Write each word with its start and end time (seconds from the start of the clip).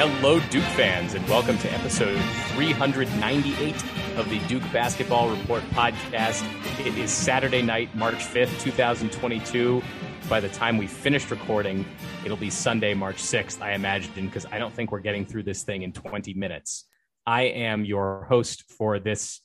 Hello, 0.00 0.38
Duke 0.48 0.62
fans, 0.62 1.14
and 1.14 1.28
welcome 1.28 1.58
to 1.58 1.72
episode 1.72 2.20
398 2.54 3.74
of 4.16 4.30
the 4.30 4.38
Duke 4.46 4.62
Basketball 4.72 5.28
Report 5.28 5.60
podcast. 5.70 6.46
It 6.86 6.96
is 6.96 7.10
Saturday 7.10 7.62
night, 7.62 7.92
March 7.96 8.14
5th, 8.14 8.60
2022. 8.60 9.82
By 10.28 10.38
the 10.38 10.50
time 10.50 10.78
we 10.78 10.86
finished 10.86 11.32
recording, 11.32 11.84
it'll 12.24 12.36
be 12.36 12.48
Sunday, 12.48 12.94
March 12.94 13.16
6th, 13.16 13.60
I 13.60 13.72
imagine, 13.72 14.26
because 14.26 14.46
I 14.46 14.60
don't 14.60 14.72
think 14.72 14.92
we're 14.92 15.00
getting 15.00 15.26
through 15.26 15.42
this 15.42 15.64
thing 15.64 15.82
in 15.82 15.90
20 15.90 16.32
minutes. 16.34 16.84
I 17.26 17.42
am 17.46 17.84
your 17.84 18.24
host 18.28 18.70
for 18.78 19.00
this 19.00 19.40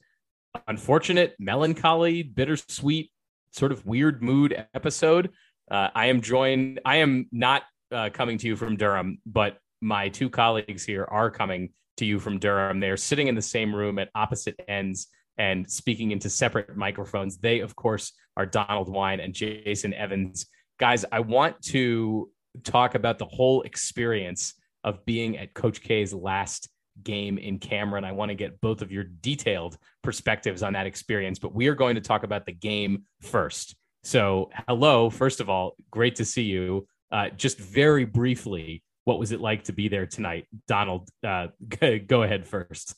unfortunate, 0.67 1.33
melancholy, 1.39 2.21
bittersweet, 2.21 3.09
sort 3.49 3.71
of 3.71 3.87
weird 3.87 4.21
mood 4.21 4.67
episode. 4.75 5.31
Uh, 5.71 5.87
I 5.95 6.05
am 6.09 6.21
joined, 6.21 6.79
I 6.85 6.97
am 6.97 7.27
not 7.31 7.63
uh, 7.91 8.11
coming 8.13 8.37
to 8.37 8.47
you 8.47 8.55
from 8.55 8.77
Durham, 8.77 9.17
but 9.25 9.57
my 9.83 10.09
two 10.09 10.29
colleagues 10.29 10.83
here 10.85 11.05
are 11.09 11.29
coming 11.29 11.69
to 11.97 12.05
you 12.05 12.19
from 12.19 12.39
Durham. 12.39 12.79
They 12.79 12.89
are 12.89 12.97
sitting 12.97 13.27
in 13.27 13.35
the 13.35 13.41
same 13.41 13.75
room 13.75 13.99
at 13.99 14.09
opposite 14.15 14.59
ends 14.67 15.07
and 15.37 15.69
speaking 15.69 16.11
into 16.11 16.29
separate 16.29 16.75
microphones. 16.75 17.37
They, 17.37 17.59
of 17.59 17.75
course, 17.75 18.13
are 18.37 18.45
Donald 18.45 18.89
Wine 18.89 19.19
and 19.19 19.33
Jason 19.33 19.93
Evans. 19.93 20.47
Guys, 20.79 21.05
I 21.11 21.19
want 21.19 21.61
to 21.63 22.29
talk 22.63 22.95
about 22.95 23.19
the 23.19 23.25
whole 23.25 23.61
experience 23.63 24.53
of 24.83 25.05
being 25.05 25.37
at 25.37 25.53
Coach 25.53 25.81
K's 25.81 26.13
last 26.13 26.69
game 27.03 27.37
in 27.37 27.59
Cameron. 27.59 28.03
I 28.03 28.11
want 28.11 28.29
to 28.29 28.35
get 28.35 28.61
both 28.61 28.81
of 28.81 28.91
your 28.91 29.03
detailed 29.03 29.77
perspectives 30.03 30.61
on 30.61 30.73
that 30.73 30.85
experience, 30.85 31.39
but 31.39 31.53
we 31.53 31.67
are 31.67 31.75
going 31.75 31.95
to 31.95 32.01
talk 32.01 32.23
about 32.23 32.45
the 32.45 32.51
game 32.51 33.03
first. 33.21 33.75
So, 34.03 34.49
hello, 34.67 35.09
first 35.09 35.39
of 35.39 35.49
all, 35.49 35.75
great 35.89 36.15
to 36.15 36.25
see 36.25 36.43
you. 36.43 36.87
Uh, 37.11 37.29
just 37.29 37.57
very 37.59 38.05
briefly, 38.05 38.83
what 39.05 39.19
was 39.19 39.31
it 39.31 39.41
like 39.41 39.65
to 39.65 39.73
be 39.73 39.87
there 39.87 40.05
tonight? 40.05 40.47
Donald, 40.67 41.09
uh, 41.23 41.47
go 42.07 42.23
ahead 42.23 42.47
first. 42.47 42.95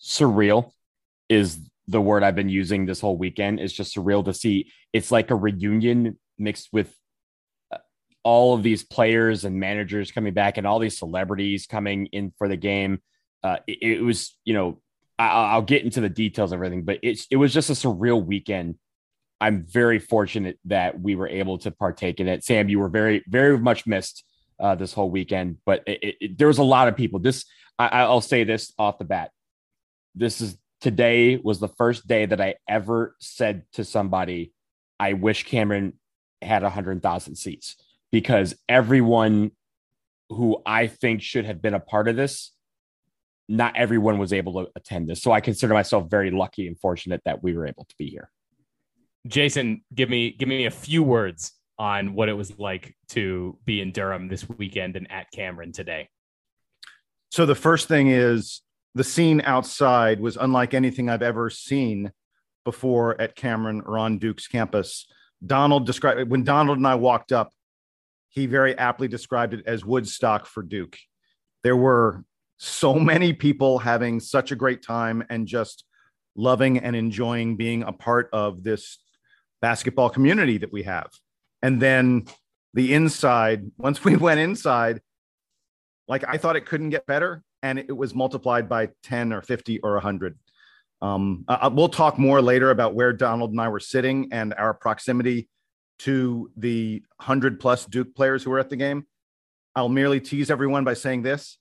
Surreal 0.00 0.70
is 1.28 1.58
the 1.88 2.00
word 2.00 2.22
I've 2.22 2.36
been 2.36 2.48
using 2.48 2.86
this 2.86 3.00
whole 3.00 3.16
weekend. 3.16 3.60
It's 3.60 3.72
just 3.72 3.96
surreal 3.96 4.24
to 4.24 4.34
see. 4.34 4.70
It's 4.92 5.10
like 5.10 5.30
a 5.30 5.34
reunion 5.34 6.18
mixed 6.38 6.68
with 6.72 6.94
uh, 7.72 7.78
all 8.22 8.54
of 8.54 8.62
these 8.62 8.82
players 8.82 9.44
and 9.44 9.58
managers 9.58 10.10
coming 10.10 10.34
back 10.34 10.56
and 10.56 10.66
all 10.66 10.78
these 10.78 10.98
celebrities 10.98 11.66
coming 11.66 12.06
in 12.06 12.32
for 12.38 12.48
the 12.48 12.56
game. 12.56 13.00
Uh, 13.42 13.58
it, 13.66 13.98
it, 13.98 14.02
was, 14.02 14.36
you 14.44 14.54
know, 14.54 14.80
I, 15.18 15.56
will 15.56 15.62
get 15.62 15.84
into 15.84 16.00
the 16.00 16.08
details 16.08 16.52
of 16.52 16.56
everything, 16.56 16.84
but 16.84 16.98
it's 17.02 17.26
it 17.30 17.36
was 17.36 17.52
just 17.52 17.70
a 17.70 17.74
surreal 17.74 18.24
weekend. 18.24 18.76
I'm 19.40 19.66
very 19.66 19.98
fortunate 19.98 20.58
that 20.64 20.98
we 20.98 21.16
were 21.16 21.28
able 21.28 21.58
to 21.58 21.70
partake 21.70 22.20
in 22.20 22.28
it. 22.28 22.44
Sam, 22.44 22.68
you 22.68 22.78
were 22.78 22.88
very, 22.88 23.22
very 23.28 23.58
much 23.58 23.86
missed 23.86 24.24
uh, 24.60 24.74
this 24.74 24.92
whole 24.92 25.10
weekend. 25.10 25.58
But 25.64 25.82
it, 25.86 26.16
it, 26.20 26.38
there 26.38 26.48
was 26.48 26.58
a 26.58 26.64
lot 26.64 26.88
of 26.88 26.96
people. 26.96 27.18
This 27.18 27.44
I, 27.78 27.88
I'll 27.88 28.20
say 28.20 28.44
this 28.44 28.72
off 28.78 28.98
the 28.98 29.04
bat. 29.04 29.30
This 30.14 30.40
is 30.40 30.56
today 30.80 31.36
was 31.36 31.58
the 31.60 31.68
first 31.68 32.06
day 32.06 32.26
that 32.26 32.40
I 32.40 32.56
ever 32.68 33.16
said 33.20 33.64
to 33.72 33.84
somebody, 33.84 34.52
"I 34.98 35.14
wish 35.14 35.44
Cameron 35.44 35.94
had 36.42 36.62
hundred 36.62 37.02
thousand 37.02 37.36
seats," 37.36 37.76
because 38.12 38.54
everyone 38.68 39.52
who 40.30 40.62
I 40.64 40.86
think 40.86 41.22
should 41.22 41.44
have 41.44 41.60
been 41.60 41.74
a 41.74 41.80
part 41.80 42.08
of 42.08 42.16
this, 42.16 42.52
not 43.48 43.76
everyone 43.76 44.18
was 44.18 44.32
able 44.32 44.64
to 44.64 44.70
attend 44.74 45.08
this. 45.08 45.22
So 45.22 45.32
I 45.32 45.40
consider 45.40 45.74
myself 45.74 46.10
very 46.10 46.30
lucky 46.30 46.66
and 46.66 46.78
fortunate 46.78 47.20
that 47.24 47.42
we 47.42 47.56
were 47.56 47.66
able 47.66 47.84
to 47.84 47.94
be 47.98 48.08
here. 48.08 48.30
Jason, 49.26 49.82
give 49.94 50.08
me 50.08 50.30
give 50.30 50.48
me 50.48 50.66
a 50.66 50.70
few 50.70 51.02
words 51.02 51.52
on 51.78 52.14
what 52.14 52.28
it 52.28 52.34
was 52.34 52.58
like 52.58 52.96
to 53.08 53.58
be 53.64 53.80
in 53.80 53.92
Durham 53.92 54.28
this 54.28 54.48
weekend 54.48 54.96
and 54.96 55.10
at 55.10 55.30
Cameron 55.32 55.72
today? 55.72 56.08
So 57.30 57.46
the 57.46 57.54
first 57.54 57.88
thing 57.88 58.08
is 58.08 58.62
the 58.94 59.04
scene 59.04 59.40
outside 59.44 60.20
was 60.20 60.36
unlike 60.36 60.72
anything 60.72 61.08
I've 61.08 61.22
ever 61.22 61.50
seen 61.50 62.12
before 62.64 63.20
at 63.20 63.34
Cameron 63.34 63.82
or 63.84 63.98
on 63.98 64.18
Duke's 64.18 64.46
campus. 64.46 65.06
Donald 65.44 65.84
described 65.84 66.20
it 66.20 66.28
when 66.28 66.44
Donald 66.44 66.78
and 66.78 66.86
I 66.86 66.94
walked 66.94 67.32
up, 67.32 67.50
he 68.28 68.46
very 68.46 68.76
aptly 68.78 69.08
described 69.08 69.54
it 69.54 69.64
as 69.66 69.84
Woodstock 69.84 70.46
for 70.46 70.62
Duke. 70.62 70.96
There 71.62 71.76
were 71.76 72.24
so 72.56 72.94
many 72.94 73.32
people 73.32 73.78
having 73.78 74.20
such 74.20 74.52
a 74.52 74.56
great 74.56 74.82
time 74.82 75.24
and 75.28 75.46
just 75.46 75.84
loving 76.36 76.78
and 76.78 76.96
enjoying 76.96 77.56
being 77.56 77.82
a 77.82 77.92
part 77.92 78.28
of 78.32 78.62
this 78.62 78.98
basketball 79.60 80.10
community 80.10 80.58
that 80.58 80.72
we 80.72 80.82
have 80.82 81.10
and 81.64 81.82
then 81.82 82.26
the 82.74 82.94
inside 82.94 83.70
once 83.76 84.04
we 84.04 84.16
went 84.28 84.38
inside 84.38 85.00
like 86.06 86.24
i 86.28 86.36
thought 86.36 86.56
it 86.56 86.66
couldn't 86.66 86.90
get 86.90 87.06
better 87.06 87.42
and 87.62 87.78
it 87.78 87.96
was 87.96 88.14
multiplied 88.14 88.68
by 88.68 88.90
10 89.02 89.32
or 89.32 89.42
50 89.42 89.80
or 89.80 89.94
100 89.94 90.38
um, 91.02 91.44
uh, 91.48 91.68
we'll 91.72 91.88
talk 91.88 92.18
more 92.18 92.40
later 92.40 92.70
about 92.70 92.94
where 92.94 93.12
donald 93.12 93.50
and 93.50 93.60
i 93.60 93.68
were 93.68 93.80
sitting 93.80 94.28
and 94.30 94.54
our 94.54 94.72
proximity 94.74 95.48
to 96.00 96.50
the 96.56 97.02
100 97.16 97.60
plus 97.60 97.86
duke 97.86 98.14
players 98.14 98.42
who 98.42 98.50
were 98.50 98.58
at 98.58 98.70
the 98.70 98.76
game. 98.76 99.06
I'll 99.76 99.88
merely 99.88 100.20
tease 100.20 100.50
everyone 100.50 100.84
by 100.84 100.94
saying 100.94 101.22
this. 101.22 101.58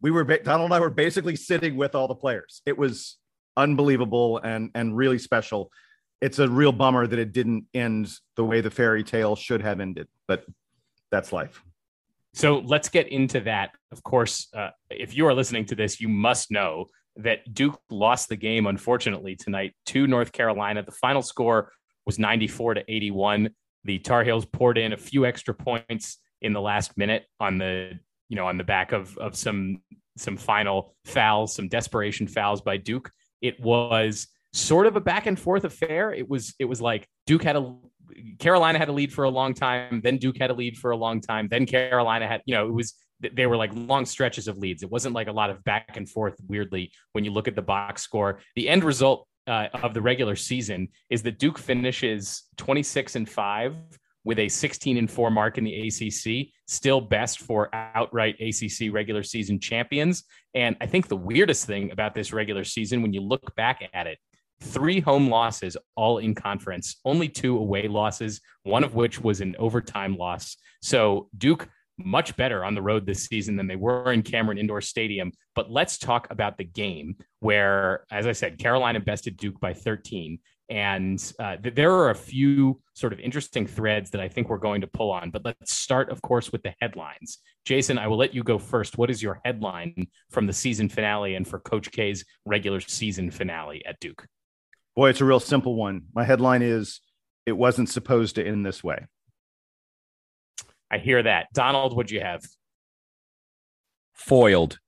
We 0.00 0.10
were 0.10 0.24
donald 0.24 0.66
and 0.66 0.74
i 0.74 0.80
were 0.80 0.90
basically 0.90 1.36
sitting 1.36 1.76
with 1.76 1.94
all 1.94 2.08
the 2.08 2.14
players. 2.14 2.62
It 2.66 2.78
was 2.78 3.18
unbelievable 3.56 4.38
and 4.38 4.70
and 4.74 4.96
really 4.96 5.18
special 5.18 5.70
it's 6.20 6.38
a 6.38 6.48
real 6.48 6.72
bummer 6.72 7.06
that 7.06 7.18
it 7.18 7.32
didn't 7.32 7.66
end 7.74 8.12
the 8.36 8.44
way 8.44 8.60
the 8.60 8.70
fairy 8.70 9.04
tale 9.04 9.36
should 9.36 9.62
have 9.62 9.80
ended, 9.80 10.08
but 10.26 10.44
that's 11.10 11.32
life. 11.32 11.62
So 12.34 12.58
let's 12.58 12.88
get 12.88 13.08
into 13.08 13.40
that. 13.40 13.70
Of 13.90 14.02
course, 14.02 14.48
uh, 14.54 14.70
if 14.90 15.16
you 15.16 15.26
are 15.26 15.34
listening 15.34 15.64
to 15.66 15.74
this, 15.74 16.00
you 16.00 16.08
must 16.08 16.50
know 16.50 16.86
that 17.16 17.52
Duke 17.52 17.80
lost 17.90 18.28
the 18.28 18.36
game, 18.36 18.66
unfortunately, 18.66 19.34
tonight 19.34 19.74
to 19.86 20.06
North 20.06 20.32
Carolina. 20.32 20.82
The 20.82 20.92
final 20.92 21.22
score 21.22 21.72
was 22.06 22.18
94 22.18 22.74
to 22.74 22.84
81. 22.86 23.50
The 23.84 23.98
Tar 23.98 24.24
Heels 24.24 24.44
poured 24.44 24.78
in 24.78 24.92
a 24.92 24.96
few 24.96 25.26
extra 25.26 25.54
points 25.54 26.18
in 26.40 26.52
the 26.52 26.60
last 26.60 26.96
minute 26.96 27.24
on 27.40 27.58
the, 27.58 27.98
you 28.28 28.36
know, 28.36 28.46
on 28.46 28.56
the 28.56 28.64
back 28.64 28.92
of, 28.92 29.16
of 29.18 29.34
some 29.36 29.82
some 30.16 30.36
final 30.36 30.96
fouls, 31.04 31.54
some 31.54 31.68
desperation 31.68 32.26
fouls 32.26 32.60
by 32.60 32.76
Duke. 32.76 33.10
It 33.40 33.60
was 33.60 34.26
sort 34.52 34.86
of 34.86 34.96
a 34.96 35.00
back 35.00 35.26
and 35.26 35.38
forth 35.38 35.64
affair. 35.64 36.12
It 36.12 36.28
was 36.28 36.54
it 36.58 36.64
was 36.64 36.80
like 36.80 37.06
Duke 37.26 37.42
had 37.42 37.56
a 37.56 37.76
Carolina 38.38 38.78
had 38.78 38.88
a 38.88 38.92
lead 38.92 39.12
for 39.12 39.24
a 39.24 39.30
long 39.30 39.54
time, 39.54 40.00
then 40.02 40.16
Duke 40.16 40.38
had 40.38 40.50
a 40.50 40.54
lead 40.54 40.76
for 40.76 40.90
a 40.90 40.96
long 40.96 41.20
time, 41.20 41.48
then 41.48 41.66
Carolina 41.66 42.26
had, 42.26 42.42
you 42.46 42.54
know, 42.54 42.66
it 42.66 42.72
was 42.72 42.94
they 43.34 43.46
were 43.46 43.56
like 43.56 43.70
long 43.74 44.06
stretches 44.06 44.46
of 44.46 44.58
leads. 44.58 44.82
It 44.82 44.90
wasn't 44.90 45.14
like 45.14 45.26
a 45.26 45.32
lot 45.32 45.50
of 45.50 45.62
back 45.64 45.96
and 45.96 46.08
forth 46.08 46.36
weirdly 46.46 46.92
when 47.12 47.24
you 47.24 47.32
look 47.32 47.48
at 47.48 47.56
the 47.56 47.62
box 47.62 48.02
score. 48.02 48.40
The 48.54 48.68
end 48.68 48.84
result 48.84 49.26
uh, 49.48 49.68
of 49.74 49.92
the 49.92 50.00
regular 50.00 50.36
season 50.36 50.88
is 51.10 51.22
that 51.22 51.38
Duke 51.38 51.58
finishes 51.58 52.44
26 52.58 53.16
and 53.16 53.28
5 53.28 53.76
with 54.24 54.38
a 54.38 54.48
16 54.48 54.98
and 54.98 55.10
4 55.10 55.30
mark 55.30 55.58
in 55.58 55.64
the 55.64 55.88
ACC, 55.88 56.52
still 56.66 57.00
best 57.00 57.40
for 57.40 57.74
outright 57.74 58.36
ACC 58.40 58.92
regular 58.92 59.22
season 59.22 59.58
champions. 59.58 60.24
And 60.54 60.76
I 60.80 60.86
think 60.86 61.08
the 61.08 61.16
weirdest 61.16 61.66
thing 61.66 61.90
about 61.90 62.14
this 62.14 62.32
regular 62.32 62.62
season 62.62 63.02
when 63.02 63.12
you 63.12 63.20
look 63.20 63.56
back 63.56 63.88
at 63.92 64.06
it 64.06 64.18
three 64.60 65.00
home 65.00 65.28
losses, 65.28 65.76
all 65.96 66.18
in 66.18 66.34
conference, 66.34 66.96
only 67.04 67.28
two 67.28 67.56
away 67.56 67.88
losses, 67.88 68.40
one 68.62 68.84
of 68.84 68.94
which 68.94 69.20
was 69.20 69.40
an 69.40 69.56
overtime 69.58 70.16
loss. 70.16 70.56
So 70.82 71.28
Duke 71.36 71.68
much 71.98 72.36
better 72.36 72.64
on 72.64 72.74
the 72.74 72.82
road 72.82 73.04
this 73.06 73.24
season 73.24 73.56
than 73.56 73.66
they 73.66 73.76
were 73.76 74.12
in 74.12 74.22
Cameron 74.22 74.58
Indoor 74.58 74.80
Stadium. 74.80 75.32
But 75.54 75.70
let's 75.70 75.98
talk 75.98 76.28
about 76.30 76.56
the 76.56 76.64
game 76.64 77.16
where, 77.40 78.04
as 78.10 78.26
I 78.26 78.32
said, 78.32 78.58
Carolina 78.58 79.00
bested 79.00 79.36
Duke 79.36 79.60
by 79.60 79.74
13. 79.74 80.38
And 80.70 81.32
uh, 81.38 81.56
th- 81.56 81.74
there 81.74 81.92
are 81.92 82.10
a 82.10 82.14
few 82.14 82.80
sort 82.94 83.12
of 83.12 83.20
interesting 83.20 83.66
threads 83.66 84.10
that 84.10 84.20
I 84.20 84.28
think 84.28 84.48
we're 84.48 84.58
going 84.58 84.82
to 84.82 84.86
pull 84.86 85.10
on. 85.10 85.30
But 85.30 85.44
let's 85.44 85.72
start, 85.72 86.10
of 86.10 86.20
course, 86.22 86.52
with 86.52 86.62
the 86.62 86.74
headlines. 86.80 87.38
Jason, 87.64 87.98
I 87.98 88.06
will 88.06 88.18
let 88.18 88.34
you 88.34 88.42
go 88.42 88.58
first. 88.58 88.98
What 88.98 89.10
is 89.10 89.22
your 89.22 89.40
headline 89.44 90.08
from 90.30 90.46
the 90.46 90.52
season 90.52 90.88
finale 90.88 91.34
and 91.34 91.48
for 91.48 91.58
Coach 91.58 91.90
K's 91.90 92.24
regular 92.44 92.80
season 92.80 93.30
finale 93.30 93.84
at 93.86 93.98
Duke? 93.98 94.26
Boy, 94.98 95.10
it's 95.10 95.20
a 95.20 95.24
real 95.24 95.38
simple 95.38 95.76
one. 95.76 96.06
My 96.12 96.24
headline 96.24 96.60
is 96.60 97.00
It 97.46 97.52
wasn't 97.52 97.88
supposed 97.88 98.34
to 98.34 98.44
end 98.44 98.66
this 98.66 98.82
way. 98.82 99.06
I 100.90 100.98
hear 100.98 101.22
that. 101.22 101.46
Donald, 101.54 101.94
what'd 101.94 102.10
you 102.10 102.20
have? 102.20 102.42
Foiled. 104.12 104.80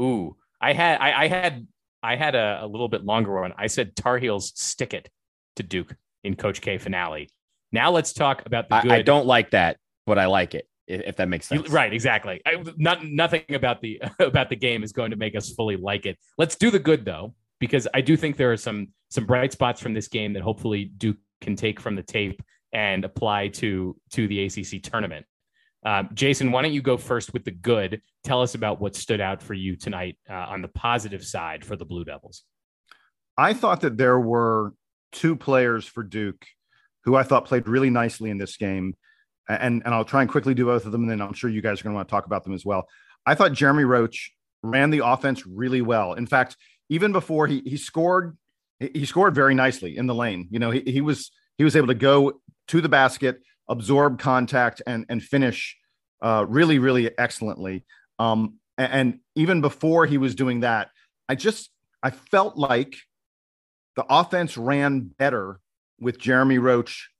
Ooh, 0.00 0.34
I 0.60 0.72
had 0.72 1.00
I, 1.00 1.22
I 1.22 1.28
had 1.28 1.68
I 2.02 2.16
had 2.16 2.34
a, 2.34 2.58
a, 2.62 2.66
little 2.66 2.88
bit 2.88 3.04
longer 3.04 3.40
one. 3.40 3.54
I 3.56 3.68
said 3.68 3.94
Tar 3.94 4.18
Heels 4.18 4.52
stick 4.56 4.92
it 4.92 5.08
to 5.54 5.62
Duke 5.62 5.94
in 6.24 6.34
Coach 6.34 6.60
K 6.60 6.78
finale. 6.78 7.30
Now 7.70 7.92
let's 7.92 8.12
talk 8.12 8.44
about 8.44 8.68
the 8.68 8.80
good. 8.80 8.90
I, 8.90 8.96
I 8.96 9.02
don't 9.02 9.26
like 9.26 9.52
that, 9.52 9.76
but 10.04 10.18
I 10.18 10.26
like 10.26 10.56
it. 10.56 10.66
If 10.88 11.14
that 11.18 11.28
makes 11.28 11.46
sense, 11.46 11.68
you, 11.68 11.72
right? 11.72 11.92
Exactly. 11.92 12.42
I, 12.44 12.64
not 12.76 13.04
nothing 13.04 13.44
about 13.50 13.82
the 13.82 14.02
about 14.18 14.48
the 14.48 14.56
game 14.56 14.82
is 14.82 14.90
going 14.90 15.12
to 15.12 15.16
make 15.16 15.36
us 15.36 15.52
fully 15.52 15.76
like 15.76 16.06
it. 16.06 16.18
Let's 16.36 16.56
do 16.56 16.72
the 16.72 16.80
good 16.80 17.04
though 17.04 17.34
because 17.58 17.88
I 17.94 18.00
do 18.00 18.16
think 18.16 18.36
there 18.36 18.52
are 18.52 18.56
some 18.56 18.88
some 19.10 19.26
bright 19.26 19.52
spots 19.52 19.80
from 19.80 19.94
this 19.94 20.08
game 20.08 20.34
that 20.34 20.42
hopefully 20.42 20.84
Duke 20.96 21.16
can 21.40 21.56
take 21.56 21.80
from 21.80 21.96
the 21.96 22.02
tape 22.02 22.42
and 22.72 23.04
apply 23.04 23.48
to 23.48 23.96
to 24.12 24.28
the 24.28 24.44
ACC 24.44 24.82
tournament. 24.82 25.26
Uh, 25.84 26.02
Jason, 26.12 26.50
why 26.50 26.62
don't 26.62 26.72
you 26.72 26.82
go 26.82 26.96
first 26.96 27.32
with 27.32 27.44
the 27.44 27.50
good? 27.52 28.02
Tell 28.24 28.42
us 28.42 28.54
about 28.54 28.80
what 28.80 28.96
stood 28.96 29.20
out 29.20 29.42
for 29.42 29.54
you 29.54 29.76
tonight 29.76 30.18
uh, 30.28 30.34
on 30.34 30.60
the 30.60 30.68
positive 30.68 31.24
side 31.24 31.64
for 31.64 31.76
the 31.76 31.84
Blue 31.84 32.04
Devils. 32.04 32.42
I 33.36 33.54
thought 33.54 33.82
that 33.82 33.96
there 33.96 34.18
were 34.18 34.74
two 35.12 35.36
players 35.36 35.86
for 35.86 36.02
Duke 36.02 36.44
who 37.04 37.16
I 37.16 37.22
thought 37.22 37.46
played 37.46 37.66
really 37.68 37.88
nicely 37.90 38.28
in 38.28 38.36
this 38.38 38.56
game. 38.56 38.94
And, 39.48 39.82
and 39.84 39.94
I'll 39.94 40.04
try 40.04 40.20
and 40.20 40.30
quickly 40.30 40.52
do 40.52 40.66
both 40.66 40.84
of 40.84 40.92
them. 40.92 41.02
And 41.02 41.10
then 41.10 41.22
I'm 41.22 41.32
sure 41.32 41.48
you 41.48 41.62
guys 41.62 41.80
are 41.80 41.84
going 41.84 41.94
to 41.94 41.96
want 41.96 42.08
to 42.08 42.12
talk 42.12 42.26
about 42.26 42.44
them 42.44 42.52
as 42.52 42.66
well. 42.66 42.86
I 43.24 43.34
thought 43.34 43.52
Jeremy 43.52 43.84
Roach 43.84 44.32
ran 44.62 44.90
the 44.90 45.06
offense 45.06 45.46
really 45.46 45.80
well. 45.80 46.12
In 46.12 46.26
fact, 46.26 46.56
even 46.88 47.12
before 47.12 47.46
he, 47.46 47.62
he 47.64 47.76
scored, 47.76 48.36
he 48.80 49.04
scored 49.04 49.34
very 49.34 49.54
nicely 49.54 49.96
in 49.96 50.06
the 50.06 50.14
lane. 50.14 50.48
You 50.50 50.58
know, 50.58 50.70
he, 50.70 50.80
he 50.80 51.00
was 51.00 51.30
he 51.56 51.64
was 51.64 51.76
able 51.76 51.88
to 51.88 51.94
go 51.94 52.40
to 52.68 52.80
the 52.80 52.88
basket, 52.88 53.40
absorb 53.68 54.18
contact, 54.18 54.82
and 54.86 55.06
and 55.08 55.22
finish 55.22 55.76
uh, 56.22 56.44
really 56.48 56.78
really 56.78 57.16
excellently. 57.18 57.84
Um, 58.18 58.54
and, 58.76 58.92
and 58.92 59.20
even 59.34 59.60
before 59.60 60.06
he 60.06 60.18
was 60.18 60.34
doing 60.34 60.60
that, 60.60 60.90
I 61.28 61.34
just 61.34 61.70
I 62.02 62.10
felt 62.10 62.56
like 62.56 62.94
the 63.96 64.06
offense 64.08 64.56
ran 64.56 65.00
better 65.18 65.60
with 66.00 66.18
Jeremy 66.18 66.58
Roach 66.58 67.10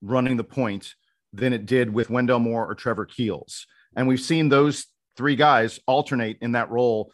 running 0.00 0.36
the 0.36 0.44
point 0.44 0.94
than 1.32 1.52
it 1.52 1.66
did 1.66 1.92
with 1.92 2.10
Wendell 2.10 2.38
Moore 2.38 2.66
or 2.66 2.74
Trevor 2.74 3.04
Keels. 3.04 3.66
And 3.96 4.08
we've 4.08 4.20
seen 4.20 4.48
those 4.48 4.86
three 5.16 5.36
guys 5.36 5.80
alternate 5.86 6.38
in 6.40 6.52
that 6.52 6.70
role, 6.70 7.12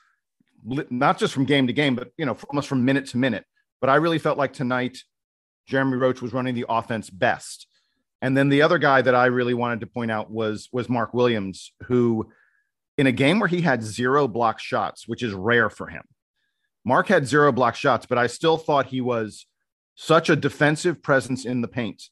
not 0.65 1.19
just 1.19 1.33
from 1.33 1.45
game 1.45 1.67
to 1.67 1.73
game, 1.73 1.95
but 1.95 2.13
you 2.17 2.27
know, 2.27 2.37
almost 2.49 2.69
from 2.69 2.85
minute 2.85 3.07
to 3.07 3.17
minute. 3.17 3.45
But 3.81 3.91
I 3.91 3.97
really 3.97 4.19
felt 4.19 4.39
like 4.39 4.53
tonight, 4.53 4.99
Jeremy 5.67 5.97
Roach 5.97 6.21
was 6.21 6.33
running 6.33 6.55
the 6.55 6.67
offense 6.69 7.09
best. 7.11 7.67
And 8.23 8.37
then 8.37 8.49
the 8.49 8.63
other 8.63 8.79
guy 8.79 9.01
that 9.03 9.15
I 9.15 9.27
really 9.27 9.55
wanted 9.55 9.81
to 9.81 9.87
point 9.87 10.11
out 10.11 10.31
was 10.31 10.69
was 10.73 10.89
Mark 10.89 11.15
Williams, 11.15 11.73
who 11.85 12.31
in 12.99 13.07
a 13.07 13.13
game 13.13 13.39
where 13.39 13.49
he 13.49 13.63
had 13.63 13.83
zero 13.83 14.29
block 14.29 14.59
shots, 14.59 15.09
which 15.09 15.23
is 15.23 15.33
rare 15.33 15.71
for 15.71 15.87
him. 15.87 16.03
Mark 16.85 17.09
had 17.09 17.27
zero 17.27 17.53
block 17.53 17.75
shots, 17.75 18.07
but 18.07 18.19
I 18.19 18.27
still 18.27 18.59
thought 18.59 18.87
he 18.87 19.01
was 19.01 19.47
such 19.95 20.31
a 20.31 20.37
defensive 20.37 21.03
presence 21.03 21.45
in 21.45 21.61
the 21.61 21.69
paint. 21.69 22.05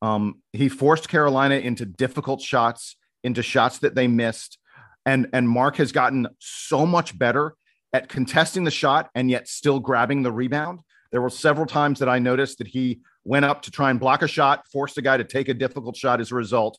Um, 0.00 0.42
he 0.52 0.68
forced 0.68 1.08
Carolina 1.08 1.56
into 1.56 1.86
difficult 1.86 2.40
shots, 2.40 2.96
into 3.22 3.42
shots 3.42 3.78
that 3.78 3.94
they 3.94 4.08
missed. 4.08 4.58
And, 5.06 5.28
and 5.32 5.48
Mark 5.48 5.76
has 5.76 5.92
gotten 5.92 6.28
so 6.38 6.84
much 6.86 7.18
better 7.18 7.54
at 7.92 8.08
contesting 8.08 8.64
the 8.64 8.70
shot 8.70 9.10
and 9.14 9.30
yet 9.30 9.48
still 9.48 9.80
grabbing 9.80 10.22
the 10.22 10.32
rebound. 10.32 10.80
There 11.10 11.20
were 11.20 11.30
several 11.30 11.66
times 11.66 11.98
that 11.98 12.08
I 12.08 12.18
noticed 12.18 12.58
that 12.58 12.66
he 12.66 13.00
went 13.24 13.44
up 13.44 13.62
to 13.62 13.70
try 13.70 13.90
and 13.90 14.00
block 14.00 14.22
a 14.22 14.28
shot, 14.28 14.66
forced 14.72 14.96
a 14.98 15.02
guy 15.02 15.16
to 15.16 15.24
take 15.24 15.48
a 15.48 15.54
difficult 15.54 15.96
shot 15.96 16.20
as 16.20 16.32
a 16.32 16.34
result, 16.34 16.78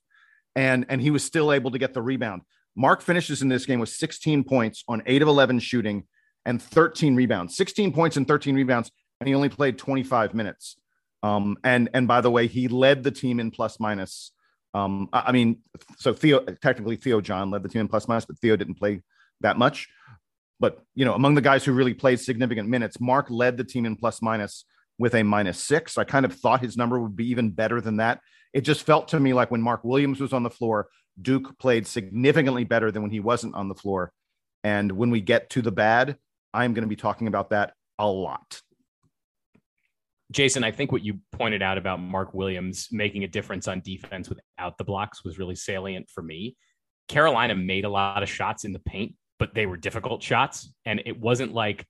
and, 0.55 0.85
and 0.89 1.01
he 1.01 1.11
was 1.11 1.23
still 1.23 1.53
able 1.53 1.71
to 1.71 1.77
get 1.77 1.93
the 1.93 2.01
rebound. 2.01 2.41
Mark 2.75 3.01
finishes 3.01 3.41
in 3.41 3.49
this 3.49 3.65
game 3.65 3.79
with 3.79 3.89
16 3.89 4.43
points 4.43 4.83
on 4.87 5.03
8 5.05 5.21
of 5.21 5.27
11 5.27 5.59
shooting 5.59 6.05
and 6.45 6.61
13 6.61 7.15
rebounds. 7.15 7.55
16 7.55 7.93
points 7.93 8.17
and 8.17 8.27
13 8.27 8.55
rebounds 8.55 8.91
and 9.23 9.27
he 9.29 9.35
only 9.35 9.47
played 9.47 9.77
25 9.77 10.33
minutes. 10.33 10.75
Um, 11.23 11.55
and 11.63 11.89
and 11.93 12.09
by 12.09 12.19
the 12.19 12.29
way, 12.29 12.47
he 12.47 12.67
led 12.67 13.03
the 13.03 13.11
team 13.11 13.39
in 13.39 13.51
plus 13.51 13.79
minus. 13.79 14.33
Um, 14.73 15.07
I, 15.13 15.23
I 15.27 15.31
mean, 15.31 15.59
so 15.97 16.13
Theo 16.13 16.41
technically 16.61 16.97
Theo 16.97 17.21
John 17.21 17.49
led 17.49 17.63
the 17.63 17.69
team 17.69 17.81
in 17.81 17.87
plus 17.87 18.07
minus, 18.09 18.25
but 18.25 18.37
Theo 18.39 18.57
didn't 18.57 18.75
play 18.75 19.01
that 19.39 19.57
much. 19.57 19.87
But 20.63 20.81
you 20.95 21.03
know, 21.03 21.13
among 21.13 21.35
the 21.35 21.41
guys 21.41 21.65
who 21.65 21.73
really 21.73 21.93
played 21.93 22.21
significant 22.21 22.69
minutes, 22.69 23.01
Mark 23.01 23.29
led 23.29 23.57
the 23.57 23.65
team 23.65 23.85
in 23.85 23.97
plus 23.97 24.21
minus 24.21 24.63
with 24.97 25.13
a 25.13 25.21
minus 25.21 25.61
six. 25.61 25.97
I 25.97 26.05
kind 26.05 26.23
of 26.23 26.33
thought 26.33 26.61
his 26.61 26.77
number 26.77 27.01
would 27.01 27.17
be 27.17 27.29
even 27.31 27.49
better 27.49 27.81
than 27.81 27.97
that. 27.97 28.21
It 28.53 28.61
just 28.61 28.83
felt 28.83 29.09
to 29.09 29.19
me 29.19 29.33
like 29.33 29.51
when 29.51 29.61
Mark 29.61 29.83
Williams 29.83 30.21
was 30.21 30.31
on 30.31 30.43
the 30.43 30.49
floor, 30.49 30.87
Duke 31.21 31.59
played 31.59 31.85
significantly 31.85 32.63
better 32.63 32.91
than 32.91 33.01
when 33.01 33.11
he 33.11 33.19
wasn't 33.19 33.55
on 33.55 33.67
the 33.67 33.75
floor. 33.75 34.13
And 34.63 34.89
when 34.93 35.09
we 35.09 35.19
get 35.19 35.49
to 35.49 35.61
the 35.61 35.69
bad, 35.69 36.15
I'm 36.53 36.73
going 36.73 36.83
to 36.83 36.87
be 36.87 36.95
talking 36.95 37.27
about 37.27 37.49
that 37.49 37.73
a 37.99 38.07
lot. 38.07 38.61
Jason, 40.31 40.63
I 40.63 40.71
think 40.71 40.93
what 40.93 41.03
you 41.03 41.19
pointed 41.33 41.61
out 41.61 41.77
about 41.77 41.99
Mark 41.99 42.33
Williams 42.33 42.87
making 42.89 43.25
a 43.25 43.27
difference 43.27 43.67
on 43.67 43.81
defense 43.81 44.29
without 44.29 44.77
the 44.77 44.85
blocks 44.85 45.25
was 45.25 45.37
really 45.37 45.55
salient 45.55 46.09
for 46.09 46.23
me. 46.23 46.55
Carolina 47.09 47.53
made 47.53 47.83
a 47.83 47.89
lot 47.89 48.23
of 48.23 48.29
shots 48.29 48.63
in 48.63 48.71
the 48.71 48.79
paint, 48.79 49.15
but 49.43 49.53
they 49.53 49.65
were 49.65 49.75
difficult 49.75 50.23
shots, 50.23 50.73
and 50.85 51.01
it 51.05 51.19
wasn't 51.19 51.53
like 51.53 51.85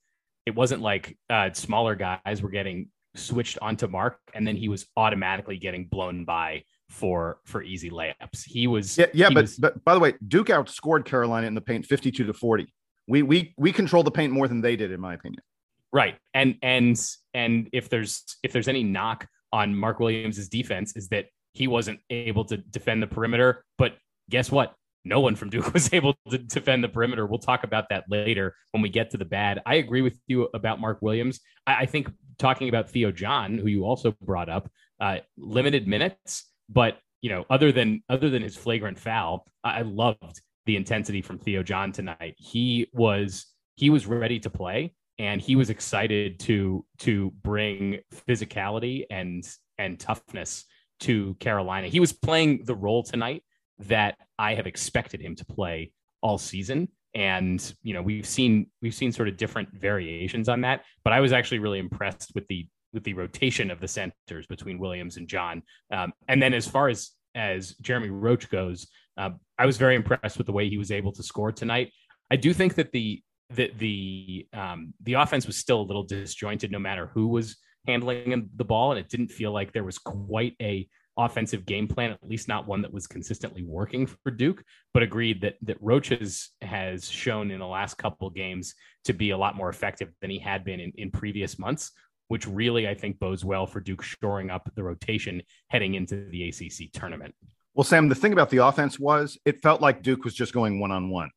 it 0.48 0.56
wasn't 0.56 0.82
like 0.82 1.16
uh, 1.30 1.52
smaller 1.54 1.94
guys 1.94 2.42
were 2.42 2.50
getting 2.50 2.88
switched 3.14 3.60
onto 3.62 3.86
Mark, 3.86 4.18
and 4.34 4.48
then 4.48 4.56
he 4.56 4.70
was 4.70 4.88
automatically 4.98 5.60
getting 5.60 5.86
blown 5.86 6.26
by 6.26 6.64
for 6.90 7.38
for 7.46 7.62
easy 7.62 7.92
layups. 7.92 8.44
He 8.44 8.66
was 8.66 8.98
yeah, 8.98 9.06
yeah 9.14 9.30
but 9.30 9.44
was, 9.44 9.58
but 9.58 9.86
by 9.86 9.94
the 9.94 10.00
way, 10.00 10.16
Duke 10.28 10.48
outscored 10.48 11.06
Carolina 11.06 11.46
in 11.46 11.54
the 11.54 11.62
paint 11.62 11.86
fifty 11.86 12.10
two 12.10 12.24
to 12.24 12.34
forty. 12.34 12.74
We 13.08 13.22
we 13.22 13.54
we 13.56 13.72
control 13.72 14.02
the 14.02 14.10
paint 14.10 14.34
more 14.34 14.48
than 14.48 14.62
they 14.62 14.76
did, 14.76 14.92
in 14.92 15.00
my 15.00 15.14
opinion. 15.14 15.44
Right. 15.92 16.16
And 16.34 16.56
and 16.64 17.00
and 17.36 17.70
if 17.72 17.88
there's 17.88 18.24
if 18.42 18.52
there's 18.52 18.68
any 18.68 18.84
knock 18.84 19.28
on 19.52 19.76
Mark 19.76 20.00
Williams's 20.00 20.50
defense 20.50 20.96
is 20.96 21.10
that 21.10 21.28
he 21.52 21.68
wasn't 21.68 22.00
able 22.10 22.46
to 22.46 22.58
defend 22.58 23.04
the 23.04 23.08
perimeter, 23.08 23.64
but 23.78 23.96
guess 24.28 24.52
what? 24.52 24.74
No 25.06 25.20
one 25.20 25.36
from 25.36 25.50
Duke 25.50 25.74
was 25.74 25.94
able 25.94 26.16
to 26.30 26.38
defend 26.38 26.84
the 26.84 26.90
perimeter. 26.90 27.26
We'll 27.26 27.40
talk 27.40 27.64
about 27.64 27.90
that 27.90 28.06
later 28.10 28.56
when 28.72 28.82
we 28.82 28.90
get 28.90 29.12
to 29.12 29.18
the 29.18 29.26
bad. 29.26 29.62
I 29.66 29.76
agree 29.76 30.02
with 30.02 30.20
you 30.28 30.50
about 30.54 30.80
Mark 30.80 31.02
Williams. 31.02 31.40
I, 31.68 31.82
I 31.82 31.86
think 31.86 32.10
talking 32.38 32.70
about 32.70 32.90
Theo 32.90 33.12
John, 33.12 33.58
who 33.58 33.68
you 33.68 33.86
also 33.86 34.16
brought 34.22 34.50
up, 34.50 34.70
uh, 35.00 35.18
limited 35.38 35.88
minutes, 35.88 36.50
but 36.70 37.00
you 37.22 37.30
know, 37.30 37.46
other 37.50 37.72
than 37.72 38.04
other 38.10 38.30
than 38.30 38.42
his 38.42 38.56
flagrant 38.56 39.00
foul, 39.00 39.46
I, 39.64 39.80
I 39.80 39.82
loved 39.82 40.42
the 40.66 40.76
intensity 40.76 41.22
from 41.22 41.40
Theo 41.40 41.64
John 41.64 41.92
tonight. 41.92 42.36
He 42.38 42.88
was 42.94 43.46
he 43.76 43.90
was 43.90 44.06
ready 44.06 44.40
to 44.40 44.50
play 44.50 44.94
and 45.20 45.42
he 45.42 45.56
was 45.56 45.70
excited 45.70 46.40
to 46.42 46.86
to 47.00 47.32
bring 47.42 48.00
physicality 48.28 49.06
and 49.10 49.48
and 49.78 50.00
toughness 50.00 50.66
to 51.02 51.36
Carolina. 51.36 51.88
He 51.88 52.00
was 52.00 52.14
playing 52.14 52.66
the 52.66 52.76
role 52.76 53.04
tonight 53.04 53.44
that 53.80 54.18
I 54.38 54.56
have 54.56 54.68
expected 54.68 55.22
him 55.22 55.36
to 55.36 55.46
play 55.46 55.92
all 56.22 56.38
season. 56.38 56.90
And 57.16 57.74
you 57.84 57.94
know 57.94 58.02
we've 58.02 58.26
seen 58.26 58.68
we've 58.82 58.96
seen 58.96 59.12
sort 59.12 59.28
of 59.28 59.38
different 59.38 59.70
variations 59.72 60.50
on 60.50 60.62
that 60.62 60.82
but 61.04 61.14
i 61.14 61.20
was 61.20 61.32
actually 61.32 61.60
really 61.60 61.78
impressed 61.78 62.32
with 62.34 62.48
the 62.48 62.68
with 62.92 63.04
the 63.04 63.14
rotation 63.14 63.70
of 63.70 63.80
the 63.80 63.88
centers 63.88 64.48
between 64.48 64.80
williams 64.80 65.18
and 65.18 65.28
john. 65.28 65.62
Um, 65.92 66.12
and 66.28 66.42
then 66.42 66.56
as 66.56 66.68
far 66.68 66.90
as 66.90 67.12
as 67.36 67.76
jeremy 67.82 68.10
roach 68.10 68.50
goes 68.50 68.88
uh, 69.18 69.30
i 69.60 69.68
was 69.68 69.78
very 69.78 69.96
impressed 69.96 70.40
with 70.40 70.48
the 70.48 70.54
way 70.54 70.68
he 70.68 70.80
was 70.80 70.92
able 70.92 71.12
to 71.12 71.22
score 71.22 71.52
tonight. 71.52 71.92
I 72.32 72.36
do 72.36 72.52
think 72.52 72.74
that 72.76 72.92
the 72.92 73.22
the 73.52 73.72
the 73.78 74.48
um, 74.54 74.94
the 75.04 75.14
offense 75.14 75.46
was 75.46 75.58
still 75.58 75.82
a 75.82 75.84
little 75.84 76.04
disjointed 76.04 76.72
no 76.72 76.80
matter 76.80 77.12
who 77.14 77.28
was 77.28 77.58
handling 77.86 78.50
the 78.56 78.66
ball, 78.66 78.92
and 78.92 79.00
it 79.00 79.10
didn't 79.10 79.32
feel 79.32 79.52
like 79.52 79.72
there 79.72 79.84
was 79.84 80.00
quite 80.00 80.56
a 80.62 80.88
offensive 81.18 81.66
game 81.66 81.88
plan, 81.88 82.12
at 82.12 82.28
least 82.28 82.48
not 82.48 82.68
one 82.68 82.82
that 82.82 82.94
was 82.94 83.08
consistently 83.08 83.64
working 83.64 84.06
for 84.06 84.32
Duke. 84.32 84.64
But 84.94 85.04
agreed 85.04 85.42
that 85.42 85.56
that 85.62 85.78
Roach 85.82 86.10
has, 86.10 87.10
shown 87.10 87.52
in 87.52 87.60
the 87.60 87.68
last 87.68 87.98
couple 87.98 88.30
games 88.30 88.76
to 89.06 89.14
be 89.14 89.32
a 89.32 89.38
lot 89.38 89.56
more 89.56 89.70
effective 89.70 90.10
than 90.22 90.30
he 90.30 90.40
had 90.40 90.64
been 90.64 90.80
in, 90.80 90.92
in 90.96 91.12
previous 91.12 91.60
months, 91.60 91.92
which 92.28 92.48
really 92.48 92.88
I 92.88 92.96
think 92.96 93.20
bodes 93.20 93.46
well 93.46 93.66
for 93.66 93.80
Duke 93.80 94.04
shoring 94.04 94.50
up 94.50 94.70
the 94.76 94.84
rotation 94.84 95.42
heading 95.70 95.96
into 95.96 96.28
the 96.30 96.50
ACC 96.50 96.92
tournament. 96.92 97.36
Well, 97.74 97.84
Sam, 97.84 98.08
the 98.08 98.16
thing 98.16 98.34
about 98.34 98.50
the 98.50 98.66
offense 98.66 99.00
was 99.00 99.38
it 99.46 99.62
felt 99.62 99.82
like 99.82 100.04
Duke 100.04 100.24
was 100.24 100.34
just 100.34 100.54
going 100.54 100.80
one 100.80 100.92
on 100.92 101.10
one. 101.10 101.32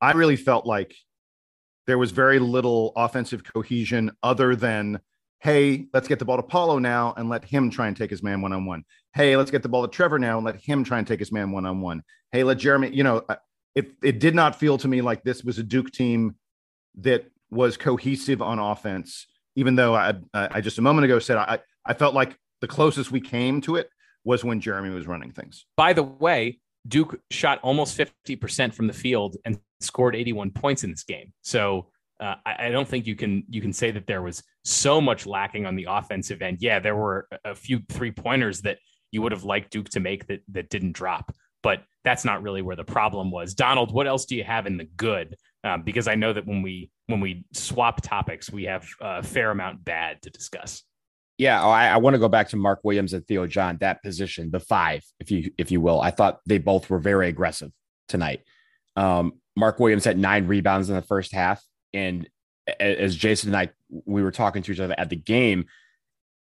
I 0.00 0.12
really 0.12 0.36
felt 0.36 0.64
like 0.64 0.94
there 1.86 1.98
was 1.98 2.10
very 2.10 2.38
little 2.38 2.92
offensive 2.96 3.42
cohesion 3.44 4.12
other 4.22 4.54
than, 4.54 5.00
hey, 5.40 5.86
let's 5.92 6.08
get 6.08 6.18
the 6.18 6.24
ball 6.24 6.36
to 6.36 6.42
Paolo 6.42 6.78
now 6.78 7.14
and 7.16 7.28
let 7.28 7.44
him 7.44 7.70
try 7.70 7.86
and 7.86 7.96
take 7.96 8.10
his 8.10 8.22
man 8.22 8.42
one 8.42 8.52
on 8.52 8.66
one. 8.66 8.84
Hey, 9.14 9.36
let's 9.36 9.50
get 9.50 9.62
the 9.62 9.68
ball 9.68 9.86
to 9.86 9.88
Trevor 9.88 10.18
now 10.18 10.38
and 10.38 10.44
let 10.44 10.56
him 10.56 10.84
try 10.84 10.98
and 10.98 11.06
take 11.06 11.20
his 11.20 11.32
man 11.32 11.52
one 11.52 11.64
on 11.64 11.80
one. 11.80 12.02
Hey, 12.32 12.42
let 12.42 12.58
Jeremy, 12.58 12.90
you 12.92 13.04
know, 13.04 13.22
uh, 13.28 13.36
it, 13.74 13.92
it 14.02 14.18
did 14.18 14.34
not 14.34 14.56
feel 14.56 14.78
to 14.78 14.88
me 14.88 15.00
like 15.00 15.22
this 15.22 15.44
was 15.44 15.58
a 15.58 15.62
Duke 15.62 15.92
team 15.92 16.34
that 16.96 17.26
was 17.50 17.76
cohesive 17.76 18.42
on 18.42 18.58
offense, 18.58 19.26
even 19.54 19.76
though 19.76 19.94
I, 19.94 20.14
I 20.34 20.60
just 20.60 20.78
a 20.78 20.82
moment 20.82 21.04
ago 21.04 21.18
said 21.18 21.36
I, 21.36 21.60
I 21.86 21.94
felt 21.94 22.14
like 22.14 22.36
the 22.60 22.68
closest 22.68 23.12
we 23.12 23.20
came 23.20 23.60
to 23.62 23.76
it 23.76 23.88
was 24.24 24.44
when 24.44 24.60
Jeremy 24.60 24.90
was 24.90 25.06
running 25.06 25.30
things. 25.30 25.64
By 25.76 25.92
the 25.92 26.02
way, 26.02 26.58
Duke 26.86 27.20
shot 27.30 27.60
almost 27.62 27.96
50% 27.96 28.74
from 28.74 28.88
the 28.88 28.92
field 28.92 29.36
and 29.44 29.58
scored 29.80 30.16
81 30.16 30.50
points 30.50 30.84
in 30.84 30.90
this 30.90 31.04
game. 31.04 31.32
So 31.42 31.86
uh, 32.20 32.34
I, 32.44 32.66
I, 32.66 32.68
don't 32.70 32.88
think 32.88 33.06
you 33.06 33.14
can 33.14 33.44
you 33.48 33.60
can 33.60 33.72
say 33.72 33.90
that 33.92 34.06
there 34.06 34.22
was 34.22 34.42
so 34.64 35.00
much 35.00 35.26
lacking 35.26 35.66
on 35.66 35.76
the 35.76 35.86
offensive 35.88 36.42
end. 36.42 36.58
Yeah, 36.60 36.80
there 36.80 36.96
were 36.96 37.28
a 37.44 37.54
few 37.54 37.80
three 37.88 38.10
pointers 38.10 38.62
that 38.62 38.78
you 39.12 39.22
would 39.22 39.32
have 39.32 39.44
liked 39.44 39.70
Duke 39.70 39.88
to 39.90 40.00
make 40.00 40.26
that 40.26 40.40
that 40.52 40.68
didn't 40.68 40.92
drop, 40.92 41.32
but 41.62 41.82
that's 42.04 42.24
not 42.24 42.42
really 42.42 42.62
where 42.62 42.76
the 42.76 42.84
problem 42.84 43.30
was. 43.30 43.54
Donald, 43.54 43.92
what 43.92 44.06
else 44.06 44.24
do 44.24 44.36
you 44.36 44.44
have 44.44 44.66
in 44.66 44.76
the 44.76 44.84
good? 44.84 45.36
Um, 45.64 45.82
because 45.82 46.08
I 46.08 46.14
know 46.14 46.32
that 46.32 46.46
when 46.46 46.62
we 46.62 46.90
when 47.06 47.20
we 47.20 47.44
swap 47.52 48.00
topics, 48.00 48.50
we 48.50 48.64
have 48.64 48.86
a 49.00 49.22
fair 49.22 49.50
amount 49.50 49.84
bad 49.84 50.20
to 50.22 50.30
discuss. 50.30 50.82
Yeah, 51.38 51.62
oh, 51.62 51.70
I, 51.70 51.86
I 51.86 51.96
want 51.98 52.14
to 52.14 52.18
go 52.18 52.28
back 52.28 52.48
to 52.48 52.56
Mark 52.56 52.80
Williams 52.82 53.12
and 53.12 53.24
Theo 53.24 53.46
John, 53.46 53.78
that 53.80 54.02
position, 54.02 54.50
the 54.50 54.58
five, 54.58 55.04
if 55.20 55.30
you 55.30 55.52
if 55.56 55.70
you 55.70 55.80
will. 55.80 56.00
I 56.00 56.10
thought 56.10 56.40
they 56.46 56.58
both 56.58 56.90
were 56.90 56.98
very 56.98 57.28
aggressive 57.28 57.70
tonight. 58.08 58.40
Um, 58.96 59.34
Mark 59.56 59.78
Williams 59.78 60.04
had 60.04 60.18
nine 60.18 60.46
rebounds 60.48 60.88
in 60.88 60.96
the 60.96 61.02
first 61.02 61.32
half, 61.32 61.62
and 61.92 62.28
as 62.80 63.16
Jason 63.16 63.50
and 63.50 63.56
I 63.56 63.70
we 64.04 64.22
were 64.22 64.30
talking 64.30 64.62
to 64.62 64.72
each 64.72 64.80
other 64.80 64.94
at 64.98 65.10
the 65.10 65.16
game, 65.16 65.66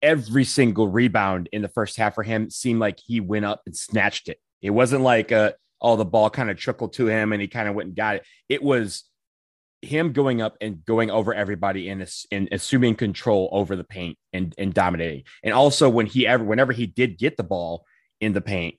every 0.02 0.44
single 0.44 0.88
rebound 0.88 1.48
in 1.52 1.62
the 1.62 1.68
first 1.68 1.96
half 1.96 2.14
for 2.14 2.22
him 2.22 2.50
seemed 2.50 2.80
like 2.80 2.98
he 3.04 3.20
went 3.20 3.44
up 3.44 3.62
and 3.66 3.76
snatched 3.76 4.28
it. 4.28 4.38
It 4.62 4.70
wasn't 4.70 5.02
like 5.02 5.32
uh 5.32 5.52
oh 5.80 5.96
the 5.96 6.04
ball 6.04 6.30
kind 6.30 6.50
of 6.50 6.56
trickled 6.56 6.92
to 6.94 7.06
him 7.06 7.32
and 7.32 7.40
he 7.40 7.48
kind 7.48 7.68
of 7.68 7.74
went 7.74 7.88
and 7.88 7.96
got 7.96 8.16
it. 8.16 8.24
It 8.48 8.62
was 8.62 9.04
him 9.82 10.12
going 10.12 10.42
up 10.42 10.56
and 10.60 10.84
going 10.84 11.10
over 11.10 11.32
everybody 11.32 11.88
and, 11.88 12.08
and 12.32 12.48
assuming 12.50 12.96
control 12.96 13.48
over 13.52 13.76
the 13.76 13.84
paint 13.84 14.18
and, 14.32 14.54
and 14.58 14.74
dominating. 14.74 15.24
And 15.42 15.54
also 15.54 15.88
when 15.88 16.06
he 16.06 16.26
ever, 16.26 16.42
whenever 16.42 16.72
he 16.72 16.86
did 16.86 17.18
get 17.18 17.36
the 17.36 17.44
ball 17.44 17.84
in 18.20 18.32
the 18.32 18.40
paint, 18.40 18.76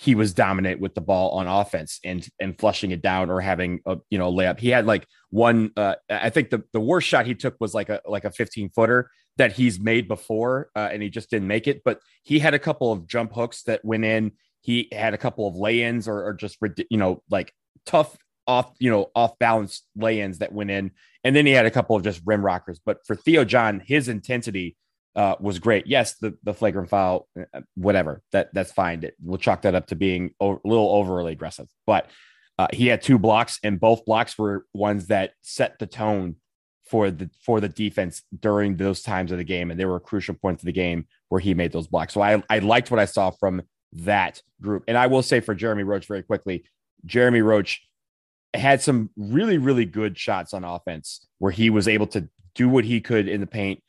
he 0.00 0.14
was 0.14 0.32
dominant 0.32 0.80
with 0.80 0.94
the 0.94 1.00
ball 1.00 1.30
on 1.32 1.48
offense 1.48 1.98
and 2.04 2.26
and 2.38 2.56
flushing 2.56 2.92
it 2.92 3.02
down 3.02 3.30
or 3.30 3.40
having 3.40 3.80
a 3.84 3.98
you 4.10 4.18
know 4.18 4.32
layup. 4.32 4.60
He 4.60 4.68
had 4.68 4.86
like 4.86 5.06
one. 5.30 5.72
Uh, 5.76 5.96
I 6.08 6.30
think 6.30 6.50
the 6.50 6.62
the 6.72 6.80
worst 6.80 7.08
shot 7.08 7.26
he 7.26 7.34
took 7.34 7.56
was 7.58 7.74
like 7.74 7.88
a 7.88 8.00
like 8.06 8.24
a 8.24 8.30
15 8.30 8.70
footer 8.70 9.10
that 9.38 9.52
he's 9.52 9.80
made 9.80 10.06
before, 10.06 10.70
uh, 10.76 10.88
and 10.92 11.02
he 11.02 11.10
just 11.10 11.30
didn't 11.30 11.48
make 11.48 11.66
it. 11.66 11.82
But 11.84 12.00
he 12.22 12.38
had 12.38 12.54
a 12.54 12.60
couple 12.60 12.92
of 12.92 13.08
jump 13.08 13.32
hooks 13.34 13.64
that 13.64 13.84
went 13.84 14.04
in. 14.04 14.32
He 14.60 14.88
had 14.92 15.14
a 15.14 15.18
couple 15.18 15.48
of 15.48 15.56
lay-ins 15.56 16.06
or, 16.06 16.26
or 16.26 16.32
just 16.32 16.58
you 16.90 16.96
know 16.96 17.22
like 17.28 17.52
tough 17.84 18.16
off, 18.46 18.72
you 18.78 18.90
know, 18.90 19.10
off 19.16 19.38
balance 19.38 19.82
lay-ins 19.96 20.38
that 20.38 20.52
went 20.52 20.70
in. 20.70 20.92
And 21.24 21.34
then 21.34 21.44
he 21.44 21.52
had 21.52 21.66
a 21.66 21.70
couple 21.70 21.96
of 21.96 22.04
just 22.04 22.22
rim 22.24 22.44
rockers. 22.44 22.80
But 22.84 22.98
for 23.04 23.16
Theo 23.16 23.44
John, 23.44 23.82
his 23.84 24.08
intensity 24.08 24.76
uh, 25.16 25.36
was 25.40 25.58
great. 25.58 25.86
Yes, 25.86 26.16
the, 26.16 26.36
the 26.42 26.54
flagrant 26.54 26.88
foul, 26.88 27.28
uh, 27.38 27.60
whatever, 27.74 28.22
that 28.32 28.52
that's 28.54 28.72
fine. 28.72 29.02
We'll 29.22 29.38
chalk 29.38 29.62
that 29.62 29.74
up 29.74 29.88
to 29.88 29.96
being 29.96 30.34
a 30.40 30.56
little 30.64 30.90
overly 30.90 31.32
aggressive. 31.32 31.66
But 31.86 32.10
uh, 32.58 32.68
he 32.72 32.86
had 32.88 33.02
two 33.02 33.18
blocks, 33.18 33.58
and 33.62 33.80
both 33.80 34.04
blocks 34.04 34.38
were 34.38 34.66
ones 34.72 35.08
that 35.08 35.32
set 35.42 35.78
the 35.78 35.86
tone 35.86 36.36
for 36.86 37.10
the 37.10 37.30
for 37.44 37.60
the 37.60 37.68
defense 37.68 38.22
during 38.38 38.76
those 38.76 39.02
times 39.02 39.32
of 39.32 39.38
the 39.38 39.44
game, 39.44 39.70
and 39.70 39.78
there 39.78 39.88
were 39.88 40.00
crucial 40.00 40.34
points 40.34 40.62
of 40.62 40.66
the 40.66 40.72
game 40.72 41.06
where 41.28 41.40
he 41.40 41.54
made 41.54 41.72
those 41.72 41.86
blocks. 41.86 42.14
So 42.14 42.22
I 42.22 42.42
I 42.48 42.60
liked 42.60 42.90
what 42.90 43.00
I 43.00 43.04
saw 43.04 43.30
from 43.30 43.62
that 43.92 44.42
group, 44.60 44.84
and 44.88 44.96
I 44.96 45.06
will 45.06 45.22
say 45.22 45.40
for 45.40 45.54
Jeremy 45.54 45.82
Roach 45.82 46.06
very 46.06 46.22
quickly, 46.22 46.64
Jeremy 47.04 47.42
Roach 47.42 47.82
had 48.54 48.80
some 48.80 49.10
really, 49.16 49.58
really 49.58 49.84
good 49.84 50.18
shots 50.18 50.54
on 50.54 50.64
offense 50.64 51.26
where 51.38 51.52
he 51.52 51.70
was 51.70 51.86
able 51.86 52.06
to 52.08 52.28
do 52.54 52.68
what 52.68 52.84
he 52.84 53.00
could 53.00 53.28
in 53.28 53.40
the 53.40 53.46
paint, 53.46 53.82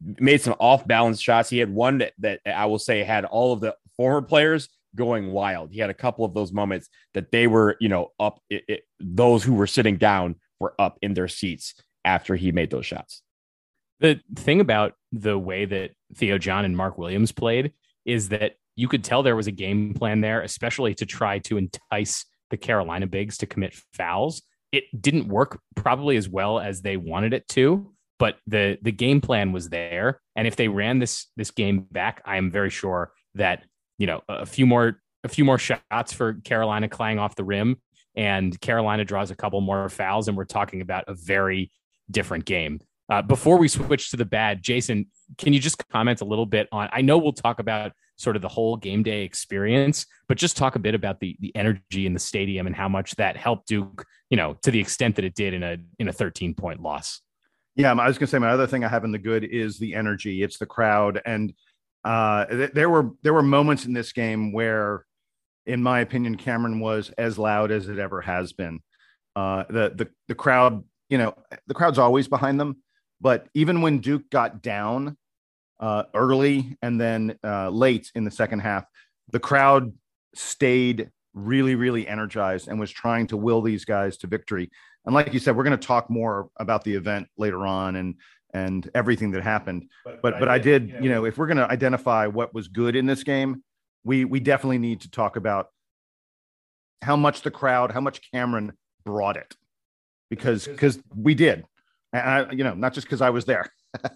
made 0.00 0.40
some 0.40 0.54
off 0.58 0.86
balance 0.86 1.20
shots. 1.20 1.50
He 1.50 1.58
had 1.58 1.72
one 1.72 1.98
that, 1.98 2.12
that 2.18 2.40
I 2.46 2.66
will 2.66 2.78
say 2.78 3.02
had 3.02 3.24
all 3.24 3.52
of 3.52 3.60
the 3.60 3.76
former 3.96 4.22
players 4.22 4.68
going 4.94 5.32
wild. 5.32 5.72
He 5.72 5.80
had 5.80 5.90
a 5.90 5.94
couple 5.94 6.24
of 6.24 6.34
those 6.34 6.52
moments 6.52 6.88
that 7.14 7.30
they 7.30 7.46
were, 7.46 7.76
you 7.80 7.88
know, 7.88 8.12
up, 8.18 8.40
it, 8.50 8.64
it, 8.68 8.82
those 8.98 9.44
who 9.44 9.54
were 9.54 9.66
sitting 9.66 9.96
down 9.96 10.36
were 10.58 10.74
up 10.78 10.98
in 11.02 11.14
their 11.14 11.28
seats 11.28 11.74
after 12.04 12.34
he 12.36 12.52
made 12.52 12.70
those 12.70 12.86
shots. 12.86 13.22
The 14.00 14.20
thing 14.34 14.60
about 14.60 14.94
the 15.12 15.38
way 15.38 15.64
that 15.64 15.92
Theo 16.14 16.38
John 16.38 16.64
and 16.64 16.76
Mark 16.76 16.98
Williams 16.98 17.32
played 17.32 17.72
is 18.04 18.28
that 18.30 18.56
you 18.74 18.88
could 18.88 19.02
tell 19.02 19.22
there 19.22 19.36
was 19.36 19.46
a 19.46 19.52
game 19.52 19.94
plan 19.94 20.20
there, 20.20 20.42
especially 20.42 20.94
to 20.96 21.06
try 21.06 21.38
to 21.40 21.56
entice 21.56 22.26
the 22.50 22.56
Carolina 22.56 23.06
bigs 23.06 23.38
to 23.38 23.46
commit 23.46 23.74
fouls. 23.94 24.42
It 24.70 24.84
didn't 25.00 25.28
work 25.28 25.60
probably 25.74 26.16
as 26.16 26.28
well 26.28 26.58
as 26.60 26.82
they 26.82 26.96
wanted 26.96 27.32
it 27.32 27.48
to, 27.48 27.92
but 28.18 28.36
the 28.46 28.78
the 28.82 28.92
game 28.92 29.20
plan 29.20 29.52
was 29.52 29.68
there. 29.68 30.20
And 30.34 30.46
if 30.46 30.56
they 30.56 30.68
ran 30.68 30.98
this 30.98 31.26
this 31.36 31.50
game 31.50 31.86
back, 31.90 32.22
I 32.24 32.36
am 32.36 32.50
very 32.50 32.70
sure 32.70 33.12
that 33.34 33.64
you 33.98 34.06
know 34.06 34.22
a 34.28 34.46
few 34.46 34.66
more 34.66 35.00
a 35.24 35.28
few 35.28 35.44
more 35.44 35.58
shots 35.58 36.12
for 36.12 36.34
Carolina 36.44 36.88
clang 36.88 37.18
off 37.18 37.36
the 37.36 37.44
rim, 37.44 37.76
and 38.14 38.58
Carolina 38.60 39.04
draws 39.04 39.30
a 39.30 39.36
couple 39.36 39.60
more 39.60 39.88
fouls, 39.88 40.28
and 40.28 40.36
we're 40.36 40.44
talking 40.44 40.80
about 40.80 41.04
a 41.08 41.14
very 41.14 41.70
different 42.10 42.44
game. 42.44 42.80
Uh, 43.08 43.22
before 43.22 43.56
we 43.56 43.68
switch 43.68 44.10
to 44.10 44.16
the 44.16 44.24
bad, 44.24 44.62
Jason, 44.62 45.06
can 45.38 45.52
you 45.52 45.60
just 45.60 45.86
comment 45.88 46.20
a 46.20 46.24
little 46.24 46.46
bit 46.46 46.68
on? 46.72 46.88
I 46.92 47.02
know 47.02 47.18
we'll 47.18 47.32
talk 47.32 47.60
about 47.60 47.92
sort 48.16 48.34
of 48.34 48.42
the 48.42 48.48
whole 48.48 48.76
game 48.76 49.02
day 49.02 49.22
experience, 49.22 50.06
but 50.26 50.38
just 50.38 50.56
talk 50.56 50.74
a 50.74 50.78
bit 50.78 50.94
about 50.94 51.20
the 51.20 51.36
the 51.40 51.54
energy 51.54 52.06
in 52.06 52.14
the 52.14 52.20
stadium 52.20 52.66
and 52.66 52.74
how 52.74 52.88
much 52.88 53.14
that 53.16 53.36
helped 53.36 53.68
Duke, 53.68 54.04
you 54.30 54.36
know, 54.36 54.56
to 54.62 54.70
the 54.70 54.80
extent 54.80 55.16
that 55.16 55.24
it 55.24 55.34
did 55.34 55.54
in 55.54 55.62
a 55.62 55.76
in 55.98 56.08
a 56.08 56.12
13 56.12 56.54
point 56.54 56.82
loss. 56.82 57.20
Yeah, 57.76 57.92
I 57.92 58.06
was 58.06 58.16
going 58.18 58.26
to 58.26 58.30
say 58.30 58.38
my 58.38 58.50
other 58.50 58.66
thing 58.66 58.84
I 58.84 58.88
have 58.88 59.04
in 59.04 59.12
the 59.12 59.18
good 59.18 59.44
is 59.44 59.78
the 59.78 59.94
energy. 59.94 60.42
It's 60.42 60.58
the 60.58 60.66
crowd, 60.66 61.20
and 61.26 61.52
uh, 62.04 62.46
th- 62.46 62.72
there 62.72 62.88
were 62.88 63.10
there 63.22 63.34
were 63.34 63.42
moments 63.42 63.84
in 63.84 63.92
this 63.92 64.12
game 64.12 64.52
where, 64.52 65.04
in 65.66 65.82
my 65.82 66.00
opinion, 66.00 66.36
Cameron 66.36 66.80
was 66.80 67.10
as 67.18 67.38
loud 67.38 67.70
as 67.70 67.88
it 67.88 67.98
ever 67.98 68.22
has 68.22 68.54
been. 68.54 68.80
Uh, 69.34 69.64
the 69.68 69.92
the 69.94 70.08
the 70.28 70.34
crowd, 70.34 70.82
you 71.10 71.18
know, 71.18 71.34
the 71.66 71.74
crowd's 71.74 71.98
always 71.98 72.28
behind 72.28 72.58
them, 72.58 72.76
but 73.20 73.46
even 73.52 73.82
when 73.82 73.98
Duke 73.98 74.30
got 74.30 74.62
down, 74.62 75.18
uh, 75.80 76.04
early 76.14 76.76
and 76.82 77.00
then 77.00 77.38
uh, 77.44 77.68
late 77.68 78.10
in 78.14 78.24
the 78.24 78.30
second 78.30 78.60
half, 78.60 78.84
the 79.30 79.40
crowd 79.40 79.92
stayed 80.34 81.10
really, 81.34 81.74
really 81.74 82.08
energized 82.08 82.68
and 82.68 82.80
was 82.80 82.90
trying 82.90 83.26
to 83.26 83.36
will 83.36 83.60
these 83.60 83.84
guys 83.84 84.16
to 84.18 84.26
victory. 84.26 84.70
And 85.06 85.14
like 85.14 85.32
you 85.32 85.38
said, 85.38 85.56
we're 85.56 85.64
going 85.64 85.78
to 85.78 85.86
talk 85.86 86.10
more 86.10 86.50
about 86.56 86.84
the 86.84 86.94
event 86.94 87.28
later 87.38 87.66
on 87.66 87.96
and 87.96 88.16
and 88.52 88.90
everything 88.94 89.30
that 89.32 89.42
happened. 89.42 89.88
But 90.04 90.20
but, 90.20 90.38
but 90.40 90.48
I 90.48 90.58
did, 90.58 90.96
you 91.00 91.08
know, 91.08 91.24
if 91.24 91.38
we're 91.38 91.46
going 91.46 91.58
to 91.58 91.70
identify 91.70 92.26
what 92.26 92.52
was 92.52 92.68
good 92.68 92.96
in 92.96 93.06
this 93.06 93.22
game, 93.22 93.62
we 94.04 94.24
we 94.24 94.40
definitely 94.40 94.78
need 94.78 95.02
to 95.02 95.10
talk 95.10 95.36
about 95.36 95.68
how 97.02 97.16
much 97.16 97.42
the 97.42 97.50
crowd, 97.50 97.92
how 97.92 98.00
much 98.00 98.20
Cameron 98.32 98.72
brought 99.04 99.36
it, 99.36 99.54
because 100.28 100.66
because 100.66 100.98
we 101.14 101.34
did, 101.34 101.64
and 102.12 102.22
I, 102.22 102.50
you 102.52 102.64
know, 102.64 102.74
not 102.74 102.92
just 102.94 103.06
because 103.06 103.20
I 103.20 103.30
was 103.30 103.44
there. 103.44 103.70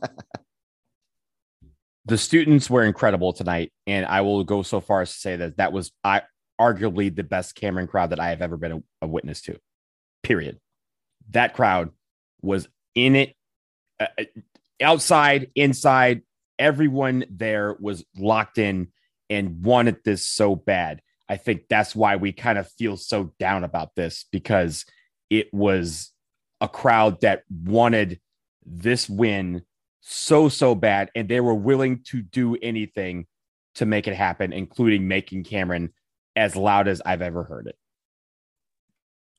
the 2.07 2.19
students 2.19 2.69
were 2.69 2.83
incredible 2.83 3.33
tonight, 3.33 3.73
and 3.87 4.05
I 4.07 4.23
will 4.23 4.43
go 4.43 4.63
so 4.63 4.81
far 4.81 5.03
as 5.03 5.13
to 5.13 5.19
say 5.19 5.37
that 5.37 5.59
that 5.59 5.73
was 5.73 5.93
I, 6.03 6.23
arguably 6.61 7.15
the 7.15 7.23
best 7.23 7.55
Cameron 7.55 7.87
crowd 7.87 8.11
that 8.11 8.21
I 8.21 8.31
have 8.31 8.43
ever 8.43 8.57
been 8.57 8.73
a, 8.73 8.83
a 9.03 9.07
witness 9.07 9.41
to. 9.43 9.59
Period. 10.23 10.59
That 11.31 11.55
crowd 11.55 11.91
was 12.43 12.69
in 12.95 13.17
it, 13.17 13.35
uh, 13.99 14.07
uh, 14.19 14.25
outside, 14.81 15.51
inside. 15.55 16.23
Everyone 16.59 17.25
there 17.31 17.77
was 17.81 18.05
locked 18.17 18.59
in 18.59 18.89
and 19.31 19.63
wanted 19.63 19.99
this 20.05 20.27
so 20.27 20.55
bad. 20.57 21.01
I 21.29 21.37
think 21.37 21.69
that's 21.69 21.95
why 21.95 22.17
we 22.17 22.33
kind 22.33 22.59
of 22.59 22.71
feel 22.73 22.97
so 22.97 23.33
down 23.39 23.65
about 23.65 23.95
this 23.95 24.27
because 24.31 24.85
it 25.31 25.53
was 25.55 26.13
a 26.61 26.69
crowd 26.69 27.21
that 27.21 27.45
wanted 27.49 28.21
this 28.67 29.09
win 29.09 29.63
so 30.01 30.49
so 30.49 30.75
bad 30.75 31.11
and 31.15 31.29
they 31.29 31.41
were 31.41 31.55
willing 31.55 32.03
to 32.03 32.23
do 32.23 32.57
anything 32.63 33.27
to 33.75 33.87
make 33.87 34.09
it 34.09 34.15
happen 34.15 34.53
including 34.53 35.07
making 35.07 35.45
cameron 35.45 35.93
as 36.37 36.57
loud 36.57 36.89
as 36.89 37.03
i've 37.05 37.23
ever 37.23 37.45
heard 37.45 37.67
it 37.67 37.77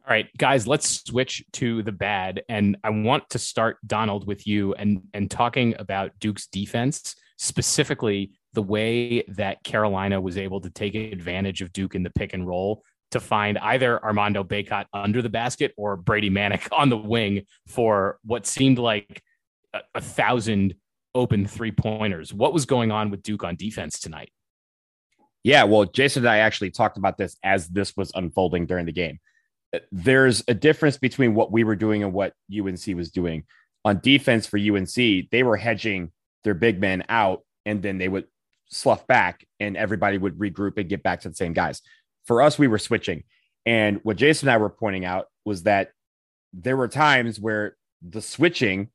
all 0.08 0.14
right 0.14 0.36
guys 0.38 0.68
let's 0.68 1.04
switch 1.06 1.44
to 1.54 1.84
the 1.84 1.92
bad 1.92 2.44
and 2.50 2.78
i 2.84 2.90
want 2.90 3.30
to 3.30 3.40
start 3.40 3.78
donald 3.86 4.26
with 4.28 4.48
you 4.48 4.74
and 4.76 5.02
and 5.14 5.30
talking 5.30 5.76
about 5.80 6.12
duke's 6.20 6.48
defense 6.48 7.16
specifically 7.38 8.32
the 8.54 8.62
way 8.62 9.24
that 9.28 9.64
carolina 9.64 10.20
was 10.20 10.38
able 10.38 10.60
to 10.60 10.70
take 10.70 10.96
advantage 10.96 11.62
of 11.62 11.72
duke 11.72 11.96
in 11.96 12.04
the 12.04 12.10
pick 12.12 12.34
and 12.34 12.48
roll 12.48 12.84
to 13.12 13.20
find 13.20 13.58
either 13.60 14.04
Armando 14.04 14.44
Bacot 14.44 14.86
under 14.94 15.22
the 15.22 15.30
basket 15.30 15.74
or 15.78 15.98
Brady 15.98 16.30
Manek 16.30 16.68
on 16.78 16.90
the 16.90 16.98
wing 16.98 17.46
for 17.68 18.18
what 18.24 18.46
seemed 18.46 18.80
like 18.80 19.22
a, 19.74 19.82
a 19.96 20.02
thousand 20.02 20.76
open 21.14 21.46
three 21.46 21.72
pointers. 21.72 22.34
What 22.34 22.54
was 22.54 22.66
going 22.66 22.92
on 22.92 23.12
with 23.12 23.22
Duke 23.22 23.44
on 23.44 23.56
defense 23.56 24.00
tonight? 24.00 24.32
Yeah, 25.44 25.64
well, 25.64 25.86
Jason 25.86 26.24
and 26.24 26.30
I 26.30 26.38
actually 26.38 26.72
talked 26.72 26.98
about 26.98 27.18
this 27.18 27.36
as 27.44 27.68
this 27.68 27.98
was 27.98 28.12
unfolding 28.16 28.66
during 28.66 28.86
the 28.86 28.92
game. 28.92 29.20
There's 29.92 30.44
a 30.48 30.54
difference 30.54 30.98
between 30.98 31.34
what 31.34 31.52
we 31.52 31.64
were 31.64 31.76
doing 31.76 32.04
and 32.04 32.14
what 32.14 32.34
UNC 32.54 32.86
was 32.96 33.12
doing. 33.12 33.44
On 33.86 34.00
defense 34.00 34.46
for 34.46 34.58
UNC, 34.58 34.96
they 34.96 35.44
were 35.44 35.58
hedging 35.58 36.12
their 36.44 36.54
big 36.54 36.80
men 36.80 37.04
out 37.10 37.44
and 37.66 37.82
then 37.82 37.98
they 37.98 38.08
would 38.08 38.28
slough 38.70 39.06
back 39.08 39.46
and 39.60 39.78
everybody 39.78 40.18
would 40.18 40.38
regroup 40.38 40.78
and 40.78 40.90
get 40.90 41.04
back 41.04 41.22
to 41.22 41.30
the 41.30 41.36
same 41.36 41.54
guys. 41.54 41.82
For 42.26 42.42
us, 42.42 42.60
we 42.60 42.68
were 42.68 42.80
switching. 42.80 43.24
And 43.66 44.00
what 44.04 44.18
Jason 44.18 44.48
and 44.48 44.56
I 44.56 44.58
were 44.58 44.70
pointing 44.70 45.06
out 45.06 45.28
was 45.46 45.64
that 45.64 45.92
there 46.54 46.78
were 46.78 46.88
times 46.88 47.40
where 47.40 47.78
the 48.02 48.22
switching 48.22 48.90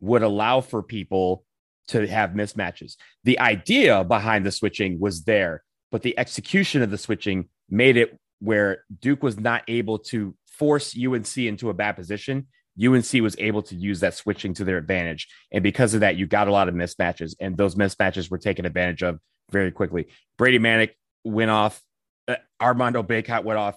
would 0.00 0.22
allow 0.22 0.60
for 0.60 0.82
people 0.82 1.44
to 1.88 2.06
have 2.06 2.30
mismatches. 2.30 2.96
The 3.24 3.38
idea 3.38 4.04
behind 4.04 4.44
the 4.44 4.52
switching 4.52 4.98
was 4.98 5.24
there, 5.24 5.62
but 5.92 6.02
the 6.02 6.18
execution 6.18 6.82
of 6.82 6.90
the 6.90 6.98
switching 6.98 7.48
made 7.70 7.96
it 7.96 8.18
where 8.40 8.84
Duke 9.00 9.22
was 9.22 9.38
not 9.38 9.62
able 9.68 9.98
to 9.98 10.34
force 10.46 10.96
UNC 10.96 11.36
into 11.36 11.70
a 11.70 11.74
bad 11.74 11.96
position 11.96 12.46
UNC 12.82 13.10
was 13.22 13.36
able 13.38 13.62
to 13.62 13.74
use 13.74 14.00
that 14.00 14.14
switching 14.14 14.54
to 14.54 14.64
their 14.64 14.76
advantage. 14.76 15.28
And 15.52 15.62
because 15.62 15.94
of 15.94 16.00
that, 16.00 16.16
you 16.16 16.26
got 16.26 16.48
a 16.48 16.52
lot 16.52 16.68
of 16.68 16.74
mismatches, 16.74 17.34
and 17.40 17.56
those 17.56 17.74
mismatches 17.74 18.30
were 18.30 18.38
taken 18.38 18.66
advantage 18.66 19.02
of 19.02 19.18
very 19.50 19.70
quickly. 19.70 20.08
Brady 20.36 20.58
Manek 20.58 20.90
went 21.24 21.50
off, 21.50 21.80
uh, 22.28 22.36
Armando 22.60 23.02
Bacot 23.02 23.44
went 23.44 23.58
off, 23.58 23.76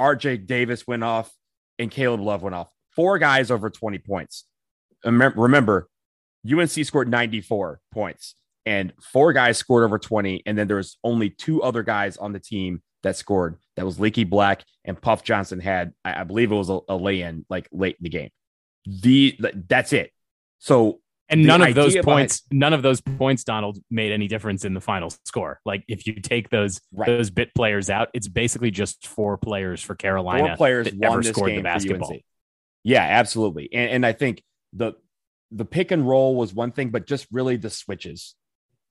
RJ 0.00 0.46
Davis 0.46 0.86
went 0.86 1.04
off, 1.04 1.32
and 1.78 1.90
Caleb 1.90 2.20
Love 2.20 2.42
went 2.42 2.54
off. 2.54 2.68
Four 2.90 3.18
guys 3.18 3.50
over 3.50 3.70
20 3.70 3.98
points. 3.98 4.44
Remember, 5.04 5.88
UNC 6.50 6.70
scored 6.70 7.08
94 7.08 7.80
points, 7.92 8.34
and 8.66 8.92
four 9.00 9.32
guys 9.32 9.58
scored 9.58 9.84
over 9.84 9.98
20. 9.98 10.42
And 10.46 10.56
then 10.56 10.66
there 10.68 10.76
was 10.76 10.96
only 11.04 11.30
two 11.30 11.62
other 11.62 11.82
guys 11.82 12.16
on 12.16 12.32
the 12.32 12.38
team 12.40 12.82
that 13.04 13.16
scored. 13.16 13.56
That 13.76 13.86
was 13.86 13.98
Leaky 13.98 14.24
Black 14.24 14.64
and 14.84 15.00
Puff 15.00 15.22
Johnson 15.22 15.60
had, 15.60 15.92
I, 16.04 16.20
I 16.20 16.24
believe 16.24 16.52
it 16.52 16.56
was 16.56 16.68
a, 16.68 16.80
a 16.88 16.96
lay-in 16.96 17.46
like 17.48 17.68
late 17.72 17.96
in 17.98 18.02
the 18.02 18.10
game. 18.10 18.30
The 18.86 19.38
that's 19.68 19.92
it. 19.92 20.10
So 20.58 21.00
and 21.28 21.46
none 21.46 21.62
of 21.62 21.74
those 21.74 21.96
points, 21.96 22.42
none 22.50 22.74
of 22.74 22.82
those 22.82 23.00
points, 23.00 23.44
Donald, 23.44 23.78
made 23.90 24.12
any 24.12 24.28
difference 24.28 24.64
in 24.64 24.74
the 24.74 24.80
final 24.80 25.10
score. 25.24 25.60
Like 25.64 25.84
if 25.88 26.06
you 26.06 26.20
take 26.20 26.50
those 26.50 26.80
right. 26.92 27.06
those 27.06 27.30
bit 27.30 27.54
players 27.54 27.88
out, 27.88 28.08
it's 28.12 28.28
basically 28.28 28.70
just 28.70 29.06
four 29.06 29.38
players 29.38 29.80
for 29.82 29.94
Carolina. 29.94 30.48
Four 30.48 30.56
players 30.56 30.86
that 30.86 30.96
won 30.96 31.22
this 31.22 31.32
game 31.32 31.56
the 31.56 31.62
basketball. 31.62 32.16
Yeah, 32.82 33.02
absolutely. 33.02 33.70
And, 33.72 33.90
and 33.90 34.06
I 34.06 34.12
think 34.12 34.42
the 34.74 34.92
the 35.50 35.64
pick 35.64 35.92
and 35.92 36.06
roll 36.06 36.34
was 36.34 36.52
one 36.52 36.72
thing, 36.72 36.90
but 36.90 37.06
just 37.06 37.26
really 37.32 37.56
the 37.56 37.70
switches 37.70 38.34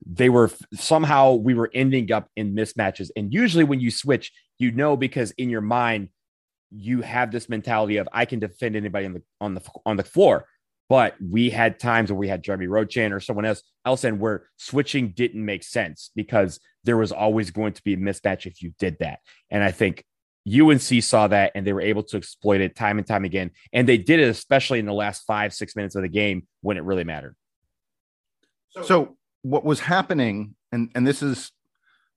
they 0.05 0.29
were 0.29 0.51
somehow 0.73 1.33
we 1.33 1.53
were 1.53 1.69
ending 1.73 2.11
up 2.11 2.29
in 2.35 2.55
mismatches. 2.55 3.09
And 3.15 3.33
usually 3.33 3.63
when 3.63 3.79
you 3.79 3.91
switch, 3.91 4.31
you 4.59 4.71
know 4.71 4.95
because 4.95 5.31
in 5.31 5.49
your 5.49 5.61
mind 5.61 6.09
you 6.75 7.01
have 7.01 7.31
this 7.31 7.49
mentality 7.49 7.97
of 7.97 8.07
I 8.11 8.25
can 8.25 8.39
defend 8.39 8.75
anybody 8.75 9.05
on 9.05 9.13
the 9.13 9.21
on 9.39 9.53
the 9.53 9.61
on 9.85 9.97
the 9.97 10.03
floor. 10.03 10.45
But 10.89 11.15
we 11.21 11.49
had 11.49 11.79
times 11.79 12.11
where 12.11 12.19
we 12.19 12.27
had 12.27 12.43
Jeremy 12.43 12.67
Rochan 12.67 13.13
or 13.13 13.19
someone 13.19 13.45
else 13.45 13.63
else 13.85 14.03
and 14.03 14.19
where 14.19 14.49
switching 14.57 15.09
didn't 15.09 15.43
make 15.43 15.63
sense 15.63 16.11
because 16.15 16.59
there 16.83 16.97
was 16.97 17.11
always 17.11 17.51
going 17.51 17.73
to 17.73 17.83
be 17.83 17.93
a 17.93 17.97
mismatch 17.97 18.45
if 18.45 18.61
you 18.61 18.73
did 18.79 18.97
that. 18.99 19.19
And 19.49 19.63
I 19.63 19.71
think 19.71 20.03
UNC 20.47 20.81
saw 21.03 21.27
that 21.27 21.53
and 21.55 21.65
they 21.65 21.71
were 21.71 21.81
able 21.81 22.03
to 22.03 22.17
exploit 22.17 22.59
it 22.59 22.75
time 22.75 22.97
and 22.97 23.07
time 23.07 23.23
again. 23.23 23.51
And 23.71 23.87
they 23.87 23.97
did 23.97 24.19
it 24.19 24.27
especially 24.27 24.79
in 24.79 24.85
the 24.85 24.93
last 24.93 25.23
five, 25.25 25.53
six 25.53 25.75
minutes 25.75 25.95
of 25.95 26.01
the 26.01 26.09
game 26.09 26.47
when 26.61 26.77
it 26.77 26.83
really 26.83 27.05
mattered. 27.05 27.35
So 28.83 29.15
what 29.43 29.63
was 29.63 29.79
happening, 29.79 30.55
and 30.71 30.89
and 30.95 31.05
this 31.05 31.21
is 31.21 31.51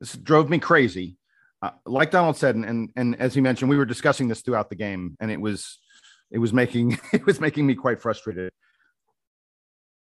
this 0.00 0.14
drove 0.14 0.48
me 0.48 0.58
crazy. 0.58 1.18
Uh, 1.62 1.70
like 1.84 2.10
Donald 2.10 2.36
said, 2.36 2.54
and, 2.54 2.64
and 2.64 2.90
and 2.96 3.20
as 3.20 3.34
he 3.34 3.40
mentioned, 3.40 3.68
we 3.68 3.76
were 3.76 3.84
discussing 3.84 4.28
this 4.28 4.40
throughout 4.40 4.70
the 4.70 4.76
game, 4.76 5.16
and 5.20 5.30
it 5.30 5.40
was 5.40 5.78
it 6.30 6.38
was 6.38 6.52
making 6.52 6.98
it 7.12 7.26
was 7.26 7.40
making 7.40 7.66
me 7.66 7.74
quite 7.74 8.00
frustrated. 8.00 8.50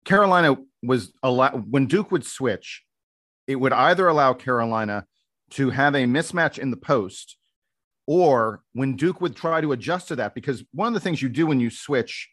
Carolina 0.03 0.57
was 0.83 1.13
allow 1.23 1.51
when 1.51 1.85
Duke 1.85 2.11
would 2.11 2.25
switch, 2.25 2.83
it 3.47 3.55
would 3.55 3.73
either 3.73 4.07
allow 4.07 4.33
Carolina 4.33 5.05
to 5.51 5.69
have 5.69 5.95
a 5.95 6.05
mismatch 6.05 6.57
in 6.57 6.71
the 6.71 6.77
post, 6.77 7.37
or 8.07 8.63
when 8.73 8.95
Duke 8.95 9.21
would 9.21 9.35
try 9.35 9.61
to 9.61 9.73
adjust 9.73 10.07
to 10.07 10.15
that, 10.15 10.33
because 10.33 10.63
one 10.73 10.87
of 10.87 10.93
the 10.93 10.99
things 10.99 11.21
you 11.21 11.29
do 11.29 11.45
when 11.45 11.59
you 11.59 11.69
switch 11.69 12.29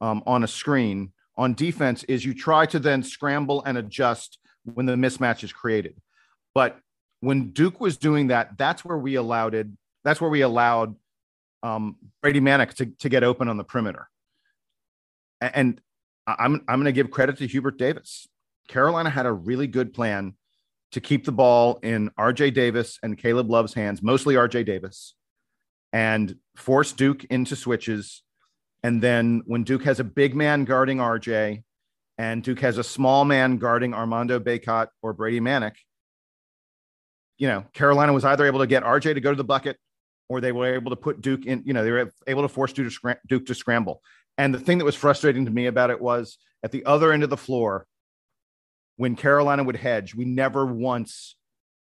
um, 0.00 0.22
on 0.26 0.42
a 0.42 0.48
screen 0.48 1.12
on 1.38 1.54
defense 1.54 2.02
is 2.04 2.24
you 2.24 2.34
try 2.34 2.66
to 2.66 2.80
then 2.80 3.02
scramble 3.02 3.62
and 3.64 3.78
adjust 3.78 4.38
when 4.64 4.86
the 4.86 4.94
mismatch 4.94 5.44
is 5.44 5.52
created. 5.52 5.96
But 6.54 6.78
when 7.20 7.50
Duke 7.50 7.80
was 7.80 7.96
doing 7.96 8.26
that, 8.26 8.58
that's 8.58 8.84
where 8.84 8.98
we 8.98 9.14
allowed 9.14 9.54
it. 9.54 9.68
That's 10.04 10.20
where 10.20 10.30
we 10.30 10.40
allowed 10.40 10.96
um, 11.62 11.96
Brady 12.20 12.40
Manek 12.40 12.74
to, 12.74 12.86
to 12.86 13.08
get 13.08 13.22
open 13.22 13.48
on 13.48 13.56
the 13.56 13.64
perimeter. 13.64 14.08
And 15.40 15.80
I'm, 16.26 16.64
I'm 16.68 16.80
going 16.80 16.84
to 16.86 16.92
give 16.92 17.10
credit 17.10 17.38
to 17.38 17.46
Hubert 17.46 17.78
Davis. 17.78 18.26
Carolina 18.66 19.08
had 19.08 19.24
a 19.24 19.32
really 19.32 19.68
good 19.68 19.94
plan 19.94 20.34
to 20.92 21.00
keep 21.00 21.24
the 21.24 21.32
ball 21.32 21.78
in 21.82 22.10
RJ 22.18 22.54
Davis 22.54 22.98
and 23.02 23.16
Caleb 23.16 23.48
Love's 23.48 23.74
hands, 23.74 24.02
mostly 24.02 24.34
RJ 24.34 24.66
Davis, 24.66 25.14
and 25.92 26.36
force 26.56 26.92
Duke 26.92 27.24
into 27.24 27.54
switches 27.54 28.22
and 28.82 29.02
then 29.02 29.42
when 29.46 29.64
Duke 29.64 29.84
has 29.84 30.00
a 30.00 30.04
big 30.04 30.34
man 30.34 30.64
guarding 30.64 30.98
RJ 30.98 31.62
and 32.16 32.42
Duke 32.42 32.60
has 32.60 32.78
a 32.78 32.84
small 32.84 33.24
man 33.24 33.58
guarding 33.58 33.94
Armando 33.94 34.38
Bacot 34.38 34.88
or 35.02 35.12
Brady 35.12 35.40
Manek, 35.40 35.74
you 37.38 37.48
know, 37.48 37.64
Carolina 37.72 38.12
was 38.12 38.24
either 38.24 38.46
able 38.46 38.60
to 38.60 38.66
get 38.66 38.84
RJ 38.84 39.14
to 39.14 39.20
go 39.20 39.30
to 39.30 39.36
the 39.36 39.44
bucket 39.44 39.76
or 40.28 40.40
they 40.40 40.52
were 40.52 40.74
able 40.74 40.90
to 40.90 40.96
put 40.96 41.20
Duke 41.20 41.46
in, 41.46 41.62
you 41.64 41.72
know, 41.72 41.84
they 41.84 41.90
were 41.90 42.12
able 42.26 42.42
to 42.42 42.48
force 42.48 42.72
Duke 42.72 42.86
to, 42.86 42.90
scram- 42.90 43.16
Duke 43.26 43.46
to 43.46 43.54
scramble. 43.54 44.02
And 44.36 44.54
the 44.54 44.60
thing 44.60 44.78
that 44.78 44.84
was 44.84 44.94
frustrating 44.94 45.46
to 45.46 45.50
me 45.50 45.66
about 45.66 45.90
it 45.90 46.00
was 46.00 46.38
at 46.62 46.70
the 46.70 46.84
other 46.84 47.12
end 47.12 47.24
of 47.24 47.30
the 47.30 47.36
floor, 47.36 47.86
when 48.96 49.16
Carolina 49.16 49.64
would 49.64 49.76
hedge, 49.76 50.14
we 50.14 50.24
never 50.24 50.66
once 50.66 51.36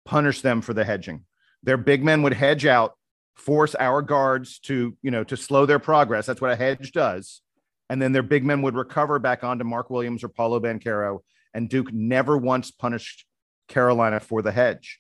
punished 0.06 0.43
them 0.43 0.62
for 0.62 0.74
the 0.74 0.84
hedging. 0.84 1.26
Their 1.63 1.78
big 1.78 2.04
men 2.04 2.24
would 2.24 2.34
hedge 2.34 2.65
out 2.65 2.95
force 3.36 3.76
our 3.76 4.02
guards 4.02 4.60
to, 4.60 4.98
you 5.02 5.12
know, 5.12 5.24
to 5.24 5.38
slow 5.38 5.65
their 5.65 5.80
progress. 5.80 6.26
That's 6.26 6.41
what 6.41 6.52
a 6.52 6.56
hedge 6.56 6.91
does. 6.91 7.41
And 7.89 8.02
then 8.02 8.13
their 8.13 8.24
big 8.24 8.43
men 8.43 8.62
would 8.63 8.76
recover 8.76 9.19
back 9.19 9.43
onto 9.43 9.63
Mark 9.63 9.89
Williams 9.89 10.24
or 10.24 10.30
Paolo 10.30 10.60
Banchero. 10.60 11.19
And 11.54 11.69
Duke 11.69 11.93
never 11.93 12.38
once 12.38 12.71
punished 12.71 13.26
Carolina 13.67 14.19
for 14.19 14.41
the 14.41 14.52
hedge. 14.52 15.00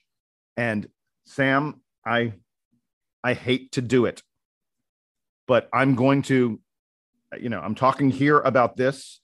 And 0.57 0.87
Sam, 1.25 1.81
I 2.05 2.33
I 3.23 3.33
hate 3.33 3.71
to 3.73 3.81
do 3.81 4.05
it, 4.05 4.21
but 5.47 5.67
I'm 5.73 5.95
going 5.95 6.21
to, 6.23 6.59
you 7.39 7.49
know, 7.49 7.59
I'm 7.59 7.75
talking 7.75 8.11
here 8.11 8.39
about 8.39 8.77
this, 8.77 9.19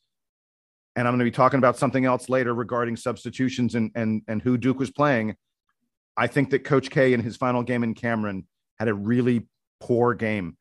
and 0.95 1.07
I'm 1.07 1.13
going 1.13 1.19
to 1.19 1.25
be 1.25 1.31
talking 1.31 1.59
about 1.59 1.77
something 1.77 2.03
else 2.03 2.27
later 2.27 2.53
regarding 2.53 2.97
substitutions 2.97 3.75
and 3.75 3.91
and 3.95 4.23
and 4.27 4.41
who 4.41 4.57
Duke 4.57 4.79
was 4.79 4.89
playing. 4.89 5.35
I 6.17 6.27
think 6.27 6.49
that 6.49 6.63
Coach 6.63 6.89
K 6.89 7.13
in 7.13 7.21
his 7.21 7.37
final 7.37 7.63
game 7.63 7.83
in 7.83 7.93
Cameron 7.93 8.47
had 8.81 8.87
a 8.87 8.93
really 8.95 9.45
poor 9.79 10.15
game 10.15 10.57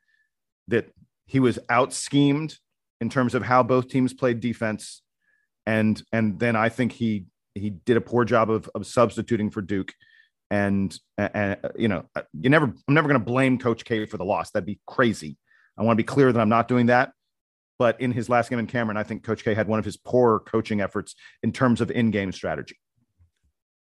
that 0.69 0.93
he 1.25 1.41
was 1.41 1.59
out 1.71 1.95
schemed 1.95 2.59
in 3.01 3.09
terms 3.09 3.35
of 3.35 3.43
how 3.43 3.63
both 3.63 3.89
teams 3.89 4.13
played 4.13 4.41
defense. 4.41 5.01
And 5.65 6.03
and 6.13 6.39
then 6.39 6.55
I 6.55 6.69
think 6.69 6.93
he 6.93 7.25
he 7.55 7.71
did 7.71 7.97
a 7.97 8.01
poor 8.03 8.27
job 8.27 8.51
of, 8.51 8.69
of 8.75 8.87
substituting 8.87 9.49
for 9.49 9.63
Duke. 9.63 9.95
And 10.51 10.95
and 11.17 11.57
you 11.79 11.89
know 11.89 12.05
you 12.39 12.51
never 12.51 12.67
I'm 12.67 12.95
never 12.95 13.09
going 13.09 13.19
to 13.19 13.25
blame 13.25 13.59
coach 13.59 13.87
K 13.87 14.05
for 14.05 14.19
the 14.19 14.25
loss. 14.25 14.51
That'd 14.51 14.67
be 14.67 14.81
crazy. 14.87 15.39
I 15.79 15.83
want 15.83 15.97
to 15.97 16.03
be 16.03 16.07
clear 16.07 16.31
that 16.31 16.41
I'm 16.41 16.51
not 16.51 16.69
doing 16.69 16.87
that. 16.87 17.13
But 17.79 18.03
in 18.03 18.13
his 18.13 18.29
last 18.29 18.51
game 18.51 18.59
in 18.59 18.67
Cameron 18.67 18.99
I 18.99 19.03
think 19.03 19.23
coach 19.23 19.45
K 19.45 19.55
had 19.55 19.67
one 19.67 19.79
of 19.79 19.87
his 19.87 19.97
poor 19.97 20.41
coaching 20.41 20.83
efforts 20.83 21.15
in 21.43 21.53
terms 21.53 21.81
of 21.81 21.91
in-game 21.91 22.33
strategy. 22.33 22.77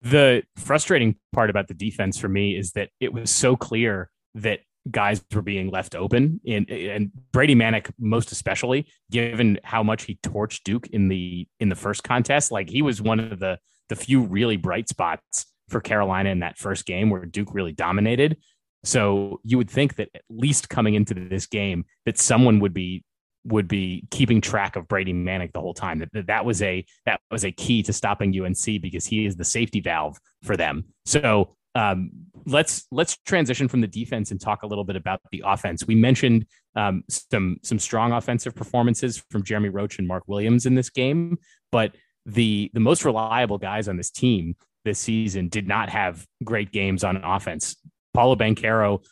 The 0.02 0.44
frustrating 0.56 1.16
part 1.32 1.50
about 1.50 1.66
the 1.66 1.74
defense 1.74 2.16
for 2.16 2.28
me 2.28 2.56
is 2.56 2.72
that 2.72 2.90
it 3.00 3.12
was 3.12 3.28
so 3.28 3.56
clear 3.56 4.08
that 4.34 4.60
guys 4.90 5.22
were 5.34 5.42
being 5.42 5.68
left 5.68 5.94
open 5.94 6.40
and 6.46 6.70
and 6.70 7.10
Brady 7.32 7.54
Manek 7.54 7.90
most 7.98 8.32
especially 8.32 8.86
given 9.10 9.58
how 9.62 9.82
much 9.82 10.04
he 10.04 10.18
torched 10.22 10.62
Duke 10.64 10.86
in 10.88 11.08
the 11.08 11.46
in 11.60 11.68
the 11.68 11.74
first 11.74 12.02
contest 12.02 12.50
like 12.50 12.70
he 12.70 12.80
was 12.80 13.02
one 13.02 13.20
of 13.20 13.38
the 13.38 13.58
the 13.90 13.96
few 13.96 14.22
really 14.22 14.56
bright 14.56 14.88
spots 14.88 15.46
for 15.68 15.80
Carolina 15.80 16.30
in 16.30 16.40
that 16.40 16.58
first 16.58 16.86
game 16.86 17.10
where 17.10 17.24
Duke 17.26 17.54
really 17.54 17.72
dominated. 17.72 18.38
So 18.84 19.40
you 19.44 19.58
would 19.58 19.70
think 19.70 19.96
that 19.96 20.08
at 20.14 20.22
least 20.30 20.70
coming 20.70 20.94
into 20.94 21.12
this 21.12 21.46
game 21.46 21.84
that 22.06 22.18
someone 22.18 22.60
would 22.60 22.72
be 22.72 23.04
would 23.44 23.68
be 23.68 24.06
keeping 24.10 24.40
track 24.40 24.76
of 24.76 24.86
Brady 24.86 25.14
Manek 25.14 25.52
the 25.52 25.60
whole 25.60 25.74
time 25.74 25.98
that 25.98 26.26
that 26.26 26.44
was 26.44 26.62
a 26.62 26.84
that 27.06 27.20
was 27.30 27.44
a 27.44 27.52
key 27.52 27.82
to 27.84 27.92
stopping 27.92 28.38
UNC 28.38 28.82
because 28.82 29.06
he 29.06 29.26
is 29.26 29.36
the 29.36 29.44
safety 29.44 29.80
valve 29.80 30.18
for 30.42 30.56
them. 30.56 30.84
So 31.04 31.56
um, 31.74 32.10
let's 32.46 32.86
let's 32.90 33.16
transition 33.18 33.68
from 33.68 33.80
the 33.80 33.86
defense 33.86 34.30
and 34.30 34.40
talk 34.40 34.62
a 34.62 34.66
little 34.66 34.84
bit 34.84 34.96
about 34.96 35.20
the 35.30 35.42
offense. 35.46 35.86
We 35.86 35.94
mentioned 35.94 36.46
um, 36.76 37.04
some 37.08 37.58
some 37.62 37.78
strong 37.78 38.12
offensive 38.12 38.54
performances 38.54 39.22
from 39.30 39.42
Jeremy 39.42 39.68
Roach 39.68 39.98
and 39.98 40.08
Mark 40.08 40.24
Williams 40.26 40.66
in 40.66 40.74
this 40.74 40.90
game, 40.90 41.38
but 41.70 41.94
the 42.26 42.70
the 42.74 42.80
most 42.80 43.04
reliable 43.04 43.58
guys 43.58 43.88
on 43.88 43.96
this 43.96 44.10
team 44.10 44.56
this 44.84 44.98
season 44.98 45.48
did 45.48 45.68
not 45.68 45.90
have 45.90 46.26
great 46.42 46.72
games 46.72 47.04
on 47.04 47.16
offense. 47.16 47.76
Paolo 48.14 48.34
Banchero 48.34 49.04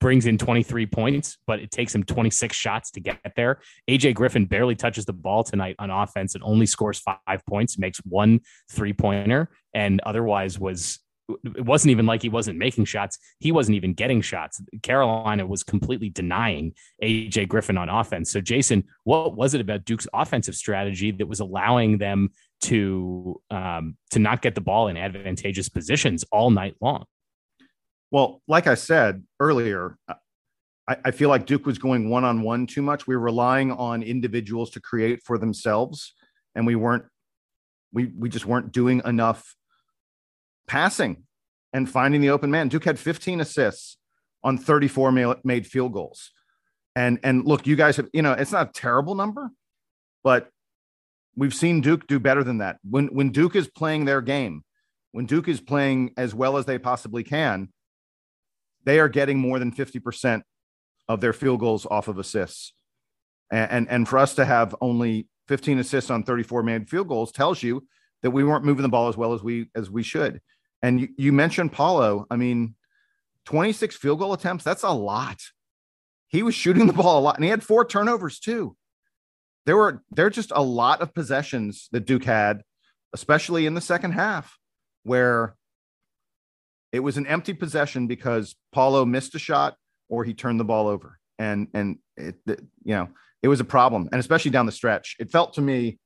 brings 0.00 0.26
in 0.26 0.36
23 0.36 0.84
points, 0.84 1.38
but 1.46 1.60
it 1.60 1.70
takes 1.70 1.94
him 1.94 2.04
26 2.04 2.54
shots 2.54 2.90
to 2.90 3.00
get 3.00 3.18
there. 3.36 3.60
AJ 3.88 4.14
Griffin 4.14 4.44
barely 4.44 4.74
touches 4.74 5.06
the 5.06 5.14
ball 5.14 5.42
tonight 5.42 5.76
on 5.78 5.90
offense 5.90 6.34
and 6.34 6.44
only 6.44 6.66
scores 6.66 6.98
five 6.98 7.40
points, 7.48 7.78
makes 7.78 7.98
one 8.04 8.40
three 8.70 8.92
pointer, 8.92 9.48
and 9.72 10.02
otherwise 10.04 10.58
was 10.58 10.98
it 11.28 11.64
wasn't 11.64 11.90
even 11.90 12.06
like 12.06 12.22
he 12.22 12.28
wasn't 12.28 12.58
making 12.58 12.84
shots. 12.84 13.18
He 13.38 13.52
wasn't 13.52 13.76
even 13.76 13.94
getting 13.94 14.20
shots. 14.20 14.60
Carolina 14.82 15.46
was 15.46 15.62
completely 15.62 16.10
denying 16.10 16.74
AJ 17.02 17.48
Griffin 17.48 17.78
on 17.78 17.88
offense. 17.88 18.30
So, 18.30 18.40
Jason, 18.40 18.84
what 19.04 19.34
was 19.34 19.54
it 19.54 19.60
about 19.60 19.84
Duke's 19.84 20.06
offensive 20.12 20.54
strategy 20.54 21.10
that 21.12 21.26
was 21.26 21.40
allowing 21.40 21.98
them 21.98 22.30
to 22.62 23.40
um, 23.50 23.96
to 24.10 24.18
not 24.18 24.42
get 24.42 24.54
the 24.54 24.60
ball 24.60 24.88
in 24.88 24.96
advantageous 24.96 25.68
positions 25.68 26.24
all 26.30 26.50
night 26.50 26.76
long? 26.80 27.04
Well, 28.10 28.42
like 28.46 28.66
I 28.66 28.74
said 28.74 29.24
earlier, 29.40 29.98
I, 30.86 30.96
I 31.06 31.10
feel 31.10 31.30
like 31.30 31.46
Duke 31.46 31.66
was 31.66 31.78
going 31.78 32.10
one 32.10 32.24
on 32.24 32.42
one 32.42 32.66
too 32.66 32.82
much. 32.82 33.06
We 33.06 33.16
were 33.16 33.22
relying 33.22 33.72
on 33.72 34.02
individuals 34.02 34.70
to 34.72 34.80
create 34.80 35.22
for 35.24 35.38
themselves, 35.38 36.14
and 36.54 36.66
we 36.66 36.76
weren't. 36.76 37.04
We 37.92 38.12
we 38.16 38.28
just 38.28 38.44
weren't 38.44 38.72
doing 38.72 39.00
enough 39.04 39.56
passing 40.66 41.24
and 41.72 41.90
finding 41.90 42.20
the 42.20 42.30
open 42.30 42.50
man. 42.50 42.68
Duke 42.68 42.84
had 42.84 42.98
15 42.98 43.40
assists 43.40 43.96
on 44.42 44.58
34 44.58 45.38
made 45.44 45.66
field 45.66 45.92
goals. 45.92 46.30
And 46.96 47.18
and 47.24 47.44
look, 47.44 47.66
you 47.66 47.74
guys 47.74 47.96
have, 47.96 48.08
you 48.12 48.22
know, 48.22 48.32
it's 48.32 48.52
not 48.52 48.68
a 48.68 48.72
terrible 48.72 49.14
number, 49.14 49.50
but 50.22 50.48
we've 51.34 51.54
seen 51.54 51.80
Duke 51.80 52.06
do 52.06 52.20
better 52.20 52.44
than 52.44 52.58
that. 52.58 52.78
When 52.88 53.08
when 53.08 53.30
Duke 53.30 53.56
is 53.56 53.68
playing 53.68 54.04
their 54.04 54.20
game, 54.20 54.62
when 55.10 55.26
Duke 55.26 55.48
is 55.48 55.60
playing 55.60 56.12
as 56.16 56.34
well 56.34 56.56
as 56.56 56.66
they 56.66 56.78
possibly 56.78 57.24
can, 57.24 57.70
they 58.84 59.00
are 59.00 59.08
getting 59.08 59.38
more 59.38 59.58
than 59.58 59.72
50% 59.72 60.42
of 61.08 61.20
their 61.20 61.32
field 61.32 61.60
goals 61.60 61.86
off 61.90 62.08
of 62.08 62.18
assists. 62.18 62.72
And, 63.50 63.70
and, 63.70 63.90
and 63.90 64.08
for 64.08 64.18
us 64.18 64.34
to 64.36 64.44
have 64.44 64.74
only 64.80 65.28
15 65.48 65.78
assists 65.78 66.10
on 66.10 66.22
34 66.22 66.62
made 66.62 66.88
field 66.88 67.08
goals 67.08 67.32
tells 67.32 67.62
you 67.62 67.86
that 68.22 68.30
we 68.30 68.44
weren't 68.44 68.64
moving 68.64 68.82
the 68.82 68.88
ball 68.88 69.08
as 69.08 69.16
well 69.16 69.34
as 69.34 69.42
we 69.42 69.70
as 69.74 69.90
we 69.90 70.02
should. 70.02 70.40
And 70.84 71.00
you, 71.00 71.08
you 71.16 71.32
mentioned 71.32 71.72
Paolo. 71.72 72.26
I 72.30 72.36
mean, 72.36 72.74
26 73.46 73.96
field 73.96 74.18
goal 74.18 74.34
attempts, 74.34 74.64
that's 74.64 74.82
a 74.82 74.90
lot. 74.90 75.40
He 76.28 76.42
was 76.42 76.54
shooting 76.54 76.86
the 76.86 76.92
ball 76.92 77.20
a 77.20 77.22
lot, 77.22 77.36
and 77.36 77.44
he 77.44 77.48
had 77.48 77.62
four 77.62 77.86
turnovers 77.86 78.38
too. 78.38 78.76
There 79.64 79.78
were 79.78 80.02
there 80.10 80.28
just 80.28 80.52
a 80.54 80.62
lot 80.62 81.00
of 81.00 81.14
possessions 81.14 81.88
that 81.92 82.04
Duke 82.04 82.24
had, 82.24 82.64
especially 83.14 83.64
in 83.64 83.72
the 83.72 83.80
second 83.80 84.12
half, 84.12 84.58
where 85.04 85.56
it 86.92 87.00
was 87.00 87.16
an 87.16 87.26
empty 87.26 87.54
possession 87.54 88.06
because 88.06 88.54
Paolo 88.70 89.06
missed 89.06 89.34
a 89.34 89.38
shot 89.38 89.76
or 90.10 90.22
he 90.22 90.34
turned 90.34 90.60
the 90.60 90.64
ball 90.64 90.86
over. 90.86 91.18
And 91.38 91.68
and 91.72 91.98
it, 92.18 92.36
it 92.46 92.60
you 92.84 92.94
know, 92.94 93.08
it 93.42 93.48
was 93.48 93.60
a 93.60 93.64
problem. 93.64 94.10
And 94.12 94.20
especially 94.20 94.50
down 94.50 94.66
the 94.66 94.72
stretch. 94.72 95.16
It 95.18 95.30
felt 95.30 95.54
to 95.54 95.62
me, 95.62 95.98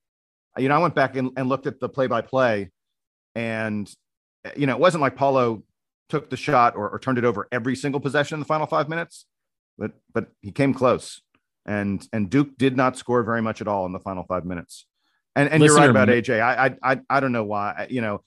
you 0.56 0.68
know, 0.68 0.76
I 0.76 0.78
went 0.78 0.94
back 0.94 1.16
and, 1.16 1.32
and 1.36 1.48
looked 1.48 1.66
at 1.66 1.80
the 1.80 1.88
play 1.88 2.06
by 2.06 2.20
play, 2.20 2.70
and 3.34 3.92
you 4.56 4.66
know, 4.66 4.74
it 4.74 4.80
wasn't 4.80 5.02
like 5.02 5.16
Paolo 5.16 5.62
took 6.08 6.30
the 6.30 6.36
shot 6.36 6.76
or, 6.76 6.88
or, 6.88 6.98
turned 6.98 7.18
it 7.18 7.24
over 7.24 7.46
every 7.52 7.76
single 7.76 8.00
possession 8.00 8.36
in 8.36 8.40
the 8.40 8.46
final 8.46 8.66
five 8.66 8.88
minutes, 8.88 9.26
but 9.76 9.92
but 10.12 10.28
he 10.40 10.50
came 10.50 10.72
close. 10.72 11.20
And 11.66 12.06
and 12.12 12.30
Duke 12.30 12.56
did 12.56 12.76
not 12.76 12.96
score 12.96 13.22
very 13.22 13.42
much 13.42 13.60
at 13.60 13.68
all 13.68 13.84
in 13.84 13.92
the 13.92 14.00
final 14.00 14.24
five 14.24 14.44
minutes. 14.46 14.86
And 15.36 15.50
and 15.50 15.60
Listener, 15.60 15.84
you're 15.84 15.86
right 15.86 15.90
about 15.90 16.08
AJ. 16.08 16.40
I 16.40 16.76
I 16.82 17.00
I 17.10 17.20
don't 17.20 17.32
know 17.32 17.44
why. 17.44 17.86
You 17.90 18.00
know, 18.00 18.24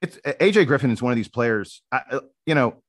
it's 0.00 0.16
AJ 0.18 0.66
Griffin 0.66 0.90
is 0.90 1.02
one 1.02 1.12
of 1.12 1.16
these 1.16 1.28
players. 1.28 1.82
I, 1.90 2.02
uh, 2.10 2.20
you 2.46 2.54
know, 2.54 2.82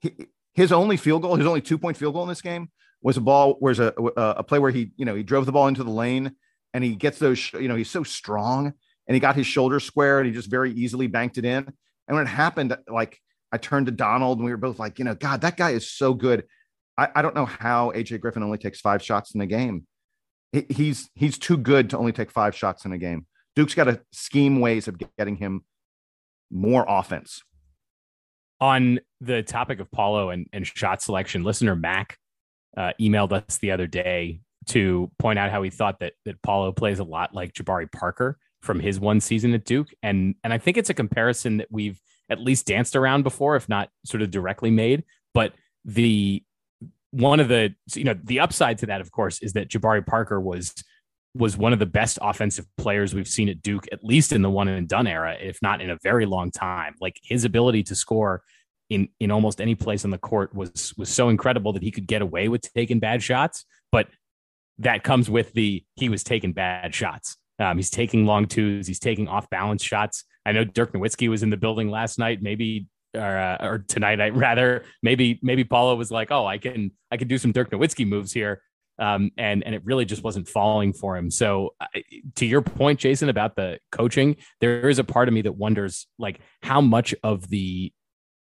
he, 0.00 0.14
his 0.54 0.72
only 0.72 0.96
field 0.96 1.22
goal, 1.22 1.36
his 1.36 1.46
only 1.46 1.60
two 1.60 1.78
point 1.78 1.96
field 1.96 2.14
goal 2.14 2.24
in 2.24 2.28
this 2.28 2.42
game 2.42 2.70
was 3.02 3.16
a 3.16 3.20
ball. 3.20 3.56
Where's 3.60 3.78
a 3.78 3.94
uh, 3.94 4.34
a 4.38 4.42
play 4.42 4.58
where 4.58 4.72
he 4.72 4.90
you 4.96 5.04
know 5.04 5.14
he 5.14 5.22
drove 5.22 5.46
the 5.46 5.52
ball 5.52 5.68
into 5.68 5.84
the 5.84 5.90
lane 5.90 6.32
and 6.74 6.82
he 6.82 6.96
gets 6.96 7.18
those. 7.18 7.52
You 7.52 7.68
know, 7.68 7.76
he's 7.76 7.90
so 7.90 8.02
strong 8.02 8.72
and 9.06 9.14
he 9.14 9.20
got 9.20 9.36
his 9.36 9.46
shoulder 9.46 9.80
square 9.80 10.18
and 10.18 10.26
he 10.26 10.32
just 10.32 10.50
very 10.50 10.72
easily 10.72 11.06
banked 11.06 11.38
it 11.38 11.44
in. 11.44 11.72
And 12.10 12.16
when 12.16 12.26
it 12.26 12.30
happened, 12.30 12.76
like 12.88 13.20
I 13.52 13.56
turned 13.56 13.86
to 13.86 13.92
Donald 13.92 14.38
and 14.38 14.44
we 14.44 14.50
were 14.50 14.56
both 14.56 14.80
like, 14.80 14.98
you 14.98 15.04
know, 15.04 15.14
God, 15.14 15.42
that 15.42 15.56
guy 15.56 15.70
is 15.70 15.88
so 15.88 16.12
good. 16.12 16.42
I, 16.98 17.06
I 17.14 17.22
don't 17.22 17.36
know 17.36 17.46
how 17.46 17.92
AJ 17.92 18.20
Griffin 18.20 18.42
only 18.42 18.58
takes 18.58 18.80
five 18.80 19.00
shots 19.00 19.32
in 19.32 19.40
a 19.40 19.46
game. 19.46 19.86
He, 20.50 20.66
he's 20.68 21.08
he's 21.14 21.38
too 21.38 21.56
good 21.56 21.88
to 21.90 21.98
only 21.98 22.10
take 22.10 22.32
five 22.32 22.56
shots 22.56 22.84
in 22.84 22.92
a 22.92 22.98
game. 22.98 23.26
Duke's 23.54 23.74
got 23.74 23.84
to 23.84 24.00
scheme 24.10 24.58
ways 24.58 24.88
of 24.88 25.00
getting 25.16 25.36
him 25.36 25.64
more 26.50 26.84
offense. 26.88 27.42
On 28.60 28.98
the 29.20 29.44
topic 29.44 29.78
of 29.78 29.88
Paolo 29.92 30.30
and, 30.30 30.48
and 30.52 30.66
shot 30.66 31.00
selection, 31.02 31.44
listener 31.44 31.76
Mac 31.76 32.18
uh, 32.76 32.90
emailed 33.00 33.32
us 33.32 33.58
the 33.58 33.70
other 33.70 33.86
day 33.86 34.40
to 34.66 35.12
point 35.20 35.38
out 35.38 35.52
how 35.52 35.62
he 35.62 35.70
thought 35.70 36.00
that 36.00 36.14
that 36.24 36.42
Paolo 36.42 36.72
plays 36.72 36.98
a 36.98 37.04
lot 37.04 37.36
like 37.36 37.52
Jabari 37.52 37.90
Parker 37.90 38.36
from 38.62 38.80
his 38.80 39.00
one 39.00 39.20
season 39.20 39.54
at 39.54 39.64
Duke, 39.64 39.88
and 40.02 40.34
and 40.44 40.52
I 40.52 40.58
think 40.58 40.76
it's 40.76 40.90
a 40.90 40.94
comparison 40.94 41.58
that 41.58 41.68
we've 41.70 42.00
at 42.28 42.40
least 42.40 42.66
danced 42.66 42.94
around 42.96 43.22
before, 43.22 43.56
if 43.56 43.68
not 43.68 43.90
sort 44.04 44.22
of 44.22 44.30
directly 44.30 44.70
made. 44.70 45.04
But 45.34 45.52
the 45.84 46.42
one 47.10 47.40
of 47.40 47.48
the 47.48 47.74
you 47.94 48.04
know 48.04 48.14
the 48.22 48.40
upside 48.40 48.78
to 48.78 48.86
that, 48.86 49.00
of 49.00 49.10
course, 49.10 49.40
is 49.42 49.54
that 49.54 49.68
Jabari 49.68 50.06
Parker 50.06 50.40
was 50.40 50.74
was 51.34 51.56
one 51.56 51.72
of 51.72 51.78
the 51.78 51.86
best 51.86 52.18
offensive 52.20 52.66
players 52.76 53.14
we've 53.14 53.28
seen 53.28 53.48
at 53.48 53.62
Duke, 53.62 53.86
at 53.92 54.02
least 54.02 54.32
in 54.32 54.42
the 54.42 54.50
one 54.50 54.66
and 54.68 54.88
done 54.88 55.06
era, 55.06 55.36
if 55.40 55.62
not 55.62 55.80
in 55.80 55.90
a 55.90 55.98
very 56.02 56.26
long 56.26 56.50
time. 56.50 56.94
Like 57.00 57.16
his 57.22 57.44
ability 57.44 57.84
to 57.84 57.94
score 57.94 58.42
in 58.88 59.08
in 59.20 59.30
almost 59.30 59.60
any 59.60 59.74
place 59.74 60.04
on 60.04 60.10
the 60.10 60.18
court 60.18 60.54
was 60.54 60.92
was 60.96 61.08
so 61.08 61.28
incredible 61.28 61.72
that 61.72 61.82
he 61.82 61.90
could 61.90 62.06
get 62.06 62.22
away 62.22 62.48
with 62.48 62.62
taking 62.74 62.98
bad 62.98 63.22
shots, 63.22 63.64
but 63.92 64.08
that 64.78 65.04
comes 65.04 65.30
with 65.30 65.52
the 65.52 65.84
he 65.96 66.08
was 66.08 66.24
taking 66.24 66.52
bad 66.52 66.94
shots. 66.94 67.36
Um, 67.60 67.76
he's 67.76 67.90
taking 67.90 68.26
long 68.26 68.46
twos. 68.46 68.86
He's 68.86 68.98
taking 68.98 69.28
off 69.28 69.48
balance 69.50 69.82
shots. 69.82 70.24
I 70.46 70.52
know 70.52 70.64
Dirk 70.64 70.92
Nowitzki 70.92 71.28
was 71.28 71.42
in 71.42 71.50
the 71.50 71.56
building 71.56 71.90
last 71.90 72.18
night. 72.18 72.42
Maybe 72.42 72.86
or, 73.14 73.36
uh, 73.36 73.58
or 73.60 73.78
tonight, 73.86 74.20
I 74.20 74.28
rather 74.30 74.84
maybe 75.02 75.38
maybe 75.42 75.64
Paolo 75.64 75.94
was 75.96 76.10
like, 76.10 76.30
oh, 76.30 76.46
I 76.46 76.58
can 76.58 76.92
I 77.10 77.16
can 77.16 77.28
do 77.28 77.38
some 77.38 77.52
Dirk 77.52 77.70
Nowitzki 77.70 78.06
moves 78.06 78.32
here, 78.32 78.62
um, 78.98 79.30
and 79.36 79.62
and 79.64 79.74
it 79.74 79.82
really 79.84 80.04
just 80.04 80.22
wasn't 80.22 80.48
falling 80.48 80.92
for 80.92 81.16
him. 81.16 81.30
So 81.30 81.74
to 82.36 82.46
your 82.46 82.62
point, 82.62 82.98
Jason, 82.98 83.28
about 83.28 83.56
the 83.56 83.78
coaching, 83.92 84.36
there 84.60 84.88
is 84.88 84.98
a 84.98 85.04
part 85.04 85.28
of 85.28 85.34
me 85.34 85.42
that 85.42 85.52
wonders 85.52 86.06
like 86.18 86.40
how 86.62 86.80
much 86.80 87.14
of 87.22 87.48
the 87.48 87.92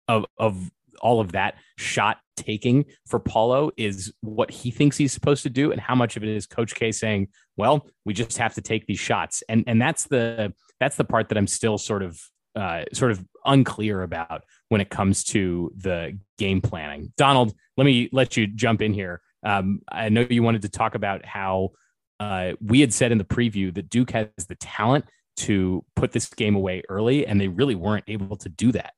of 0.07 0.25
of 0.37 0.71
all 1.01 1.19
of 1.19 1.33
that 1.33 1.55
shot 1.77 2.17
taking 2.35 2.85
for 3.07 3.19
Paolo 3.19 3.71
is 3.77 4.13
what 4.21 4.51
he 4.51 4.71
thinks 4.71 4.97
he's 4.97 5.13
supposed 5.13 5.43
to 5.43 5.49
do, 5.49 5.71
and 5.71 5.79
how 5.79 5.95
much 5.95 6.17
of 6.17 6.23
it 6.23 6.29
is 6.29 6.45
Coach 6.45 6.75
K 6.75 6.91
saying, 6.91 7.29
"Well, 7.57 7.87
we 8.05 8.13
just 8.13 8.37
have 8.37 8.53
to 8.55 8.61
take 8.61 8.85
these 8.85 8.99
shots," 8.99 9.43
and 9.49 9.63
and 9.67 9.81
that's 9.81 10.05
the 10.05 10.53
that's 10.79 10.95
the 10.95 11.03
part 11.03 11.29
that 11.29 11.37
I'm 11.37 11.47
still 11.47 11.77
sort 11.77 12.03
of 12.03 12.19
uh, 12.55 12.83
sort 12.93 13.11
of 13.11 13.23
unclear 13.45 14.01
about 14.01 14.43
when 14.69 14.81
it 14.81 14.89
comes 14.89 15.23
to 15.25 15.71
the 15.77 16.17
game 16.37 16.61
planning. 16.61 17.11
Donald, 17.17 17.53
let 17.77 17.85
me 17.85 18.09
let 18.11 18.37
you 18.37 18.47
jump 18.47 18.81
in 18.81 18.93
here. 18.93 19.21
Um, 19.43 19.81
I 19.91 20.09
know 20.09 20.25
you 20.29 20.43
wanted 20.43 20.63
to 20.63 20.69
talk 20.69 20.95
about 20.95 21.25
how 21.25 21.71
uh, 22.19 22.53
we 22.61 22.81
had 22.81 22.93
said 22.93 23.11
in 23.11 23.17
the 23.17 23.25
preview 23.25 23.73
that 23.75 23.89
Duke 23.89 24.11
has 24.11 24.27
the 24.47 24.55
talent 24.55 25.05
to 25.37 25.83
put 25.95 26.11
this 26.11 26.27
game 26.29 26.55
away 26.55 26.81
early, 26.89 27.27
and 27.27 27.39
they 27.39 27.47
really 27.47 27.75
weren't 27.75 28.05
able 28.07 28.37
to 28.37 28.49
do 28.49 28.71
that. 28.71 28.93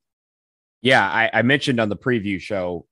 Yeah, 0.81 1.03
I, 1.03 1.29
I 1.33 1.41
mentioned 1.41 1.79
on 1.79 1.89
the 1.89 1.97
preview 1.97 2.39
show 2.39 2.85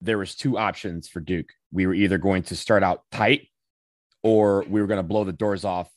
there 0.00 0.18
was 0.18 0.34
two 0.34 0.58
options 0.58 1.08
for 1.08 1.20
Duke. 1.20 1.50
We 1.72 1.86
were 1.86 1.94
either 1.94 2.18
going 2.18 2.42
to 2.44 2.56
start 2.56 2.82
out 2.82 3.02
tight, 3.10 3.48
or 4.22 4.64
we 4.68 4.80
were 4.80 4.86
going 4.86 4.98
to 4.98 5.02
blow 5.02 5.24
the 5.24 5.32
doors 5.32 5.64
off 5.64 5.88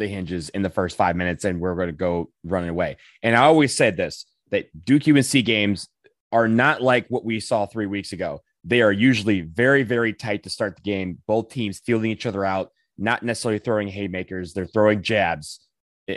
the 0.00 0.08
hinges 0.08 0.48
in 0.48 0.62
the 0.62 0.70
first 0.70 0.96
five 0.96 1.14
minutes 1.14 1.44
and 1.44 1.60
we're 1.60 1.74
going 1.76 1.88
to 1.88 1.92
go 1.92 2.30
running 2.42 2.70
away. 2.70 2.96
And 3.22 3.36
I 3.36 3.42
always 3.42 3.76
said 3.76 3.96
this 3.96 4.26
that 4.50 4.66
Duke 4.84 5.06
UNC 5.06 5.44
games 5.44 5.88
are 6.32 6.48
not 6.48 6.82
like 6.82 7.06
what 7.08 7.24
we 7.24 7.38
saw 7.38 7.66
three 7.66 7.86
weeks 7.86 8.12
ago. 8.12 8.40
They 8.64 8.82
are 8.82 8.90
usually 8.90 9.42
very, 9.42 9.84
very 9.84 10.12
tight 10.12 10.42
to 10.42 10.50
start 10.50 10.76
the 10.76 10.82
game. 10.82 11.18
Both 11.26 11.50
teams 11.50 11.78
fielding 11.78 12.10
each 12.10 12.26
other 12.26 12.44
out, 12.44 12.70
not 12.98 13.22
necessarily 13.22 13.58
throwing 13.58 13.88
haymakers. 13.88 14.52
They're 14.52 14.66
throwing 14.66 15.02
jabs. 15.02 15.60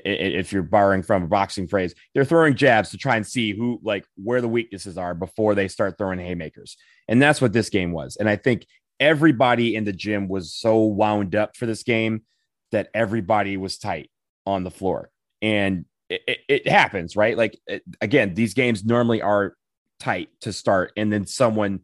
If 0.06 0.52
you're 0.52 0.64
borrowing 0.64 1.04
from 1.04 1.24
a 1.24 1.28
boxing 1.28 1.68
phrase, 1.68 1.94
they're 2.14 2.26
throwing 2.26 2.56
jabs 2.56 2.90
to 2.92 2.98
try 2.98 3.16
and 3.16 3.26
see 3.26 3.52
who, 3.52 3.80
like, 3.84 4.06
where 4.16 4.42
the 4.42 4.48
weaknesses 4.48 4.98
are 4.98 5.14
before 5.14 5.56
they 5.56 5.68
start 5.68 5.98
throwing 5.98 6.20
haymakers. 6.20 6.78
And 7.08 7.22
that's 7.22 7.42
what 7.42 7.54
this 7.54 7.70
game 7.70 7.92
was. 7.92 8.16
And 8.16 8.30
I 8.30 8.36
think 8.36 8.66
everybody 9.00 9.76
in 9.76 9.84
the 9.84 9.94
gym 9.94 10.28
was 10.28 10.54
so 10.54 10.84
wound 10.84 11.36
up 11.36 11.56
for 11.56 11.66
this 11.66 11.84
game 11.84 12.24
that 12.72 12.90
everybody 12.94 13.58
was 13.58 13.78
tight 13.78 14.10
on 14.46 14.64
the 14.64 14.72
floor. 14.72 15.10
And 15.42 15.86
it, 16.10 16.22
it, 16.28 16.40
it 16.48 16.68
happens, 16.68 17.16
right? 17.16 17.38
Like, 17.38 17.60
it, 17.68 17.84
again, 18.02 18.34
these 18.34 18.54
games 18.54 18.84
normally 18.84 19.22
are 19.22 19.56
tight 20.00 20.30
to 20.42 20.52
start, 20.52 20.92
and 20.98 21.14
then 21.14 21.28
someone 21.28 21.82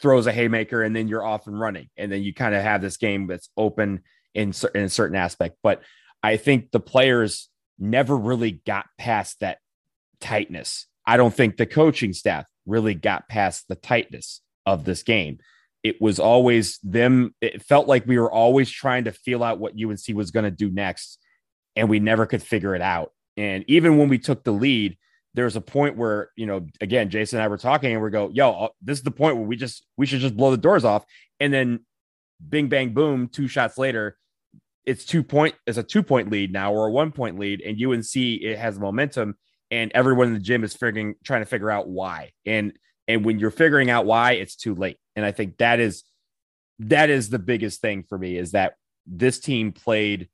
throws 0.00 0.26
a 0.26 0.32
haymaker, 0.32 0.82
and 0.82 0.96
then 0.96 1.08
you're 1.08 1.24
off 1.24 1.46
and 1.46 1.60
running. 1.60 1.90
And 1.98 2.10
then 2.10 2.22
you 2.22 2.32
kind 2.32 2.54
of 2.54 2.62
have 2.62 2.80
this 2.80 2.96
game 2.96 3.26
that's 3.26 3.50
open 3.56 4.00
in, 4.34 4.54
in 4.74 4.82
a 4.84 4.88
certain 4.88 5.16
aspect. 5.16 5.56
But 5.62 5.82
I 6.22 6.38
think 6.38 6.70
the 6.70 6.80
players 6.80 7.49
never 7.80 8.16
really 8.16 8.52
got 8.66 8.86
past 8.98 9.40
that 9.40 9.58
tightness. 10.20 10.86
I 11.06 11.16
don't 11.16 11.34
think 11.34 11.56
the 11.56 11.66
coaching 11.66 12.12
staff 12.12 12.46
really 12.66 12.94
got 12.94 13.28
past 13.28 13.66
the 13.68 13.74
tightness 13.74 14.42
of 14.66 14.84
this 14.84 15.02
game 15.02 15.38
it 15.82 16.00
was 16.00 16.18
always 16.18 16.78
them. 16.82 17.34
It 17.40 17.62
felt 17.62 17.88
like 17.88 18.06
we 18.06 18.18
were 18.18 18.30
always 18.30 18.70
trying 18.70 19.04
to 19.04 19.12
feel 19.12 19.42
out 19.42 19.58
what 19.58 19.74
UNC 19.74 20.14
was 20.14 20.30
going 20.30 20.44
to 20.44 20.50
do 20.50 20.70
next, 20.70 21.18
and 21.74 21.88
we 21.88 21.98
never 21.98 22.26
could 22.26 22.42
figure 22.42 22.74
it 22.74 22.82
out. 22.82 23.12
And 23.36 23.64
even 23.68 23.96
when 23.96 24.08
we 24.08 24.18
took 24.18 24.44
the 24.44 24.52
lead, 24.52 24.98
there 25.34 25.46
was 25.46 25.56
a 25.56 25.60
point 25.60 25.96
where, 25.96 26.30
you 26.36 26.46
know, 26.46 26.66
again, 26.80 27.08
Jason 27.08 27.38
and 27.38 27.44
I 27.44 27.48
were 27.48 27.56
talking, 27.56 27.92
and 27.92 28.02
we 28.02 28.10
go, 28.10 28.30
"Yo, 28.30 28.50
uh, 28.50 28.68
this 28.82 28.98
is 28.98 29.04
the 29.04 29.10
point 29.10 29.36
where 29.36 29.46
we 29.46 29.56
just 29.56 29.86
we 29.96 30.04
should 30.04 30.20
just 30.20 30.36
blow 30.36 30.50
the 30.50 30.56
doors 30.56 30.84
off." 30.84 31.04
And 31.38 31.52
then, 31.52 31.80
bing 32.46 32.68
bang 32.68 32.92
boom, 32.92 33.28
two 33.28 33.48
shots 33.48 33.78
later, 33.78 34.18
it's 34.86 35.04
two 35.04 35.22
point. 35.22 35.54
It's 35.66 35.78
a 35.78 35.82
two 35.82 36.02
point 36.02 36.30
lead 36.30 36.52
now, 36.52 36.72
or 36.72 36.88
a 36.88 36.92
one 36.92 37.12
point 37.12 37.38
lead, 37.38 37.60
and 37.60 37.82
UNC 37.82 38.14
it 38.14 38.58
has 38.58 38.78
momentum, 38.78 39.36
and 39.70 39.92
everyone 39.94 40.28
in 40.28 40.34
the 40.34 40.40
gym 40.40 40.64
is 40.64 40.74
figuring 40.74 41.14
trying 41.24 41.42
to 41.42 41.46
figure 41.46 41.70
out 41.70 41.88
why. 41.88 42.32
And 42.46 42.72
and 43.08 43.24
when 43.24 43.38
you're 43.38 43.50
figuring 43.50 43.90
out 43.90 44.06
why, 44.06 44.32
it's 44.32 44.56
too 44.56 44.74
late. 44.74 44.96
And 45.16 45.24
I 45.24 45.32
think 45.32 45.58
that 45.58 45.80
is 45.80 46.04
that 46.80 47.10
is 47.10 47.28
the 47.28 47.38
biggest 47.38 47.80
thing 47.80 48.04
for 48.08 48.16
me 48.16 48.36
is 48.36 48.52
that 48.52 48.74
this 49.06 49.38
team 49.38 49.72
played 49.72 50.28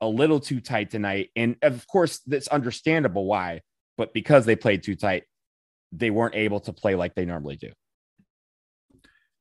a 0.00 0.08
little 0.08 0.40
too 0.40 0.60
tight 0.60 0.90
tonight. 0.90 1.30
And 1.36 1.56
of 1.62 1.86
course, 1.86 2.18
that's 2.26 2.48
understandable 2.48 3.24
why, 3.24 3.62
but 3.96 4.12
because 4.12 4.44
they 4.44 4.56
played 4.56 4.82
too 4.82 4.96
tight, 4.96 5.24
they 5.92 6.10
weren't 6.10 6.34
able 6.34 6.60
to 6.60 6.72
play 6.72 6.94
like 6.94 7.14
they 7.14 7.24
normally 7.24 7.56
do. 7.56 7.70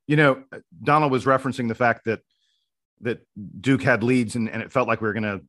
You 0.07 0.17
know, 0.17 0.43
Donald 0.83 1.11
was 1.11 1.25
referencing 1.25 1.67
the 1.67 1.75
fact 1.75 2.05
that 2.05 2.19
that 3.01 3.19
Duke 3.59 3.83
had 3.83 4.03
leads 4.03 4.35
and, 4.35 4.49
and 4.49 4.61
it 4.61 4.71
felt 4.71 4.87
like 4.87 5.01
we 5.01 5.07
were 5.07 5.13
going 5.13 5.23
to, 5.23 5.41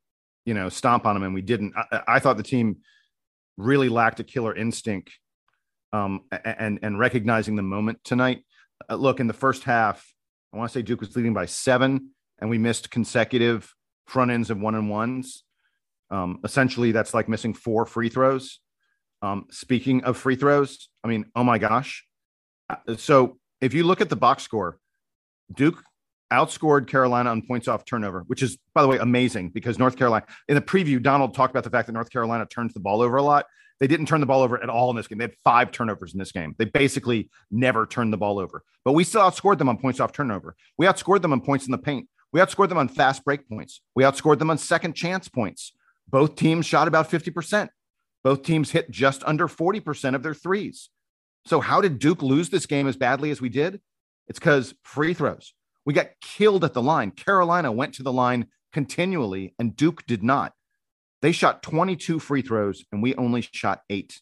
you 0.45 0.53
know, 0.53 0.69
stomp 0.69 1.05
on 1.05 1.15
them 1.15 1.23
and 1.23 1.33
we 1.33 1.41
didn't. 1.41 1.73
I, 1.75 2.01
I, 2.07 2.19
thought 2.19 2.37
the 2.37 2.43
team 2.43 2.77
really 3.57 3.89
lacked 3.89 4.19
a 4.19 4.23
killer 4.23 4.55
instinct 4.55 5.11
um, 5.91 6.21
and 6.43 6.79
and 6.81 6.99
recognizing 6.99 7.55
the 7.55 7.61
moment 7.61 8.03
tonight. 8.03 8.43
Uh, 8.89 8.95
look, 8.95 9.19
in 9.19 9.27
the 9.27 9.33
first 9.33 9.63
half, 9.63 10.05
I 10.53 10.57
want 10.57 10.71
to 10.71 10.79
say 10.79 10.81
Duke 10.81 10.99
was 10.99 11.15
leading 11.15 11.33
by 11.33 11.45
seven, 11.45 12.09
and 12.39 12.49
we 12.49 12.57
missed 12.57 12.89
consecutive 12.89 13.73
front 14.05 14.31
ends 14.31 14.49
of 14.49 14.59
one 14.59 14.75
and 14.75 14.89
ones. 14.89 15.43
Um, 16.09 16.39
essentially, 16.43 16.91
that's 16.91 17.13
like 17.13 17.29
missing 17.29 17.53
four 17.53 17.85
free 17.85 18.09
throws. 18.09 18.59
Um, 19.21 19.45
speaking 19.51 20.03
of 20.03 20.17
free 20.17 20.35
throws, 20.35 20.89
I 21.03 21.07
mean, 21.07 21.25
oh 21.35 21.43
my 21.43 21.57
gosh. 21.57 22.05
Uh, 22.69 22.97
so 22.97 23.37
if 23.61 23.73
you 23.73 23.83
look 23.83 24.01
at 24.01 24.09
the 24.09 24.15
box 24.15 24.43
score, 24.43 24.77
Duke 25.55 25.81
outscored 26.33 26.87
Carolina 26.87 27.29
on 27.29 27.41
points 27.41 27.67
off 27.67 27.85
turnover, 27.85 28.23
which 28.27 28.41
is, 28.41 28.57
by 28.73 28.81
the 28.81 28.87
way, 28.87 28.97
amazing 28.97 29.49
because 29.49 29.79
North 29.79 29.95
Carolina, 29.95 30.25
in 30.47 30.55
the 30.55 30.61
preview, 30.61 31.01
Donald 31.01 31.33
talked 31.33 31.51
about 31.51 31.63
the 31.63 31.69
fact 31.69 31.87
that 31.87 31.93
North 31.93 32.09
Carolina 32.09 32.45
turns 32.45 32.73
the 32.73 32.79
ball 32.79 33.01
over 33.01 33.17
a 33.17 33.23
lot. 33.23 33.45
They 33.79 33.87
didn't 33.87 34.05
turn 34.07 34.19
the 34.19 34.25
ball 34.25 34.41
over 34.41 34.61
at 34.61 34.69
all 34.69 34.89
in 34.89 34.95
this 34.95 35.07
game. 35.07 35.17
They 35.17 35.25
had 35.25 35.35
five 35.43 35.71
turnovers 35.71 36.13
in 36.13 36.19
this 36.19 36.31
game. 36.31 36.55
They 36.57 36.65
basically 36.65 37.29
never 37.51 37.85
turned 37.85 38.13
the 38.13 38.17
ball 38.17 38.39
over, 38.39 38.63
but 38.85 38.93
we 38.93 39.03
still 39.03 39.21
outscored 39.21 39.57
them 39.57 39.69
on 39.69 39.77
points 39.77 39.99
off 39.99 40.11
turnover. 40.11 40.55
We 40.77 40.85
outscored 40.85 41.21
them 41.21 41.33
on 41.33 41.41
points 41.41 41.65
in 41.65 41.71
the 41.71 41.77
paint. 41.77 42.07
We 42.31 42.39
outscored 42.39 42.69
them 42.69 42.77
on 42.77 42.87
fast 42.87 43.23
break 43.23 43.47
points. 43.47 43.81
We 43.95 44.03
outscored 44.03 44.39
them 44.39 44.49
on 44.49 44.57
second 44.57 44.93
chance 44.93 45.27
points. 45.27 45.73
Both 46.07 46.35
teams 46.35 46.65
shot 46.65 46.87
about 46.87 47.09
50%. 47.09 47.69
Both 48.23 48.43
teams 48.43 48.71
hit 48.71 48.89
just 48.89 49.23
under 49.25 49.47
40% 49.47 50.15
of 50.15 50.23
their 50.23 50.33
threes. 50.33 50.89
So, 51.45 51.59
how 51.59 51.81
did 51.81 51.99
Duke 51.99 52.21
lose 52.21 52.49
this 52.49 52.65
game 52.65 52.87
as 52.87 52.95
badly 52.95 53.31
as 53.31 53.41
we 53.41 53.49
did? 53.49 53.81
It's 54.27 54.39
because 54.39 54.73
free 54.83 55.13
throws. 55.13 55.53
We 55.85 55.93
got 55.93 56.07
killed 56.21 56.63
at 56.63 56.73
the 56.73 56.81
line. 56.81 57.11
Carolina 57.11 57.71
went 57.71 57.95
to 57.95 58.03
the 58.03 58.13
line 58.13 58.47
continually, 58.71 59.53
and 59.59 59.75
Duke 59.75 60.05
did 60.05 60.23
not. 60.23 60.53
They 61.21 61.31
shot 61.31 61.63
22 61.63 62.19
free 62.19 62.41
throws 62.41 62.83
and 62.91 63.01
we 63.01 63.15
only 63.15 63.41
shot 63.41 63.81
eight. 63.89 64.19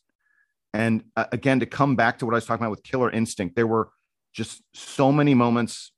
And 0.71 1.03
uh, 1.15 1.25
again, 1.31 1.59
to 1.61 1.65
come 1.65 1.95
back 1.95 2.19
to 2.19 2.25
what 2.25 2.33
I 2.33 2.37
was 2.37 2.45
talking 2.45 2.63
about 2.63 2.71
with 2.71 2.83
killer 2.83 3.09
instinct, 3.09 3.55
there 3.55 3.65
were 3.65 3.89
just 4.33 4.61
so 4.73 5.11
many 5.11 5.33
moments 5.33 5.91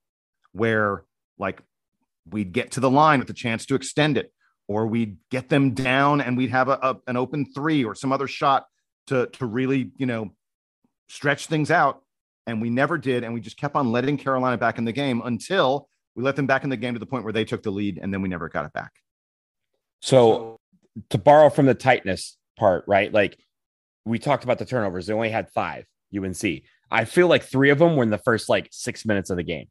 where, 0.53 1.03
like, 1.37 1.61
we'd 2.31 2.53
get 2.53 2.71
to 2.71 2.79
the 2.79 2.89
line 2.89 3.19
with 3.19 3.29
a 3.29 3.33
chance 3.33 3.65
to 3.65 3.75
extend 3.75 4.17
it, 4.17 4.31
or 4.69 4.87
we'd 4.87 5.17
get 5.29 5.49
them 5.49 5.73
down 5.73 6.21
and 6.21 6.37
we'd 6.37 6.51
have 6.51 6.69
a, 6.69 6.79
a, 6.81 6.95
an 7.07 7.17
open 7.17 7.45
three 7.53 7.83
or 7.83 7.95
some 7.95 8.13
other 8.13 8.27
shot 8.27 8.65
to, 9.07 9.27
to 9.33 9.45
really, 9.45 9.91
you 9.97 10.05
know, 10.05 10.31
stretch 11.09 11.47
things 11.47 11.69
out. 11.69 12.01
And 12.47 12.61
we 12.61 12.69
never 12.69 12.97
did. 12.97 13.23
And 13.23 13.33
we 13.33 13.39
just 13.39 13.57
kept 13.57 13.75
on 13.75 13.91
letting 13.91 14.17
Carolina 14.17 14.57
back 14.57 14.77
in 14.77 14.85
the 14.85 14.91
game 14.91 15.21
until 15.23 15.87
we 16.15 16.23
let 16.23 16.35
them 16.35 16.45
back 16.45 16.63
in 16.63 16.69
the 16.69 16.77
game 16.77 16.93
to 16.93 16.99
the 16.99 17.05
point 17.05 17.23
where 17.23 17.33
they 17.33 17.45
took 17.45 17.63
the 17.63 17.71
lead 17.71 17.99
and 18.01 18.13
then 18.13 18.21
we 18.21 18.29
never 18.29 18.49
got 18.49 18.65
it 18.65 18.73
back. 18.73 18.91
So 20.01 20.59
to 21.09 21.17
borrow 21.17 21.49
from 21.49 21.65
the 21.65 21.73
tightness 21.73 22.37
part, 22.57 22.83
right? 22.87 23.11
Like 23.11 23.39
we 24.05 24.19
talked 24.19 24.43
about 24.43 24.59
the 24.59 24.65
turnovers, 24.65 25.07
they 25.07 25.13
only 25.13 25.29
had 25.29 25.49
five 25.51 25.85
UNC. 26.15 26.43
I 26.91 27.05
feel 27.05 27.27
like 27.27 27.43
three 27.43 27.69
of 27.69 27.79
them 27.79 27.95
were 27.95 28.03
in 28.03 28.09
the 28.09 28.17
first 28.17 28.49
like 28.49 28.67
six 28.71 29.05
minutes 29.05 29.29
of 29.29 29.37
the 29.37 29.43
game, 29.43 29.67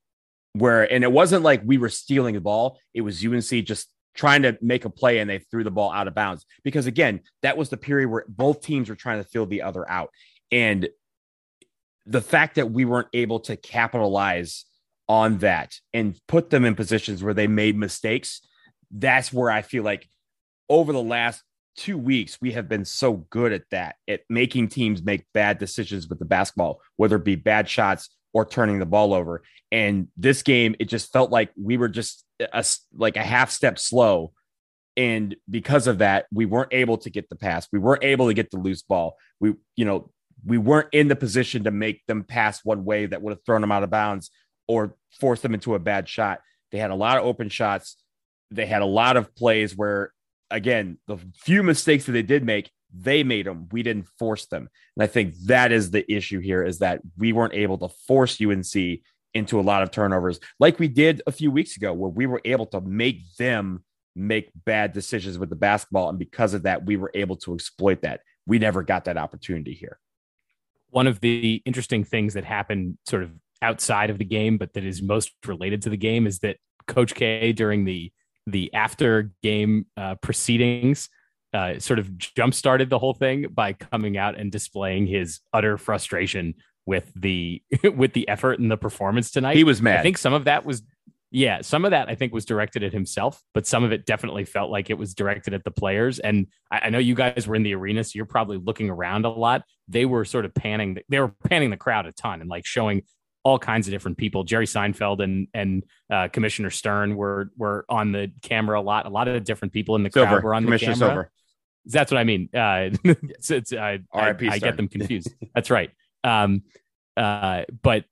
where 0.55 0.91
and 0.91 1.05
it 1.05 1.13
wasn't 1.13 1.45
like 1.45 1.63
we 1.65 1.79
were 1.79 1.89
stealing 1.89 2.35
the 2.35 2.41
ball, 2.41 2.79
it 2.95 3.03
was 3.03 3.25
UNC 3.25 3.65
just 3.65 3.93
trying 4.15 4.43
to 4.43 4.59
make 4.61 4.85
a 4.85 4.91
play 4.91 5.19
and 5.19 5.31
they 5.31 5.39
threw 5.39 5.65
the 5.65 5.71
ball 5.71 5.93
out 5.93 6.09
of 6.09 6.15
bounds. 6.15 6.45
Because 6.65 6.87
again, 6.87 7.21
that 7.43 7.57
was 7.57 7.69
the 7.69 7.77
period 7.77 8.09
where 8.09 8.25
both 8.29 8.61
teams 8.63 8.89
were 8.89 8.97
trying 8.97 9.23
to 9.23 9.29
fill 9.29 9.47
the 9.47 9.63
other 9.63 9.89
out. 9.89 10.11
And 10.51 10.89
the 12.07 12.21
fact 12.21 12.57
that 12.57 12.71
we 12.71 12.85
weren't 12.85 13.09
able 13.13 13.41
to 13.41 13.57
capitalize 13.57 14.65
on 15.09 15.39
that 15.39 15.75
and 15.93 16.19
put 16.27 16.51
them 16.51 16.65
in 16.65 16.75
positions 16.75 17.23
where 17.23 17.35
they 17.35 17.47
made 17.47 17.77
mistakes, 17.77 18.41
that's 18.91 19.33
where 19.33 19.51
I 19.51 19.63
feel 19.63 19.83
like 19.83 20.09
over 20.69 20.93
the 20.93 21.03
last 21.03 21.43
two 21.77 21.97
weeks, 21.97 22.39
we 22.41 22.53
have 22.53 22.69
been 22.69 22.85
so 22.85 23.15
good 23.31 23.53
at 23.53 23.65
that, 23.71 23.97
at 24.09 24.21
making 24.29 24.69
teams 24.69 25.03
make 25.03 25.25
bad 25.33 25.59
decisions 25.59 26.09
with 26.09 26.19
the 26.19 26.25
basketball, 26.25 26.81
whether 26.97 27.17
it 27.17 27.25
be 27.25 27.37
bad 27.37 27.69
shots 27.69 28.11
or 28.33 28.45
turning 28.45 28.79
the 28.79 28.87
ball 28.87 29.15
over. 29.15 29.43
And 29.71 30.09
this 30.17 30.43
game, 30.43 30.75
it 30.79 30.87
just 30.87 31.13
felt 31.13 31.31
like 31.31 31.51
we 31.57 31.77
were 31.77 31.89
just 31.89 32.25
a, 32.41 32.65
like 32.95 33.17
a 33.17 33.23
half 33.23 33.51
step 33.51 33.79
slow. 33.79 34.33
And 34.97 35.37
because 35.49 35.87
of 35.87 35.99
that, 35.99 36.27
we 36.33 36.45
weren't 36.45 36.73
able 36.73 36.99
to 36.99 37.11
get 37.11 37.29
the 37.31 37.37
pass. 37.37 37.67
We 37.73 37.79
weren't 37.79 38.05
able 38.05 38.29
to 38.29 38.35
get 38.35 38.51
the 38.51 38.59
loose 38.59 38.83
ball. 38.83 39.17
We, 39.41 39.55
you 39.77 39.85
know, 39.85 40.11
we 40.45 40.59
weren't 40.59 40.89
in 40.93 41.09
the 41.09 41.17
position 41.17 41.65
to 41.65 41.71
make 41.71 42.05
them 42.07 42.25
pass 42.25 42.65
one 42.65 42.85
way 42.85 43.07
that 43.07 43.23
would 43.23 43.33
have 43.33 43.45
thrown 43.45 43.61
them 43.61 43.73
out 43.73 43.83
of 43.83 43.91
bounds 43.91 44.31
or 44.67 44.97
forced 45.21 45.43
them 45.43 45.55
into 45.55 45.75
a 45.75 45.79
bad 45.79 46.09
shot. 46.09 46.41
They 46.71 46.79
had 46.79 46.91
a 46.91 46.97
lot 46.97 47.19
of 47.19 47.25
open 47.25 47.49
shots. 47.49 47.97
They 48.51 48.67
had 48.67 48.83
a 48.83 48.87
lot 48.87 49.17
of 49.17 49.35
plays 49.35 49.77
where 49.77 50.13
again, 50.53 50.99
the 51.09 51.19
few 51.35 51.63
mistakes 51.63 52.05
that 52.05 52.13
they 52.13 52.23
did 52.23 52.45
make, 52.45 52.71
they 52.95 53.25
made 53.25 53.47
them. 53.47 53.69
We 53.73 53.83
didn't 53.83 54.07
force 54.19 54.47
them. 54.47 54.69
And 54.97 55.03
I 55.03 55.07
think 55.07 55.35
that 55.47 55.73
is 55.73 55.91
the 55.91 56.11
issue 56.13 56.41
here 56.41 56.63
is 56.63 56.79
that 56.81 57.01
we 57.17 57.33
weren't 57.33 57.55
able 57.55 57.79
to 57.79 57.89
force 58.07 58.41
UNC 58.41 59.01
into 59.35 59.59
a 59.59 59.63
lot 59.63 59.83
of 59.83 59.91
turnovers 59.91 60.39
like 60.61 60.79
we 60.79 60.89
did 60.89 61.23
a 61.27 61.33
few 61.33 61.51
weeks 61.51 61.77
ago, 61.77 61.95
where 61.95 62.11
we 62.11 62.27
were 62.27 62.43
able 62.45 62.67
to 62.67 62.83
make 62.83 63.35
them 63.37 63.83
make 64.15 64.51
bad 64.67 64.93
decisions 64.93 65.39
with 65.39 65.49
the 65.49 65.57
basketball. 65.57 66.11
And 66.11 66.19
because 66.19 66.53
of 66.53 66.65
that, 66.65 66.85
we 66.85 66.99
were 66.99 67.11
able 67.15 67.37
to 67.37 67.55
exploit 67.55 68.03
that. 68.03 68.21
We 68.47 68.59
never 68.59 68.83
got 68.83 69.07
that 69.07 69.17
opportunity 69.17 69.73
here. 69.73 69.99
One 70.93 71.07
of 71.07 71.21
the 71.21 71.61
interesting 71.65 72.05
things 72.05 72.35
that 72.35 72.45
happened 72.45 72.99
sort 73.09 73.25
of 73.25 73.33
outside 73.61 74.11
of 74.11 74.19
the 74.19 74.25
game, 74.25 74.59
but 74.59 74.75
that 74.75 74.85
is 74.85 75.03
most 75.03 75.33
related 75.47 75.83
to 75.83 75.91
the 75.91 75.97
game 75.97 76.27
is 76.27 76.39
that 76.41 76.59
Coach 76.87 77.15
K 77.15 77.53
during 77.53 77.85
the 77.85 78.13
the 78.47 78.73
after 78.75 79.33
game 79.43 79.87
uh, 79.97 80.17
proceedings 80.17 81.09
uh, 81.53 81.79
sort 81.79 81.99
of 81.99 82.17
jump 82.19 82.55
started 82.55 82.91
the 82.91 82.99
whole 82.99 83.15
thing 83.15 83.47
by 83.53 83.73
coming 83.73 84.17
out 84.17 84.39
and 84.39 84.51
displaying 84.51 85.07
his 85.07 85.41
utter 85.53 85.77
frustration 85.77 86.55
with 86.87 87.13
the 87.15 87.63
with 87.97 88.13
the 88.13 88.29
effort 88.29 88.59
and 88.59 88.71
the 88.71 88.77
performance 88.77 89.31
tonight. 89.31 89.57
He 89.57 89.65
was 89.65 89.81
mad. 89.83 90.01
I 90.01 90.03
think 90.03 90.19
some 90.19 90.33
of 90.33 90.45
that 90.45 90.65
was 90.65 90.83
yeah, 91.35 91.63
some 91.63 91.87
of 91.87 91.93
that 91.93 92.11
I 92.11 92.15
think 92.15 92.35
was 92.35 92.45
directed 92.45 92.83
at 92.83 92.93
himself, 92.93 93.43
but 93.55 93.67
some 93.67 93.85
of 93.85 93.93
it 93.93 94.05
definitely 94.05 94.45
felt 94.45 94.71
like 94.71 94.91
it 94.91 94.99
was 94.99 95.15
directed 95.15 95.55
at 95.55 95.65
the 95.65 95.71
players. 95.71 96.19
And 96.19 96.49
I, 96.71 96.81
I, 96.85 96.91
know 96.91 96.99
you 96.99 97.15
guys 97.15 97.47
were 97.47 97.55
in 97.55 97.63
the 97.63 97.75
arena, 97.75 98.05
so 98.05 98.13
you're 98.15 98.27
probably 98.27 98.59
looking 98.59 98.91
around 98.91 99.25
a 99.25 99.31
lot. 99.31 99.63
They 99.89 100.05
were 100.05 100.27
sort 100.27 100.45
of 100.45 100.55
panning, 100.55 100.99
they 101.09 101.19
were 101.19 101.33
panning 101.49 101.71
the 101.71 101.79
crowd 101.79 102.05
a 102.05 102.13
ton 102.13 102.43
and 102.43 102.51
like 102.51 102.67
showing 102.67 103.05
all 103.45 103.59
kinds 103.59 103.89
of 103.89 103.93
different 103.93 104.19
people. 104.19 104.45
Jerry 104.45 104.67
Seinfeld 104.67 105.23
and 105.23 105.49
and 105.55 105.85
uh, 106.13 106.29
Commissioner 106.29 106.69
Stern 106.69 107.17
were 107.17 107.51
were 107.57 107.87
on 107.89 108.13
the 108.13 108.31
camera 108.43 108.79
a 108.79 108.83
lot. 108.83 109.07
A 109.07 109.09
lot 109.09 109.27
of 109.27 109.43
different 109.43 109.73
people 109.73 109.97
in 109.97 110.03
the 110.03 110.11
Silver. 110.11 110.29
crowd 110.29 110.45
were 110.45 110.55
on 110.55 110.67
the 110.67 110.79
camera. 110.79 110.97
Silver. 110.97 111.31
That's 111.87 112.13
what 112.13 112.19
I 112.19 112.25
mean. 112.25 112.51
Uh, 112.55 112.91
it's, 113.05 113.51
it's 113.51 113.73
I, 113.73 114.01
I, 114.13 114.29
I, 114.29 114.59
get 114.59 114.77
them 114.77 114.87
confused. 114.87 115.35
That's 115.55 115.71
right. 115.71 115.91
Um, 116.23 116.63
uh, 117.17 117.63
but 117.83 118.05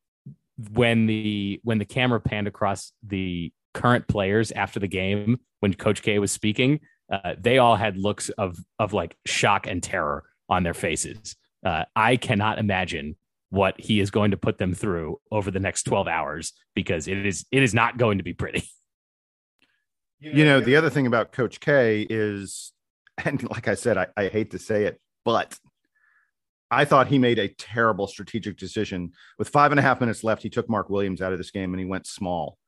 when 0.73 1.07
the 1.07 1.61
when 1.63 1.79
the 1.79 1.85
camera 1.85 2.21
panned 2.21 2.47
across 2.47 2.93
the 3.03 3.53
current 3.75 4.09
players 4.09 4.53
after 4.53 4.81
the 4.81 4.89
game, 4.89 5.41
when 5.61 5.75
Coach 5.75 6.03
K 6.03 6.19
was 6.19 6.33
speaking, 6.33 6.81
uh, 7.11 7.35
they 7.39 7.59
all 7.59 7.77
had 7.77 7.97
looks 7.97 8.29
of 8.31 8.59
of 8.79 8.93
like 8.93 9.17
shock 9.27 9.67
and 9.67 9.83
terror 9.83 10.25
on 10.49 10.63
their 10.63 10.75
faces. 10.75 11.37
Uh, 11.65 11.85
I 11.95 12.17
cannot 12.17 12.59
imagine 12.59 13.17
what 13.51 13.81
he 13.81 14.01
is 14.01 14.11
going 14.11 14.31
to 14.31 14.37
put 14.37 14.59
them 14.59 14.75
through 14.75 15.21
over 15.31 15.51
the 15.51 15.61
next 15.61 15.83
12 15.83 16.07
hours 16.07 16.53
because 16.75 17.09
it 17.09 17.27
is 17.27 17.45
it 17.51 17.63
is 17.63 17.75
not 17.75 17.99
going 17.99 18.19
to 18.19 18.25
be 18.25 18.33
pretty. 18.33 18.65
You 20.23 20.45
know, 20.45 20.61
the 20.61 20.77
other 20.77 20.91
thing 20.91 21.07
about 21.07 21.33
Coach 21.33 21.61
K 21.61 22.07
is, 22.11 22.75
and 23.25 23.43
like 23.49 23.69
I 23.69 23.75
said, 23.75 23.97
I, 23.97 24.09
I 24.19 24.29
hate 24.29 24.51
to 24.51 24.59
say 24.59 24.85
it, 24.85 25.01
but 25.25 25.59
I 26.71 26.85
thought 26.85 27.09
he 27.09 27.19
made 27.19 27.39
a 27.39 27.49
terrible 27.49 28.07
strategic 28.07 28.57
decision. 28.57 29.13
With 29.39 29.49
five 29.49 29.73
and 29.73 29.79
a 29.79 29.83
half 29.83 30.01
minutes 30.01 30.23
left, 30.23 30.43
he 30.43 30.51
took 30.51 30.69
Mark 30.69 30.89
Williams 30.89 31.21
out 31.21 31.33
of 31.33 31.39
this 31.39 31.51
game 31.51 31.73
and 31.73 31.81
he 31.81 31.87
went 31.87 32.07
small. 32.07 32.59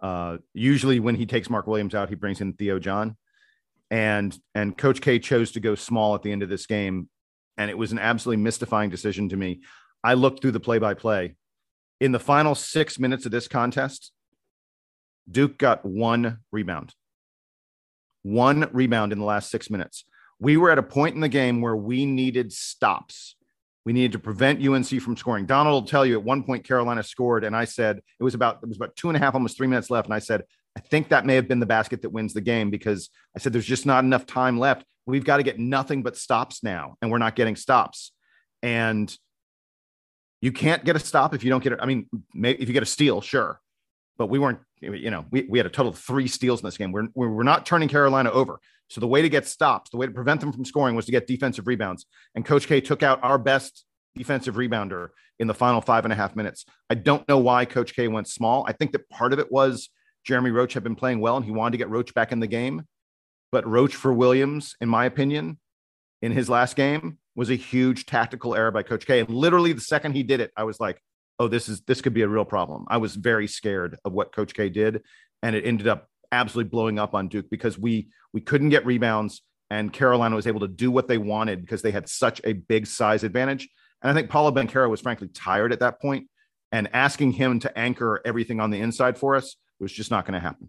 Uh, 0.00 0.38
usually, 0.52 1.00
when 1.00 1.14
he 1.14 1.26
takes 1.26 1.48
Mark 1.48 1.66
Williams 1.66 1.94
out, 1.94 2.08
he 2.08 2.14
brings 2.14 2.40
in 2.40 2.52
Theo 2.52 2.78
John, 2.78 3.16
and 3.90 4.36
and 4.54 4.76
Coach 4.76 5.00
K 5.00 5.18
chose 5.18 5.52
to 5.52 5.60
go 5.60 5.74
small 5.74 6.14
at 6.14 6.22
the 6.22 6.32
end 6.32 6.42
of 6.42 6.48
this 6.48 6.66
game, 6.66 7.08
and 7.56 7.70
it 7.70 7.78
was 7.78 7.92
an 7.92 7.98
absolutely 7.98 8.42
mystifying 8.42 8.90
decision 8.90 9.28
to 9.30 9.36
me. 9.36 9.62
I 10.04 10.14
looked 10.14 10.42
through 10.42 10.52
the 10.52 10.60
play 10.60 10.78
by 10.78 10.94
play. 10.94 11.36
In 11.98 12.12
the 12.12 12.18
final 12.18 12.54
six 12.54 12.98
minutes 12.98 13.24
of 13.24 13.32
this 13.32 13.48
contest, 13.48 14.12
Duke 15.30 15.56
got 15.56 15.84
one 15.84 16.40
rebound. 16.52 16.94
One 18.22 18.68
rebound 18.72 19.12
in 19.12 19.18
the 19.18 19.24
last 19.24 19.50
six 19.50 19.70
minutes. 19.70 20.04
We 20.38 20.58
were 20.58 20.70
at 20.70 20.78
a 20.78 20.82
point 20.82 21.14
in 21.14 21.22
the 21.22 21.28
game 21.28 21.62
where 21.62 21.76
we 21.76 22.04
needed 22.04 22.52
stops. 22.52 23.35
We 23.86 23.92
needed 23.92 24.12
to 24.12 24.18
prevent 24.18 24.66
UNC 24.66 25.00
from 25.00 25.16
scoring. 25.16 25.46
Donald 25.46 25.72
will 25.72 25.88
tell 25.88 26.04
you 26.04 26.18
at 26.18 26.24
one 26.24 26.42
point 26.42 26.64
Carolina 26.64 27.04
scored, 27.04 27.44
and 27.44 27.54
I 27.54 27.64
said 27.64 27.98
it 28.18 28.24
was 28.24 28.34
about 28.34 28.58
it 28.60 28.66
was 28.66 28.76
about 28.76 28.96
two 28.96 29.08
and 29.08 29.16
a 29.16 29.20
half, 29.20 29.34
almost 29.34 29.56
three 29.56 29.68
minutes 29.68 29.90
left, 29.90 30.08
and 30.08 30.14
I 30.14 30.18
said 30.18 30.42
I 30.76 30.80
think 30.80 31.08
that 31.08 31.24
may 31.24 31.36
have 31.36 31.46
been 31.46 31.60
the 31.60 31.66
basket 31.66 32.02
that 32.02 32.10
wins 32.10 32.34
the 32.34 32.40
game 32.40 32.68
because 32.68 33.08
I 33.34 33.38
said 33.38 33.52
there's 33.52 33.64
just 33.64 33.86
not 33.86 34.02
enough 34.02 34.26
time 34.26 34.58
left. 34.58 34.84
We've 35.06 35.24
got 35.24 35.36
to 35.36 35.44
get 35.44 35.60
nothing 35.60 36.02
but 36.02 36.16
stops 36.16 36.64
now, 36.64 36.96
and 37.00 37.12
we're 37.12 37.18
not 37.18 37.36
getting 37.36 37.54
stops. 37.54 38.10
And 38.60 39.16
you 40.42 40.50
can't 40.50 40.84
get 40.84 40.96
a 40.96 40.98
stop 40.98 41.32
if 41.32 41.44
you 41.44 41.50
don't 41.50 41.62
get 41.62 41.72
it. 41.72 41.78
I 41.80 41.86
mean, 41.86 42.08
if 42.34 42.66
you 42.66 42.74
get 42.74 42.82
a 42.82 42.86
steal, 42.86 43.20
sure, 43.20 43.60
but 44.18 44.26
we 44.26 44.40
weren't. 44.40 44.58
You 44.80 45.10
know, 45.10 45.24
we, 45.30 45.46
we 45.48 45.58
had 45.58 45.66
a 45.66 45.70
total 45.70 45.92
of 45.92 45.98
three 45.98 46.28
steals 46.28 46.60
in 46.60 46.66
this 46.66 46.76
game. 46.76 46.92
We're 46.92 47.08
we're 47.14 47.42
not 47.42 47.64
turning 47.64 47.88
Carolina 47.88 48.30
over. 48.30 48.60
So 48.88 49.00
the 49.00 49.08
way 49.08 49.22
to 49.22 49.28
get 49.28 49.46
stops, 49.46 49.90
the 49.90 49.96
way 49.96 50.06
to 50.06 50.12
prevent 50.12 50.40
them 50.40 50.52
from 50.52 50.64
scoring, 50.64 50.94
was 50.94 51.06
to 51.06 51.12
get 51.12 51.26
defensive 51.26 51.66
rebounds. 51.66 52.06
And 52.34 52.44
Coach 52.44 52.66
K 52.66 52.80
took 52.80 53.02
out 53.02 53.18
our 53.22 53.38
best 53.38 53.84
defensive 54.14 54.54
rebounder 54.54 55.08
in 55.38 55.46
the 55.46 55.54
final 55.54 55.80
five 55.80 56.04
and 56.04 56.12
a 56.12 56.16
half 56.16 56.36
minutes. 56.36 56.64
I 56.88 56.94
don't 56.94 57.26
know 57.28 57.38
why 57.38 57.64
Coach 57.64 57.94
K 57.94 58.08
went 58.08 58.28
small. 58.28 58.64
I 58.66 58.72
think 58.72 58.92
that 58.92 59.08
part 59.08 59.32
of 59.32 59.38
it 59.38 59.50
was 59.50 59.90
Jeremy 60.24 60.50
Roach 60.50 60.74
had 60.74 60.82
been 60.82 60.96
playing 60.96 61.20
well 61.20 61.36
and 61.36 61.44
he 61.44 61.50
wanted 61.50 61.72
to 61.72 61.78
get 61.78 61.90
Roach 61.90 62.14
back 62.14 62.32
in 62.32 62.40
the 62.40 62.46
game. 62.46 62.86
But 63.52 63.66
Roach 63.66 63.94
for 63.94 64.12
Williams, 64.12 64.74
in 64.80 64.88
my 64.88 65.04
opinion, 65.04 65.58
in 66.22 66.32
his 66.32 66.48
last 66.48 66.76
game 66.76 67.18
was 67.34 67.50
a 67.50 67.54
huge 67.54 68.06
tactical 68.06 68.54
error 68.54 68.70
by 68.70 68.82
Coach 68.82 69.06
K. 69.06 69.20
And 69.20 69.28
literally 69.28 69.72
the 69.72 69.80
second 69.80 70.14
he 70.14 70.22
did 70.22 70.40
it, 70.40 70.50
I 70.56 70.64
was 70.64 70.80
like, 70.80 71.00
oh, 71.38 71.48
this 71.48 71.68
is 71.68 71.82
this 71.82 72.00
could 72.00 72.14
be 72.14 72.22
a 72.22 72.28
real 72.28 72.44
problem. 72.44 72.84
I 72.88 72.96
was 72.98 73.14
very 73.14 73.46
scared 73.46 73.98
of 74.04 74.12
what 74.12 74.34
Coach 74.34 74.54
K 74.54 74.68
did. 74.68 75.02
And 75.42 75.54
it 75.54 75.66
ended 75.66 75.86
up 75.86 76.08
absolutely 76.32 76.70
blowing 76.70 76.98
up 76.98 77.14
on 77.14 77.28
Duke 77.28 77.50
because 77.50 77.78
we 77.78 78.08
we 78.32 78.40
couldn't 78.40 78.70
get 78.70 78.86
rebounds 78.86 79.42
and 79.70 79.92
Carolina 79.92 80.36
was 80.36 80.46
able 80.46 80.60
to 80.60 80.68
do 80.68 80.90
what 80.90 81.08
they 81.08 81.18
wanted 81.18 81.60
because 81.60 81.82
they 81.82 81.90
had 81.90 82.08
such 82.08 82.40
a 82.44 82.52
big 82.52 82.86
size 82.86 83.24
advantage. 83.24 83.68
And 84.02 84.10
I 84.10 84.14
think 84.14 84.30
Paolo 84.30 84.52
Banchero 84.52 84.88
was 84.88 85.00
frankly 85.00 85.28
tired 85.28 85.72
at 85.72 85.80
that 85.80 86.00
point, 86.00 86.28
and 86.72 86.88
asking 86.92 87.32
him 87.32 87.58
to 87.60 87.78
anchor 87.78 88.20
everything 88.24 88.60
on 88.60 88.70
the 88.70 88.80
inside 88.80 89.18
for 89.18 89.34
us 89.34 89.56
was 89.80 89.92
just 89.92 90.10
not 90.10 90.24
going 90.24 90.34
to 90.34 90.40
happen. 90.40 90.68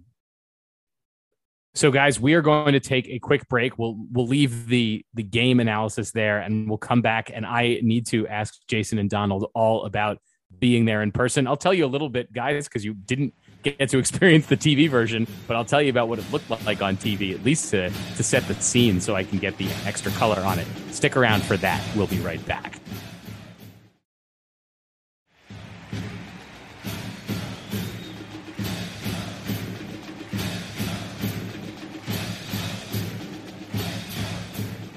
So, 1.75 1.91
guys, 1.91 2.19
we 2.19 2.33
are 2.33 2.41
going 2.41 2.73
to 2.73 2.79
take 2.79 3.07
a 3.07 3.19
quick 3.19 3.47
break. 3.49 3.77
We'll 3.77 3.97
we'll 4.11 4.25
leave 4.25 4.67
the 4.67 5.05
the 5.13 5.21
game 5.21 5.59
analysis 5.59 6.11
there, 6.11 6.39
and 6.39 6.67
we'll 6.67 6.79
come 6.79 7.01
back. 7.01 7.29
And 7.31 7.45
I 7.45 7.79
need 7.83 8.07
to 8.07 8.27
ask 8.27 8.55
Jason 8.67 8.97
and 8.97 9.09
Donald 9.09 9.51
all 9.53 9.85
about 9.85 10.17
being 10.59 10.85
there 10.85 11.01
in 11.01 11.11
person. 11.11 11.47
I'll 11.47 11.57
tell 11.57 11.73
you 11.73 11.85
a 11.85 11.87
little 11.87 12.09
bit, 12.09 12.33
guys, 12.33 12.67
because 12.67 12.83
you 12.83 12.93
didn't 12.93 13.33
get 13.63 13.89
to 13.89 13.97
experience 13.99 14.47
the 14.47 14.57
TV 14.57 14.89
version, 14.89 15.27
but 15.47 15.55
I'll 15.55 15.65
tell 15.65 15.81
you 15.81 15.89
about 15.89 16.07
what 16.07 16.19
it 16.19 16.31
looked 16.31 16.49
like 16.65 16.81
on 16.81 16.97
TV, 16.97 17.33
at 17.33 17.43
least 17.43 17.71
to 17.71 17.91
to 18.15 18.23
set 18.23 18.47
the 18.47 18.55
scene, 18.55 19.01
so 19.01 19.15
I 19.15 19.23
can 19.23 19.37
get 19.39 19.57
the 19.57 19.67
extra 19.85 20.11
color 20.13 20.41
on 20.41 20.59
it. 20.59 20.67
Stick 20.91 21.15
around 21.15 21.43
for 21.43 21.57
that. 21.57 21.83
We'll 21.95 22.07
be 22.07 22.19
right 22.19 22.43
back. 22.45 22.79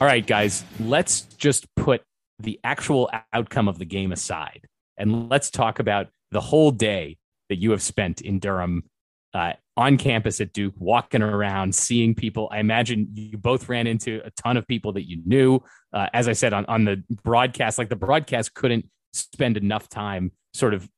All 0.01 0.07
right, 0.07 0.27
guys, 0.27 0.65
let's 0.79 1.21
just 1.21 1.67
put 1.75 2.03
the 2.39 2.59
actual 2.65 3.11
outcome 3.35 3.69
of 3.69 3.79
the 3.79 3.85
game 3.85 4.13
aside 4.13 4.67
and 5.01 5.29
let's 5.29 5.51
talk 5.51 5.79
about 5.79 6.09
the 6.31 6.41
whole 6.41 6.71
day 6.71 7.17
that 7.49 7.57
you 7.57 7.73
have 7.73 7.83
spent 7.83 8.21
in 8.21 8.39
Durham 8.39 8.85
uh, 9.35 9.55
on 9.77 9.97
campus 9.97 10.41
at 10.41 10.53
Duke, 10.53 10.75
walking 10.79 11.23
around, 11.23 11.75
seeing 11.75 12.15
people. 12.15 12.49
I 12.53 12.59
imagine 12.59 13.09
you 13.15 13.39
both 13.39 13.69
ran 13.69 13.87
into 13.87 14.21
a 14.25 14.31
ton 14.31 14.57
of 14.57 14.67
people 14.69 14.93
that 14.93 15.09
you 15.09 15.23
knew. 15.25 15.61
Uh, 15.93 16.07
as 16.13 16.29
I 16.29 16.33
said 16.33 16.53
on, 16.53 16.67
on 16.67 16.85
the 16.85 17.03
broadcast, 17.25 17.79
like 17.79 17.89
the 17.89 17.97
broadcast 17.97 18.55
couldn't 18.55 18.87
spend 19.13 19.57
enough 19.57 19.89
time 19.89 20.33
sort 20.53 20.75
of 20.75 20.89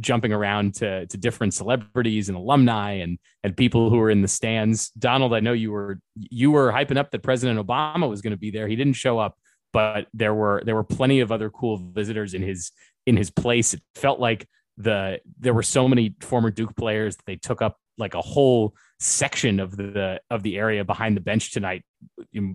jumping 0.00 0.32
around 0.32 0.74
to, 0.74 1.06
to 1.06 1.16
different 1.16 1.54
celebrities 1.54 2.28
and 2.28 2.36
alumni 2.36 2.92
and, 2.92 3.18
and 3.44 3.56
people 3.56 3.90
who 3.90 3.96
were 3.96 4.10
in 4.10 4.22
the 4.22 4.28
stands. 4.28 4.90
Donald, 4.90 5.34
I 5.34 5.40
know 5.40 5.52
you 5.52 5.70
were 5.70 6.00
you 6.16 6.50
were 6.50 6.72
hyping 6.72 6.96
up 6.96 7.10
that 7.10 7.22
President 7.22 7.64
Obama 7.64 8.08
was 8.08 8.22
going 8.22 8.32
to 8.32 8.38
be 8.38 8.50
there. 8.50 8.66
He 8.66 8.76
didn't 8.76 8.94
show 8.94 9.18
up, 9.18 9.36
but 9.72 10.06
there 10.12 10.34
were 10.34 10.62
there 10.64 10.74
were 10.74 10.84
plenty 10.84 11.20
of 11.20 11.32
other 11.32 11.50
cool 11.50 11.76
visitors 11.76 12.34
in 12.34 12.42
his 12.42 12.72
in 13.06 13.16
his 13.16 13.30
place. 13.30 13.74
It 13.74 13.82
felt 13.94 14.20
like 14.20 14.48
the 14.76 15.20
there 15.38 15.54
were 15.54 15.62
so 15.62 15.88
many 15.88 16.14
former 16.20 16.50
Duke 16.50 16.76
players 16.76 17.16
that 17.16 17.26
they 17.26 17.36
took 17.36 17.62
up 17.62 17.76
like 17.98 18.14
a 18.14 18.22
whole 18.22 18.74
section 19.00 19.60
of 19.60 19.76
the 19.76 20.20
of 20.30 20.42
the 20.42 20.56
area 20.56 20.84
behind 20.84 21.16
the 21.16 21.20
bench 21.20 21.52
tonight, 21.52 21.82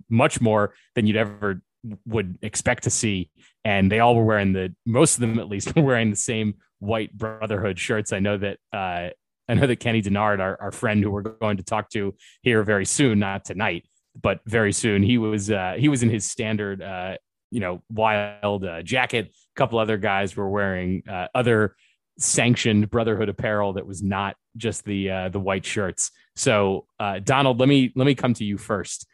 much 0.08 0.40
more 0.40 0.74
than 0.94 1.06
you'd 1.06 1.16
ever 1.16 1.62
would 2.06 2.38
expect 2.42 2.84
to 2.84 2.90
see. 2.90 3.30
And 3.64 3.90
they 3.90 4.00
all 4.00 4.16
were 4.16 4.24
wearing 4.24 4.52
the 4.52 4.74
most 4.84 5.14
of 5.14 5.20
them 5.20 5.38
at 5.38 5.48
least 5.48 5.74
were 5.76 5.82
wearing 5.82 6.10
the 6.10 6.16
same 6.16 6.54
white 6.78 7.16
brotherhood 7.16 7.78
shirts. 7.78 8.12
I 8.12 8.20
know 8.20 8.36
that 8.38 8.58
uh, 8.72 9.10
I 9.48 9.54
know 9.54 9.66
that 9.66 9.80
Kenny 9.80 10.02
Dennard, 10.02 10.40
our, 10.40 10.60
our 10.60 10.72
friend 10.72 11.02
who 11.02 11.10
we're 11.10 11.22
going 11.22 11.56
to 11.56 11.62
talk 11.62 11.88
to 11.90 12.14
here 12.42 12.62
very 12.62 12.84
soon, 12.84 13.18
not 13.18 13.44
tonight, 13.44 13.86
but 14.20 14.40
very 14.46 14.72
soon, 14.72 15.02
he 15.02 15.18
was 15.18 15.50
uh, 15.50 15.74
he 15.78 15.88
was 15.88 16.02
in 16.02 16.10
his 16.10 16.26
standard 16.26 16.82
uh, 16.82 17.16
you 17.50 17.60
know 17.60 17.82
wild 17.90 18.64
uh, 18.64 18.82
jacket. 18.82 19.26
A 19.26 19.56
couple 19.56 19.78
other 19.78 19.96
guys 19.96 20.36
were 20.36 20.48
wearing 20.48 21.02
uh, 21.08 21.28
other 21.34 21.74
sanctioned 22.18 22.90
brotherhood 22.90 23.28
apparel 23.28 23.74
that 23.74 23.86
was 23.86 24.02
not 24.02 24.36
just 24.56 24.84
the 24.84 25.10
uh, 25.10 25.28
the 25.28 25.40
white 25.40 25.64
shirts. 25.64 26.10
So 26.36 26.86
uh, 26.98 27.20
Donald, 27.20 27.60
let 27.60 27.68
me 27.68 27.92
let 27.94 28.06
me 28.06 28.14
come 28.14 28.34
to 28.34 28.44
you 28.44 28.58
first. 28.58 29.06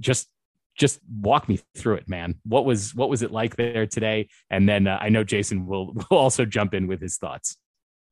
Just 0.00 0.28
just 0.78 1.00
walk 1.20 1.48
me 1.48 1.60
through 1.74 1.94
it, 1.94 2.08
man. 2.08 2.36
What 2.44 2.64
was 2.64 2.94
what 2.94 3.08
was 3.08 3.22
it 3.22 3.30
like 3.30 3.56
there 3.56 3.86
today? 3.86 4.28
And 4.50 4.68
then 4.68 4.86
I 4.86 5.08
know 5.08 5.24
Jason 5.24 5.66
will 5.66 5.92
will 6.10 6.18
also 6.18 6.44
jump 6.44 6.74
in 6.74 6.86
with 6.86 7.00
his 7.00 7.16
thoughts. 7.16 7.56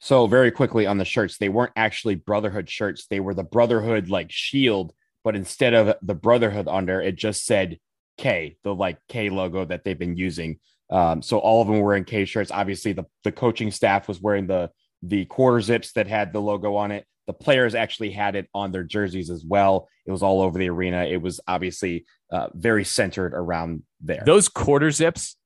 So 0.03 0.27
very 0.27 0.51
quickly 0.51 0.87
on 0.87 0.97
the 0.97 1.05
shirts, 1.05 1.37
they 1.37 1.51
weren't 1.51 1.73
actually 1.77 2.15
Brotherhood 2.15 2.71
shirts. 2.71 3.07
They 3.07 3.21
were 3.21 3.35
the 3.35 3.45
Brotherhood 3.45 4.09
like 4.09 4.33
shield, 4.33 4.95
but 5.25 5.37
instead 5.37 5.75
of 5.75 5.97
the 6.03 6.15
Brotherhood 6.15 6.69
under, 6.69 7.01
it 7.01 7.17
just 7.17 7.45
said 7.45 7.79
K, 8.19 8.57
the 8.65 8.75
like 8.75 8.99
K 9.09 9.31
logo 9.31 9.65
that 9.65 9.85
they've 9.85 9.99
been 9.99 10.17
using. 10.17 10.59
Um, 10.91 11.23
so 11.23 11.39
all 11.39 11.63
of 11.63 11.69
them 11.69 11.81
were 11.81 11.95
in 11.95 12.05
K 12.05 12.25
shirts. 12.25 12.51
Obviously, 12.51 12.93
the 12.93 13.05
the 13.25 13.33
coaching 13.33 13.71
staff 13.71 14.09
was 14.09 14.21
wearing 14.21 14.47
the 14.47 14.71
the 15.03 15.25
quarter 15.27 15.61
zips 15.61 15.93
that 15.93 16.07
had 16.07 16.33
the 16.33 16.41
logo 16.41 16.75
on 16.75 16.91
it. 16.91 17.07
The 17.27 17.33
players 17.33 17.75
actually 17.75 18.11
had 18.11 18.35
it 18.35 18.49
on 18.55 18.73
their 18.73 18.83
jerseys 18.83 19.31
as 19.31 19.45
well. 19.45 19.89
It 20.05 20.11
was 20.11 20.23
all 20.23 20.43
over 20.43 20.59
the 20.59 20.69
arena. 20.69 21.05
It 21.05 21.23
was 21.23 21.41
obviously 21.47 22.05
uh, 22.33 22.49
very 22.55 22.85
centered 22.85 23.35
around 23.35 23.85
there. 24.01 24.23
Those 24.27 24.49
quarter 24.49 24.91
zips, 24.91 25.37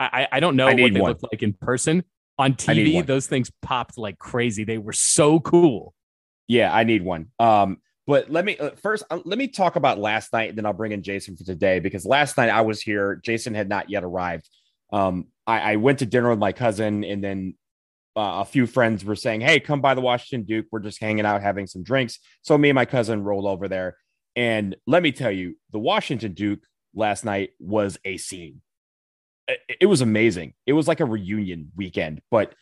I, 0.00 0.28
I 0.32 0.40
don't 0.40 0.56
know 0.56 0.66
I 0.66 0.74
what 0.74 0.92
they 0.92 1.00
one. 1.00 1.10
look 1.10 1.22
like 1.30 1.42
in 1.42 1.52
person. 1.52 2.04
On 2.38 2.54
TV, 2.54 3.04
those 3.04 3.26
things 3.26 3.50
popped 3.62 3.96
like 3.96 4.18
crazy. 4.18 4.64
They 4.64 4.78
were 4.78 4.92
so 4.92 5.40
cool. 5.40 5.94
Yeah, 6.48 6.74
I 6.74 6.84
need 6.84 7.02
one. 7.02 7.28
Um, 7.38 7.78
but 8.06 8.30
let 8.30 8.44
me 8.44 8.56
uh, 8.58 8.70
first 8.82 9.04
uh, 9.10 9.20
let 9.24 9.38
me 9.38 9.48
talk 9.48 9.76
about 9.76 9.98
last 9.98 10.32
night, 10.32 10.50
and 10.50 10.58
then 10.58 10.66
I'll 10.66 10.72
bring 10.72 10.92
in 10.92 11.02
Jason 11.02 11.36
for 11.36 11.44
today 11.44 11.80
because 11.80 12.06
last 12.06 12.36
night 12.36 12.50
I 12.50 12.60
was 12.62 12.80
here. 12.80 13.20
Jason 13.24 13.54
had 13.54 13.68
not 13.68 13.90
yet 13.90 14.04
arrived. 14.04 14.48
Um, 14.92 15.26
I, 15.46 15.72
I 15.72 15.76
went 15.76 15.98
to 16.00 16.06
dinner 16.06 16.30
with 16.30 16.38
my 16.38 16.52
cousin, 16.52 17.04
and 17.04 17.22
then 17.22 17.54
uh, 18.16 18.40
a 18.40 18.44
few 18.44 18.66
friends 18.66 19.04
were 19.04 19.14
saying, 19.14 19.42
Hey, 19.42 19.60
come 19.60 19.80
by 19.80 19.94
the 19.94 20.00
Washington 20.00 20.46
Duke. 20.46 20.66
We're 20.72 20.80
just 20.80 21.00
hanging 21.00 21.26
out, 21.26 21.42
having 21.42 21.66
some 21.66 21.82
drinks. 21.82 22.18
So 22.42 22.56
me 22.56 22.70
and 22.70 22.74
my 22.74 22.86
cousin 22.86 23.22
rolled 23.22 23.46
over 23.46 23.68
there. 23.68 23.96
And 24.34 24.76
let 24.86 25.02
me 25.02 25.12
tell 25.12 25.30
you, 25.30 25.56
the 25.70 25.78
Washington 25.78 26.32
Duke 26.32 26.60
last 26.94 27.24
night 27.24 27.50
was 27.58 27.98
a 28.04 28.16
scene. 28.16 28.62
It, 29.48 29.60
it 29.82 29.86
was 29.86 30.00
amazing. 30.00 30.54
It 30.66 30.72
was 30.72 30.88
like 30.88 31.00
a 31.00 31.04
reunion 31.04 31.72
weekend, 31.76 32.22
but 32.30 32.54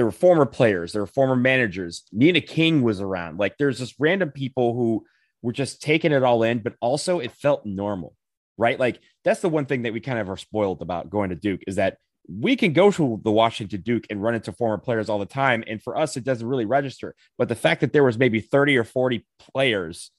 there 0.00 0.06
were 0.06 0.10
former 0.10 0.46
players, 0.46 0.94
there 0.94 1.02
were 1.02 1.06
former 1.06 1.36
managers. 1.36 2.04
Nina 2.10 2.40
King 2.40 2.80
was 2.80 3.02
around. 3.02 3.38
Like 3.38 3.58
there's 3.58 3.80
just 3.80 3.96
random 3.98 4.30
people 4.30 4.72
who 4.72 5.04
were 5.42 5.52
just 5.52 5.82
taking 5.82 6.10
it 6.10 6.22
all 6.22 6.42
in, 6.42 6.60
but 6.60 6.72
also 6.80 7.18
it 7.18 7.32
felt 7.32 7.66
normal, 7.66 8.16
right? 8.56 8.80
Like 8.80 8.98
that's 9.24 9.40
the 9.40 9.50
one 9.50 9.66
thing 9.66 9.82
that 9.82 9.92
we 9.92 10.00
kind 10.00 10.18
of 10.18 10.30
are 10.30 10.38
spoiled 10.38 10.80
about 10.80 11.10
going 11.10 11.28
to 11.28 11.36
Duke 11.36 11.60
is 11.66 11.76
that 11.76 11.98
we 12.30 12.56
can 12.56 12.72
go 12.72 12.90
to 12.90 13.20
the 13.22 13.30
Washington 13.30 13.82
Duke 13.82 14.06
and 14.08 14.22
run 14.22 14.34
into 14.34 14.52
former 14.52 14.78
players 14.78 15.10
all 15.10 15.18
the 15.18 15.26
time. 15.26 15.62
And 15.66 15.82
for 15.82 15.98
us, 15.98 16.16
it 16.16 16.24
doesn't 16.24 16.48
really 16.48 16.64
register. 16.64 17.14
But 17.36 17.50
the 17.50 17.54
fact 17.54 17.82
that 17.82 17.92
there 17.92 18.02
was 18.02 18.16
maybe 18.16 18.40
30 18.40 18.78
or 18.78 18.84
40 18.84 19.26
players 19.52 20.10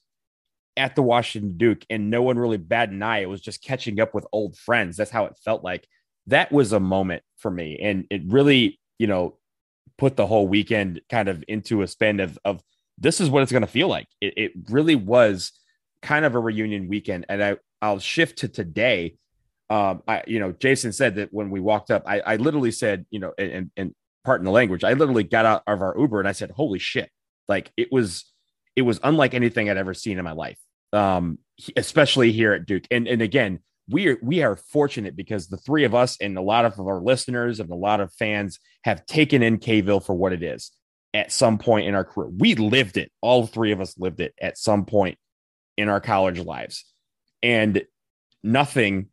at 0.76 0.94
the 0.94 1.02
Washington 1.02 1.56
Duke 1.56 1.84
and 1.90 2.08
no 2.08 2.22
one 2.22 2.38
really 2.38 2.56
bad 2.56 2.92
an 2.92 3.02
eye, 3.02 3.18
it 3.18 3.28
was 3.28 3.40
just 3.40 3.64
catching 3.64 3.98
up 3.98 4.14
with 4.14 4.28
old 4.30 4.56
friends. 4.56 4.96
That's 4.96 5.10
how 5.10 5.24
it 5.24 5.36
felt 5.44 5.64
like. 5.64 5.88
That 6.28 6.52
was 6.52 6.72
a 6.72 6.78
moment 6.78 7.24
for 7.38 7.50
me. 7.50 7.80
And 7.82 8.06
it 8.10 8.22
really, 8.26 8.78
you 9.00 9.08
know, 9.08 9.38
put 9.98 10.16
the 10.16 10.26
whole 10.26 10.48
weekend 10.48 11.00
kind 11.10 11.28
of 11.28 11.44
into 11.48 11.82
a 11.82 11.86
spin 11.86 12.20
of, 12.20 12.38
of 12.44 12.62
this 12.98 13.20
is 13.20 13.30
what 13.30 13.42
it's 13.42 13.52
going 13.52 13.62
to 13.62 13.66
feel 13.66 13.88
like. 13.88 14.08
It, 14.20 14.34
it 14.36 14.52
really 14.68 14.94
was 14.94 15.52
kind 16.02 16.24
of 16.24 16.34
a 16.34 16.38
reunion 16.38 16.88
weekend. 16.88 17.26
And 17.28 17.42
I, 17.42 17.56
I'll 17.80 17.98
shift 17.98 18.38
to 18.38 18.48
today 18.48 19.16
um, 19.72 20.02
I, 20.06 20.22
you 20.26 20.38
know, 20.38 20.52
Jason 20.52 20.92
said 20.92 21.14
that 21.14 21.32
when 21.32 21.48
we 21.48 21.58
walked 21.58 21.90
up, 21.90 22.02
I, 22.06 22.20
I 22.20 22.36
literally 22.36 22.72
said, 22.72 23.06
you 23.10 23.18
know, 23.18 23.32
and, 23.38 23.70
and 23.74 23.94
pardon 24.22 24.44
the 24.44 24.50
language, 24.50 24.84
I 24.84 24.92
literally 24.92 25.24
got 25.24 25.46
out 25.46 25.62
of 25.66 25.80
our 25.80 25.96
Uber 25.98 26.18
and 26.18 26.28
I 26.28 26.32
said, 26.32 26.50
holy 26.50 26.78
shit. 26.78 27.08
Like 27.48 27.72
it 27.78 27.90
was, 27.90 28.30
it 28.76 28.82
was 28.82 29.00
unlike 29.02 29.32
anything 29.32 29.70
I'd 29.70 29.78
ever 29.78 29.94
seen 29.94 30.18
in 30.18 30.24
my 30.24 30.32
life. 30.32 30.58
Um, 30.92 31.38
especially 31.74 32.32
here 32.32 32.52
at 32.52 32.66
Duke. 32.66 32.84
And, 32.90 33.08
and 33.08 33.22
again, 33.22 33.60
we 33.88 34.08
are 34.08 34.18
we 34.22 34.42
are 34.42 34.56
fortunate 34.56 35.16
because 35.16 35.48
the 35.48 35.56
three 35.56 35.84
of 35.84 35.94
us 35.94 36.16
and 36.20 36.36
a 36.36 36.42
lot 36.42 36.64
of 36.64 36.78
our 36.78 37.00
listeners 37.00 37.60
and 37.60 37.70
a 37.70 37.74
lot 37.74 38.00
of 38.00 38.12
fans 38.14 38.58
have 38.84 39.04
taken 39.06 39.42
in 39.42 39.58
Kville 39.58 40.04
for 40.04 40.14
what 40.14 40.32
it 40.32 40.42
is 40.42 40.70
at 41.14 41.32
some 41.32 41.58
point 41.58 41.86
in 41.86 41.94
our 41.94 42.04
career. 42.04 42.30
We 42.30 42.54
lived 42.54 42.96
it. 42.96 43.10
All 43.20 43.46
three 43.46 43.72
of 43.72 43.80
us 43.80 43.98
lived 43.98 44.20
it 44.20 44.34
at 44.40 44.56
some 44.56 44.84
point 44.84 45.18
in 45.76 45.88
our 45.88 46.00
college 46.00 46.38
lives. 46.38 46.84
And 47.42 47.84
nothing 48.42 49.08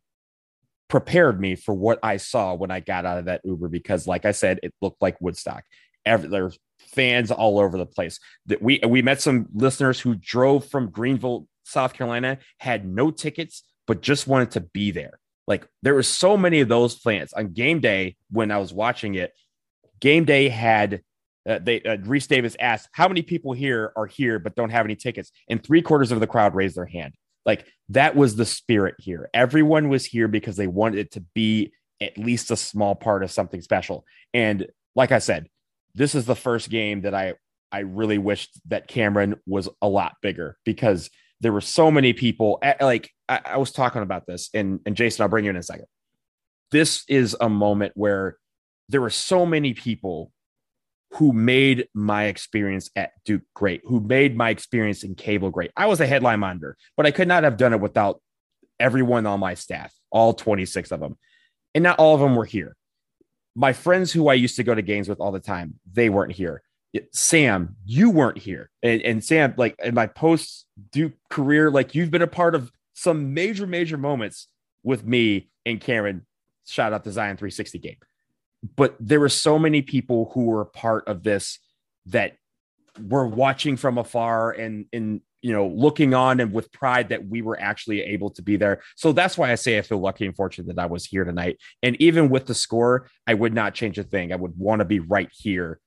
prepared 0.88 1.40
me 1.40 1.56
for 1.56 1.74
what 1.74 1.98
I 2.02 2.16
saw 2.16 2.54
when 2.54 2.70
I 2.70 2.80
got 2.80 3.04
out 3.04 3.18
of 3.18 3.24
that 3.26 3.42
Uber 3.44 3.68
because, 3.68 4.06
like 4.06 4.24
I 4.24 4.32
said, 4.32 4.60
it 4.62 4.72
looked 4.80 5.02
like 5.02 5.20
Woodstock. 5.20 5.64
Every, 6.06 6.28
there's 6.28 6.58
fans 6.78 7.30
all 7.30 7.58
over 7.58 7.76
the 7.76 7.86
place. 7.86 8.18
That 8.46 8.62
we 8.62 8.80
we 8.86 9.02
met 9.02 9.20
some 9.20 9.46
listeners 9.54 10.00
who 10.00 10.14
drove 10.14 10.66
from 10.66 10.90
Greenville, 10.90 11.46
South 11.64 11.92
Carolina, 11.92 12.38
had 12.58 12.86
no 12.86 13.10
tickets, 13.10 13.62
but 13.90 14.02
just 14.02 14.28
wanted 14.28 14.52
to 14.52 14.60
be 14.60 14.92
there. 14.92 15.18
Like 15.48 15.66
there 15.82 15.94
were 15.94 16.04
so 16.04 16.36
many 16.36 16.60
of 16.60 16.68
those 16.68 16.94
fans 16.94 17.32
on 17.32 17.54
game 17.54 17.80
day 17.80 18.14
when 18.30 18.52
I 18.52 18.58
was 18.58 18.72
watching 18.72 19.16
it. 19.16 19.32
Game 19.98 20.24
day 20.24 20.48
had 20.48 21.02
uh, 21.44 21.58
they 21.60 21.82
uh, 21.82 21.96
Rece 21.96 22.28
Davis 22.28 22.56
asked 22.60 22.88
how 22.92 23.08
many 23.08 23.22
people 23.22 23.52
here 23.52 23.92
are 23.96 24.06
here 24.06 24.38
but 24.38 24.54
don't 24.54 24.70
have 24.70 24.86
any 24.86 24.94
tickets, 24.94 25.32
and 25.48 25.60
three 25.60 25.82
quarters 25.82 26.12
of 26.12 26.20
the 26.20 26.28
crowd 26.28 26.54
raised 26.54 26.76
their 26.76 26.86
hand. 26.86 27.14
Like 27.44 27.66
that 27.88 28.14
was 28.14 28.36
the 28.36 28.46
spirit 28.46 28.94
here. 29.00 29.28
Everyone 29.34 29.88
was 29.88 30.06
here 30.06 30.28
because 30.28 30.54
they 30.54 30.68
wanted 30.68 31.00
it 31.00 31.10
to 31.14 31.24
be 31.34 31.72
at 32.00 32.16
least 32.16 32.52
a 32.52 32.56
small 32.56 32.94
part 32.94 33.24
of 33.24 33.32
something 33.32 33.60
special. 33.60 34.04
And 34.32 34.68
like 34.94 35.10
I 35.10 35.18
said, 35.18 35.48
this 35.96 36.14
is 36.14 36.26
the 36.26 36.36
first 36.36 36.70
game 36.70 37.00
that 37.00 37.14
I 37.16 37.34
I 37.72 37.80
really 37.80 38.18
wished 38.18 38.60
that 38.68 38.86
Cameron 38.86 39.40
was 39.46 39.68
a 39.82 39.88
lot 39.88 40.14
bigger 40.22 40.58
because 40.64 41.10
there 41.40 41.52
were 41.52 41.60
so 41.60 41.90
many 41.90 42.12
people. 42.12 42.60
Like 42.80 43.10
I, 43.28 43.40
I 43.44 43.56
was 43.58 43.72
talking 43.72 44.02
about 44.02 44.26
this, 44.26 44.50
and 44.54 44.80
and 44.86 44.96
Jason, 44.96 45.22
I'll 45.22 45.28
bring 45.28 45.44
you 45.44 45.50
in 45.50 45.56
a 45.56 45.62
second. 45.62 45.86
This 46.70 47.04
is 47.08 47.36
a 47.40 47.48
moment 47.48 47.92
where 47.96 48.36
there 48.88 49.00
were 49.00 49.10
so 49.10 49.46
many 49.46 49.74
people 49.74 50.32
who 51.14 51.32
made 51.32 51.88
my 51.92 52.24
experience 52.24 52.90
at 52.94 53.12
Duke 53.24 53.42
great, 53.54 53.82
who 53.84 54.00
made 54.00 54.36
my 54.36 54.50
experience 54.50 55.02
in 55.02 55.16
Kville 55.16 55.50
great. 55.50 55.72
I 55.76 55.86
was 55.86 56.00
a 56.00 56.06
headline 56.06 56.40
monitor, 56.40 56.76
but 56.96 57.06
I 57.06 57.10
could 57.10 57.26
not 57.26 57.42
have 57.42 57.56
done 57.56 57.72
it 57.72 57.80
without 57.80 58.20
everyone 58.78 59.26
on 59.26 59.40
my 59.40 59.54
staff, 59.54 59.92
all 60.10 60.34
26 60.34 60.92
of 60.92 61.00
them. 61.00 61.18
And 61.74 61.82
not 61.82 61.98
all 61.98 62.14
of 62.14 62.20
them 62.20 62.36
were 62.36 62.44
here. 62.44 62.76
My 63.56 63.72
friends 63.72 64.12
who 64.12 64.28
I 64.28 64.34
used 64.34 64.56
to 64.56 64.62
go 64.62 64.74
to 64.74 64.82
games 64.82 65.08
with 65.08 65.20
all 65.20 65.32
the 65.32 65.40
time, 65.40 65.80
they 65.92 66.08
weren't 66.08 66.32
here. 66.32 66.62
Sam, 67.12 67.76
you 67.84 68.10
weren't 68.10 68.38
here. 68.38 68.70
And, 68.82 69.00
and 69.02 69.24
Sam, 69.24 69.54
like 69.56 69.76
in 69.82 69.94
my 69.94 70.06
post 70.06 70.66
Duke 70.90 71.12
career, 71.28 71.70
like 71.70 71.94
you've 71.94 72.10
been 72.10 72.22
a 72.22 72.26
part 72.26 72.54
of 72.54 72.72
some 72.94 73.32
major, 73.32 73.66
major 73.66 73.96
moments 73.96 74.48
with 74.82 75.04
me 75.04 75.50
and 75.64 75.80
Cameron. 75.80 76.26
Shout 76.66 76.92
out 76.92 77.04
the 77.04 77.12
Zion 77.12 77.36
360 77.36 77.78
game 77.78 77.96
but 78.76 78.96
there 79.00 79.20
were 79.20 79.28
so 79.28 79.58
many 79.58 79.82
people 79.82 80.30
who 80.34 80.44
were 80.44 80.60
a 80.60 80.66
part 80.66 81.06
of 81.08 81.22
this 81.22 81.58
that 82.06 82.36
were 83.08 83.26
watching 83.26 83.76
from 83.76 83.98
afar 83.98 84.50
and 84.50 84.86
and 84.92 85.20
you 85.42 85.52
know 85.52 85.68
looking 85.68 86.12
on 86.12 86.40
and 86.40 86.52
with 86.52 86.70
pride 86.72 87.08
that 87.08 87.26
we 87.26 87.40
were 87.40 87.58
actually 87.58 88.02
able 88.02 88.30
to 88.30 88.42
be 88.42 88.56
there 88.56 88.82
so 88.96 89.12
that's 89.12 89.38
why 89.38 89.50
i 89.50 89.54
say 89.54 89.78
i 89.78 89.82
feel 89.82 89.98
lucky 89.98 90.26
and 90.26 90.36
fortunate 90.36 90.74
that 90.74 90.82
i 90.82 90.86
was 90.86 91.06
here 91.06 91.24
tonight 91.24 91.56
and 91.82 91.96
even 92.00 92.28
with 92.28 92.46
the 92.46 92.54
score 92.54 93.08
i 93.26 93.32
would 93.32 93.54
not 93.54 93.74
change 93.74 93.96
a 93.96 94.02
thing 94.02 94.32
i 94.32 94.36
would 94.36 94.58
want 94.58 94.80
to 94.80 94.84
be 94.84 94.98
right 94.98 95.30
here 95.32 95.80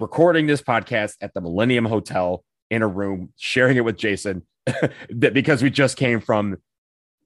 recording 0.00 0.46
this 0.46 0.62
podcast 0.62 1.14
at 1.20 1.32
the 1.34 1.40
millennium 1.40 1.84
hotel 1.84 2.44
in 2.70 2.82
a 2.82 2.88
room 2.88 3.30
sharing 3.36 3.76
it 3.76 3.84
with 3.84 3.96
jason 3.96 4.42
because 5.18 5.62
we 5.62 5.70
just 5.70 5.96
came 5.96 6.20
from 6.20 6.56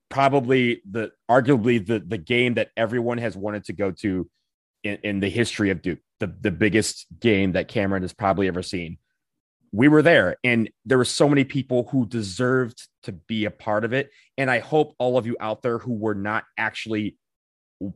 probably 0.08 0.82
the 0.90 1.10
arguably 1.30 1.84
the 1.84 2.00
the 2.00 2.18
game 2.18 2.54
that 2.54 2.70
everyone 2.76 3.18
has 3.18 3.36
wanted 3.36 3.64
to 3.64 3.72
go 3.72 3.90
to 3.90 4.28
in, 4.84 4.98
in 5.02 5.20
the 5.20 5.28
history 5.28 5.70
of 5.70 5.82
Duke, 5.82 5.98
the, 6.20 6.26
the 6.40 6.50
biggest 6.50 7.06
game 7.20 7.52
that 7.52 7.68
Cameron 7.68 8.02
has 8.02 8.12
probably 8.12 8.48
ever 8.48 8.62
seen. 8.62 8.98
We 9.70 9.88
were 9.88 10.02
there, 10.02 10.36
and 10.42 10.70
there 10.86 10.96
were 10.96 11.04
so 11.04 11.28
many 11.28 11.44
people 11.44 11.88
who 11.90 12.06
deserved 12.06 12.88
to 13.02 13.12
be 13.12 13.44
a 13.44 13.50
part 13.50 13.84
of 13.84 13.92
it. 13.92 14.10
And 14.38 14.50
I 14.50 14.60
hope 14.60 14.94
all 14.98 15.18
of 15.18 15.26
you 15.26 15.36
out 15.40 15.60
there 15.62 15.78
who 15.78 15.92
were 15.92 16.14
not 16.14 16.44
actually 16.56 17.16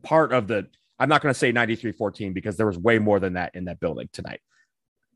part 0.02 0.32
of 0.32 0.48
the, 0.48 0.66
I'm 0.98 1.08
not 1.08 1.22
going 1.22 1.32
to 1.32 1.38
say 1.38 1.50
9314 1.50 2.34
because 2.34 2.58
there 2.58 2.66
was 2.66 2.78
way 2.78 2.98
more 2.98 3.18
than 3.20 3.34
that 3.34 3.54
in 3.54 3.64
that 3.64 3.80
building 3.80 4.10
tonight. 4.12 4.40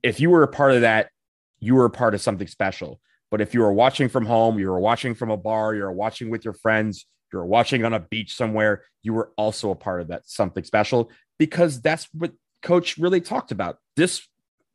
If 0.02 0.20
you 0.20 0.30
were 0.30 0.42
a 0.42 0.48
part 0.48 0.72
of 0.72 0.82
that, 0.82 1.10
you 1.58 1.74
were 1.74 1.86
a 1.86 1.90
part 1.90 2.14
of 2.14 2.20
something 2.20 2.46
special. 2.46 3.00
But 3.30 3.40
if 3.40 3.54
you 3.54 3.60
were 3.60 3.72
watching 3.72 4.08
from 4.08 4.26
home, 4.26 4.58
you 4.58 4.70
were 4.70 4.80
watching 4.80 5.14
from 5.14 5.30
a 5.30 5.36
bar, 5.36 5.74
you 5.74 5.82
were 5.82 5.92
watching 5.92 6.30
with 6.30 6.44
your 6.44 6.54
friends, 6.54 7.06
you 7.32 7.38
were 7.38 7.46
watching 7.46 7.84
on 7.84 7.92
a 7.92 8.00
beach 8.00 8.34
somewhere, 8.34 8.84
you 9.02 9.12
were 9.12 9.32
also 9.36 9.70
a 9.70 9.74
part 9.74 10.00
of 10.00 10.08
that 10.08 10.28
something 10.28 10.64
special 10.64 11.10
because 11.38 11.80
that's 11.80 12.08
what 12.12 12.32
coach 12.62 12.98
really 12.98 13.20
talked 13.20 13.50
about. 13.50 13.78
This 13.96 14.26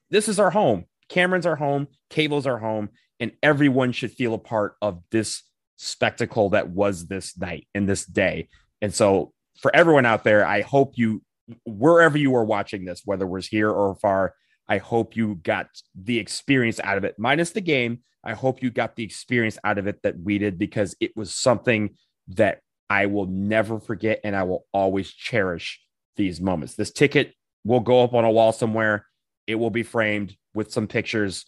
this 0.10 0.28
is 0.28 0.40
our 0.40 0.52
home. 0.52 0.86
Cameron's 1.10 1.46
our 1.46 1.56
home, 1.56 1.88
Kville's 2.10 2.48
our 2.48 2.58
home, 2.58 2.90
and 3.20 3.32
everyone 3.42 3.92
should 3.92 4.12
feel 4.12 4.34
a 4.34 4.40
part 4.40 4.76
of 4.82 5.02
this 5.12 5.44
spectacle 5.78 6.50
that 6.50 6.70
was 6.70 7.08
this 7.08 7.38
night 7.38 7.68
and 7.74 7.88
this 7.88 8.06
day. 8.06 8.50
And 8.82 8.94
so 8.94 9.34
for 9.60 9.76
everyone 9.76 10.06
out 10.06 10.24
there, 10.24 10.46
I 10.46 10.62
hope 10.62 10.94
you 10.98 11.22
wherever 11.66 12.18
you 12.18 12.36
are 12.36 12.46
watching 12.46 12.86
this, 12.86 13.02
whether 13.06 13.28
we're 13.28 13.42
here 13.42 13.70
or 13.70 13.96
far, 13.96 14.34
I 14.72 14.78
hope 14.78 15.18
you 15.18 15.36
got 15.36 15.68
the 16.02 16.18
experience 16.18 16.80
out 16.82 16.98
of 16.98 17.04
it, 17.04 17.16
minus 17.20 17.50
the 17.50 17.60
game. 17.60 18.00
I 18.24 18.32
hope 18.32 18.64
you 18.64 18.72
got 18.72 18.96
the 18.96 19.04
experience 19.04 19.58
out 19.66 19.78
of 19.78 19.86
it 19.86 20.02
that 20.04 20.18
we 20.18 20.38
did 20.38 20.58
because 20.58 20.96
it 21.02 21.12
was 21.14 21.34
something 21.34 21.98
that 22.30 22.62
I 22.90 23.08
will 23.08 23.26
never 23.26 23.82
forget 23.82 24.22
and 24.24 24.34
I 24.34 24.44
will 24.44 24.66
always 24.74 25.12
cherish 25.12 25.82
these 26.16 26.40
moments. 26.40 26.76
This 26.76 26.90
ticket 26.90 27.34
will 27.66 27.82
go 27.82 28.02
up 28.02 28.14
on 28.14 28.24
a 28.24 28.32
wall 28.32 28.54
somewhere. 28.54 29.08
It 29.46 29.56
will 29.56 29.72
be 29.72 29.84
framed 29.84 30.38
with 30.54 30.72
some 30.72 30.88
pictures, 30.88 31.46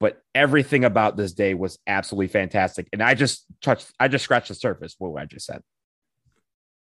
but 0.00 0.20
everything 0.34 0.84
about 0.84 1.16
this 1.16 1.32
day 1.32 1.54
was 1.54 1.78
absolutely 1.86 2.26
fantastic. 2.26 2.88
And 2.92 3.00
I 3.00 3.14
just 3.14 3.46
touched, 3.62 3.88
I 4.00 4.08
just 4.08 4.24
scratched 4.24 4.48
the 4.48 4.56
surface. 4.56 4.96
What 4.98 5.22
I 5.22 5.26
just 5.26 5.46
said. 5.46 5.60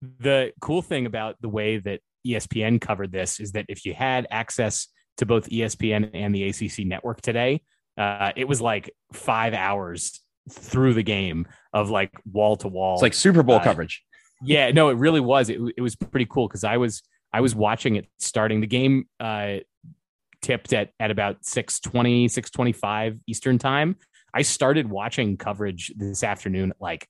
The 0.01 0.51
cool 0.61 0.81
thing 0.81 1.05
about 1.05 1.35
the 1.41 1.49
way 1.49 1.77
that 1.77 1.99
ESPN 2.25 2.81
covered 2.81 3.11
this 3.11 3.39
is 3.39 3.51
that 3.51 3.67
if 3.69 3.85
you 3.85 3.93
had 3.93 4.25
access 4.31 4.87
to 5.17 5.25
both 5.25 5.49
ESPN 5.49 6.11
and 6.13 6.33
the 6.33 6.49
ACC 6.49 6.85
network 6.85 7.21
today, 7.21 7.61
uh, 7.97 8.31
it 8.35 8.47
was 8.47 8.61
like 8.61 8.91
five 9.13 9.53
hours 9.53 10.19
through 10.49 10.93
the 10.93 11.03
game 11.03 11.47
of 11.73 11.89
like 11.89 12.11
wall 12.31 12.55
to 12.57 12.67
wall. 12.67 12.95
It's 12.95 13.01
like 13.01 13.13
Super 13.13 13.43
Bowl 13.43 13.57
uh, 13.57 13.63
coverage. 13.63 14.03
Yeah, 14.43 14.71
no, 14.71 14.89
it 14.89 14.97
really 14.97 15.21
was. 15.21 15.49
It, 15.49 15.59
it 15.77 15.81
was 15.81 15.95
pretty 15.95 16.27
cool 16.29 16.47
because 16.47 16.63
I 16.63 16.77
was 16.77 17.01
I 17.33 17.41
was 17.41 17.55
watching 17.55 17.95
it 17.95 18.07
starting 18.19 18.61
the 18.61 18.67
game 18.67 19.07
uh, 19.19 19.57
tipped 20.41 20.73
at 20.73 20.91
at 20.99 21.11
about 21.11 21.45
620 21.45 22.27
625 22.27 23.19
Eastern 23.27 23.57
time. 23.57 23.95
I 24.33 24.41
started 24.41 24.89
watching 24.89 25.37
coverage 25.37 25.93
this 25.95 26.23
afternoon 26.23 26.71
at 26.71 26.81
like 26.81 27.07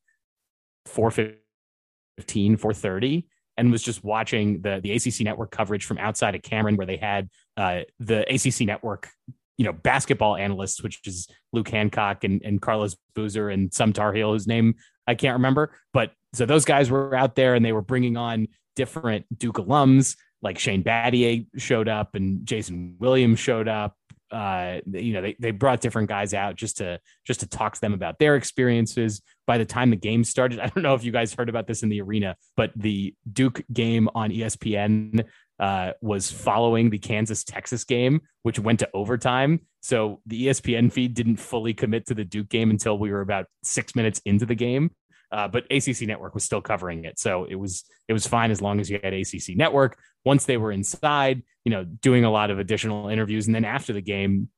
415 0.86 2.58
430 2.58 3.28
and 3.58 3.72
was 3.72 3.84
just 3.84 4.04
watching 4.04 4.62
the 4.62 4.80
the 4.82 4.92
ACC 4.92 5.22
network 5.22 5.52
coverage 5.52 5.86
from 5.86 5.98
outside 5.98 6.36
of 6.36 6.42
Cameron 6.42 6.76
where 6.76 6.88
they 6.88 6.98
had 6.98 7.30
uh, 7.58 7.82
the 8.00 8.22
ACC 8.34 8.68
network 8.68 9.10
you 9.58 9.66
know 9.66 9.74
basketball 9.74 10.36
analysts 10.36 10.84
which 10.84 11.00
is 11.08 11.28
Luke 11.54 11.70
Hancock 11.70 12.24
and, 12.24 12.42
and 12.44 12.62
Carlos 12.62 12.96
Boozer 13.14 13.50
and 13.50 13.74
some 13.74 13.94
Tar 13.94 14.14
Heel 14.14 14.34
whose 14.34 14.48
name 14.48 14.76
I 15.08 15.16
can't 15.16 15.36
remember 15.36 15.72
but 15.94 16.12
so 16.34 16.46
those 16.46 16.66
guys 16.66 16.92
were 16.92 17.16
out 17.16 17.36
there 17.36 17.56
and 17.56 17.66
they 17.66 17.72
were 17.72 17.82
bringing 17.82 18.18
on 18.18 18.48
different 18.76 19.26
Duke 19.38 19.56
alums, 19.56 20.18
like 20.42 20.60
Shane 20.60 20.84
Battier 20.84 21.48
showed 21.58 21.88
up 21.88 22.16
and 22.16 22.46
Jason 22.46 22.96
Williams 23.00 23.40
showed 23.40 23.68
up. 23.68 23.96
Uh, 24.32 24.80
you 24.92 25.14
know, 25.14 25.22
they, 25.22 25.36
they 25.40 25.52
brought 25.52 25.82
different 25.82 26.10
guys 26.10 26.34
out 26.34 26.56
just 26.56 26.78
to 26.78 27.00
just 27.26 27.40
to 27.40 27.48
talk 27.48 27.76
to 27.76 27.82
them 27.82 27.94
about 27.94 28.20
their 28.20 28.36
experiences. 28.36 29.22
By 29.48 29.58
the 29.58 29.66
time 29.66 29.90
the 29.90 29.96
game 29.96 30.24
started, 30.24 30.60
I 30.60 30.68
don't 30.68 30.84
know 30.84 30.96
if 30.96 31.04
you 31.04 31.12
guys 31.12 31.34
heard 31.34 31.50
about 31.50 31.68
this 31.68 31.84
in 31.84 31.90
the 31.90 32.02
arena, 32.02 32.36
but 32.56 32.72
the 32.76 33.14
Duke 33.32 33.64
game 33.72 34.10
on 34.16 34.32
ESPN 34.32 35.26
uh, 35.60 35.92
was 36.02 36.32
following 36.32 36.90
the 36.90 36.98
Kansas 36.98 37.44
Texas 37.44 37.84
game, 37.84 38.22
which 38.44 38.60
went 38.60 38.80
to 38.80 38.90
overtime. 38.94 39.62
So 39.82 40.22
the 40.26 40.48
ESPN 40.48 40.92
feed 40.92 41.14
didn't 41.14 41.38
fully 41.38 41.74
commit 41.74 42.08
to 42.08 42.14
the 42.14 42.26
Duke 42.26 42.50
game 42.50 42.70
until 42.70 42.98
we 42.98 43.12
were 43.12 43.22
about 43.22 43.46
six 43.64 43.96
minutes 43.96 44.22
into 44.26 44.46
the 44.46 44.56
game. 44.56 44.92
Uh, 45.32 45.48
but 45.48 45.66
ACC 45.72 46.02
Network 46.02 46.34
was 46.34 46.44
still 46.44 46.62
covering 46.62 47.04
it, 47.04 47.20
so 47.20 47.46
it 47.46 47.56
was 47.56 47.84
it 48.08 48.14
was 48.14 48.28
fine 48.28 48.52
as 48.52 48.62
long 48.62 48.80
as 48.80 48.90
you 48.90 49.00
had 49.04 49.14
ACC 49.14 49.56
Network. 49.56 49.98
Once 50.24 50.46
they 50.46 50.56
were 50.56 50.72
inside, 50.72 51.44
you 51.66 51.72
know, 51.72 51.84
doing 51.84 52.24
a 52.24 52.32
lot 52.32 52.52
of 52.52 52.60
additional 52.60 53.10
interviews, 53.10 53.48
and 53.48 53.56
then 53.56 53.66
after 53.66 53.92
the 53.92 54.02
game, 54.02 54.50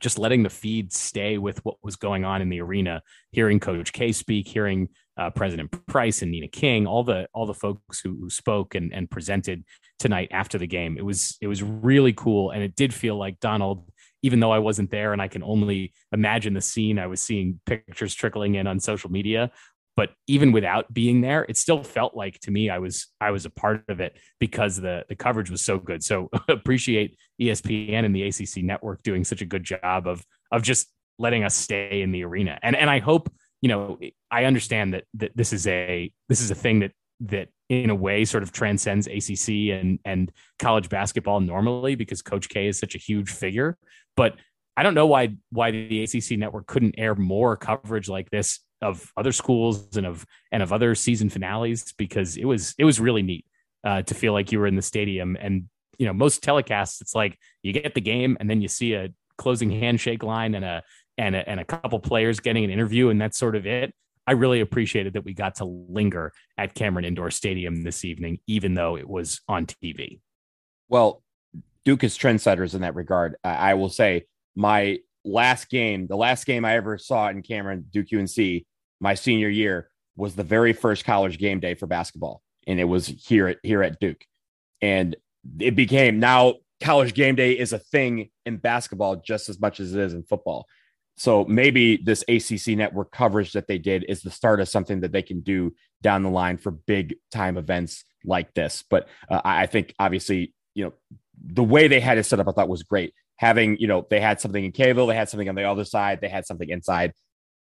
just 0.00 0.18
letting 0.18 0.42
the 0.42 0.50
feed 0.50 0.92
stay 0.92 1.38
with 1.38 1.64
what 1.64 1.76
was 1.82 1.96
going 1.96 2.24
on 2.24 2.42
in 2.42 2.48
the 2.48 2.60
arena, 2.60 3.02
hearing 3.30 3.60
Coach 3.60 3.92
K 3.92 4.12
speak, 4.12 4.48
hearing 4.48 4.88
uh, 5.16 5.30
President 5.30 5.70
Price 5.86 6.22
and 6.22 6.30
Nina 6.30 6.48
King, 6.48 6.86
all 6.86 7.04
the 7.04 7.28
all 7.32 7.46
the 7.46 7.54
folks 7.54 8.00
who, 8.00 8.16
who 8.20 8.30
spoke 8.30 8.74
and, 8.74 8.92
and 8.92 9.10
presented 9.10 9.64
tonight 9.98 10.28
after 10.32 10.58
the 10.58 10.66
game. 10.66 10.96
It 10.98 11.04
was 11.04 11.36
it 11.40 11.46
was 11.46 11.62
really 11.62 12.12
cool, 12.12 12.50
and 12.50 12.62
it 12.62 12.74
did 12.74 12.92
feel 12.92 13.16
like 13.16 13.40
Donald 13.40 13.88
even 14.22 14.40
though 14.40 14.50
I 14.50 14.58
wasn't 14.58 14.90
there 14.90 15.12
and 15.12 15.20
I 15.20 15.28
can 15.28 15.42
only 15.42 15.92
imagine 16.10 16.54
the 16.54 16.62
scene, 16.62 16.98
I 16.98 17.08
was 17.08 17.20
seeing 17.20 17.60
pictures 17.66 18.14
trickling 18.14 18.54
in 18.54 18.66
on 18.66 18.80
social 18.80 19.10
media 19.10 19.50
but 19.96 20.10
even 20.26 20.52
without 20.52 20.92
being 20.92 21.20
there, 21.20 21.46
it 21.48 21.56
still 21.56 21.82
felt 21.82 22.16
like 22.16 22.38
to 22.40 22.50
me 22.50 22.68
I 22.68 22.78
was 22.78 23.06
I 23.20 23.30
was 23.30 23.44
a 23.44 23.50
part 23.50 23.84
of 23.88 24.00
it 24.00 24.16
because 24.40 24.76
the 24.76 25.04
the 25.08 25.16
coverage 25.16 25.50
was 25.50 25.64
so 25.64 25.78
good. 25.78 26.02
So 26.02 26.30
appreciate 26.48 27.16
ESPN 27.40 28.04
and 28.04 28.14
the 28.14 28.22
ACC 28.22 28.64
network 28.64 29.02
doing 29.02 29.24
such 29.24 29.42
a 29.42 29.46
good 29.46 29.64
job 29.64 30.06
of 30.06 30.24
of 30.52 30.62
just 30.62 30.88
letting 31.18 31.44
us 31.44 31.54
stay 31.54 32.02
in 32.02 32.12
the 32.12 32.24
arena. 32.24 32.58
And 32.62 32.76
and 32.76 32.90
I 32.90 32.98
hope 32.98 33.32
you 33.60 33.68
know 33.68 33.98
I 34.30 34.44
understand 34.44 34.94
that 34.94 35.04
that 35.14 35.36
this 35.36 35.52
is 35.52 35.66
a 35.66 36.12
this 36.28 36.40
is 36.40 36.50
a 36.50 36.54
thing 36.54 36.80
that 36.80 36.92
that 37.20 37.48
in 37.68 37.90
a 37.90 37.94
way 37.94 38.24
sort 38.24 38.42
of 38.42 38.52
transcends 38.52 39.06
ACC 39.06 39.70
and 39.70 39.98
and 40.04 40.30
college 40.58 40.88
basketball 40.88 41.40
normally 41.40 41.94
because 41.94 42.22
Coach 42.22 42.48
K 42.48 42.66
is 42.66 42.78
such 42.78 42.94
a 42.94 42.98
huge 42.98 43.30
figure. 43.30 43.76
But 44.16 44.36
I 44.76 44.82
don't 44.82 44.94
know 44.94 45.06
why 45.06 45.36
why 45.50 45.70
the 45.70 46.02
ACC 46.02 46.38
network 46.38 46.66
couldn't 46.66 46.96
air 46.98 47.14
more 47.14 47.56
coverage 47.56 48.08
like 48.08 48.30
this 48.30 48.60
of 48.82 49.10
other 49.16 49.32
schools 49.32 49.96
and 49.96 50.06
of 50.06 50.26
and 50.52 50.62
of 50.62 50.72
other 50.72 50.94
season 50.94 51.30
finales 51.30 51.92
because 51.96 52.36
it 52.36 52.44
was 52.44 52.74
it 52.78 52.84
was 52.84 53.00
really 53.00 53.22
neat 53.22 53.46
uh, 53.84 54.02
to 54.02 54.14
feel 54.14 54.32
like 54.32 54.52
you 54.52 54.58
were 54.58 54.66
in 54.66 54.76
the 54.76 54.82
stadium 54.82 55.36
and 55.40 55.68
you 55.98 56.06
know 56.06 56.12
most 56.12 56.42
telecasts 56.42 57.00
it's 57.00 57.14
like 57.14 57.38
you 57.62 57.72
get 57.72 57.94
the 57.94 58.00
game 58.00 58.36
and 58.40 58.48
then 58.48 58.60
you 58.60 58.68
see 58.68 58.94
a 58.94 59.08
closing 59.36 59.70
handshake 59.70 60.22
line 60.22 60.54
and 60.54 60.64
a 60.64 60.82
and 61.16 61.36
a, 61.36 61.48
and 61.48 61.60
a 61.60 61.64
couple 61.64 61.98
players 61.98 62.40
getting 62.40 62.64
an 62.64 62.70
interview 62.70 63.08
and 63.08 63.20
that's 63.20 63.38
sort 63.38 63.56
of 63.56 63.66
it 63.66 63.94
I 64.26 64.32
really 64.32 64.60
appreciated 64.60 65.12
that 65.14 65.24
we 65.24 65.34
got 65.34 65.56
to 65.56 65.64
linger 65.64 66.32
at 66.56 66.74
Cameron 66.74 67.04
Indoor 67.04 67.30
Stadium 67.30 67.82
this 67.82 68.04
evening, 68.04 68.38
even 68.46 68.74
though 68.74 68.96
it 68.96 69.08
was 69.08 69.40
on 69.48 69.66
TV. 69.66 70.20
Well, 70.88 71.22
Duke 71.84 72.04
is 72.04 72.16
trendsetters 72.16 72.74
in 72.74 72.80
that 72.80 72.94
regard. 72.94 73.36
I, 73.44 73.74
will 73.74 73.90
say 73.90 74.24
my 74.56 75.00
last 75.24 75.68
game, 75.68 76.06
the 76.06 76.16
last 76.16 76.46
game 76.46 76.64
I 76.64 76.76
ever 76.76 76.96
saw 76.96 77.28
in 77.28 77.42
Cameron, 77.42 77.86
Duke 77.90 78.06
UNC, 78.12 78.64
my 79.00 79.14
senior 79.14 79.48
year, 79.48 79.90
was 80.16 80.34
the 80.34 80.44
very 80.44 80.72
first 80.72 81.04
college 81.04 81.38
game 81.38 81.60
day 81.60 81.74
for 81.74 81.86
basketball, 81.86 82.40
and 82.66 82.80
it 82.80 82.84
was 82.84 83.06
here 83.06 83.48
at 83.48 83.58
here 83.62 83.82
at 83.82 83.98
Duke, 83.98 84.24
and 84.80 85.16
it 85.58 85.76
became 85.76 86.18
now 86.18 86.54
college 86.80 87.14
game 87.14 87.34
day 87.34 87.52
is 87.52 87.72
a 87.72 87.78
thing 87.78 88.30
in 88.44 88.56
basketball 88.56 89.16
just 89.16 89.48
as 89.48 89.60
much 89.60 89.80
as 89.80 89.94
it 89.94 90.00
is 90.00 90.14
in 90.14 90.22
football. 90.22 90.66
So 91.16 91.44
maybe 91.44 91.96
this 91.96 92.24
ACC 92.28 92.76
network 92.76 93.12
coverage 93.12 93.52
that 93.52 93.68
they 93.68 93.78
did 93.78 94.04
is 94.08 94.22
the 94.22 94.30
start 94.30 94.60
of 94.60 94.68
something 94.68 95.00
that 95.00 95.12
they 95.12 95.22
can 95.22 95.40
do 95.40 95.74
down 96.02 96.22
the 96.22 96.30
line 96.30 96.58
for 96.58 96.72
big 96.72 97.14
time 97.30 97.56
events 97.56 98.04
like 98.24 98.52
this. 98.54 98.82
But 98.88 99.08
uh, 99.28 99.40
I 99.44 99.66
think 99.66 99.94
obviously, 99.98 100.52
you 100.74 100.84
know, 100.84 100.92
the 101.40 101.62
way 101.62 101.88
they 101.88 102.00
had 102.00 102.18
it 102.18 102.24
set 102.24 102.40
up, 102.40 102.48
I 102.48 102.52
thought 102.52 102.68
was 102.68 102.82
great. 102.82 103.14
Having, 103.36 103.78
you 103.78 103.86
know, 103.86 104.06
they 104.10 104.20
had 104.20 104.40
something 104.40 104.64
in 104.64 104.72
Kville, 104.72 105.08
they 105.08 105.14
had 105.14 105.28
something 105.28 105.48
on 105.48 105.54
the 105.54 105.64
other 105.64 105.84
side, 105.84 106.20
they 106.20 106.28
had 106.28 106.46
something 106.46 106.68
inside. 106.68 107.12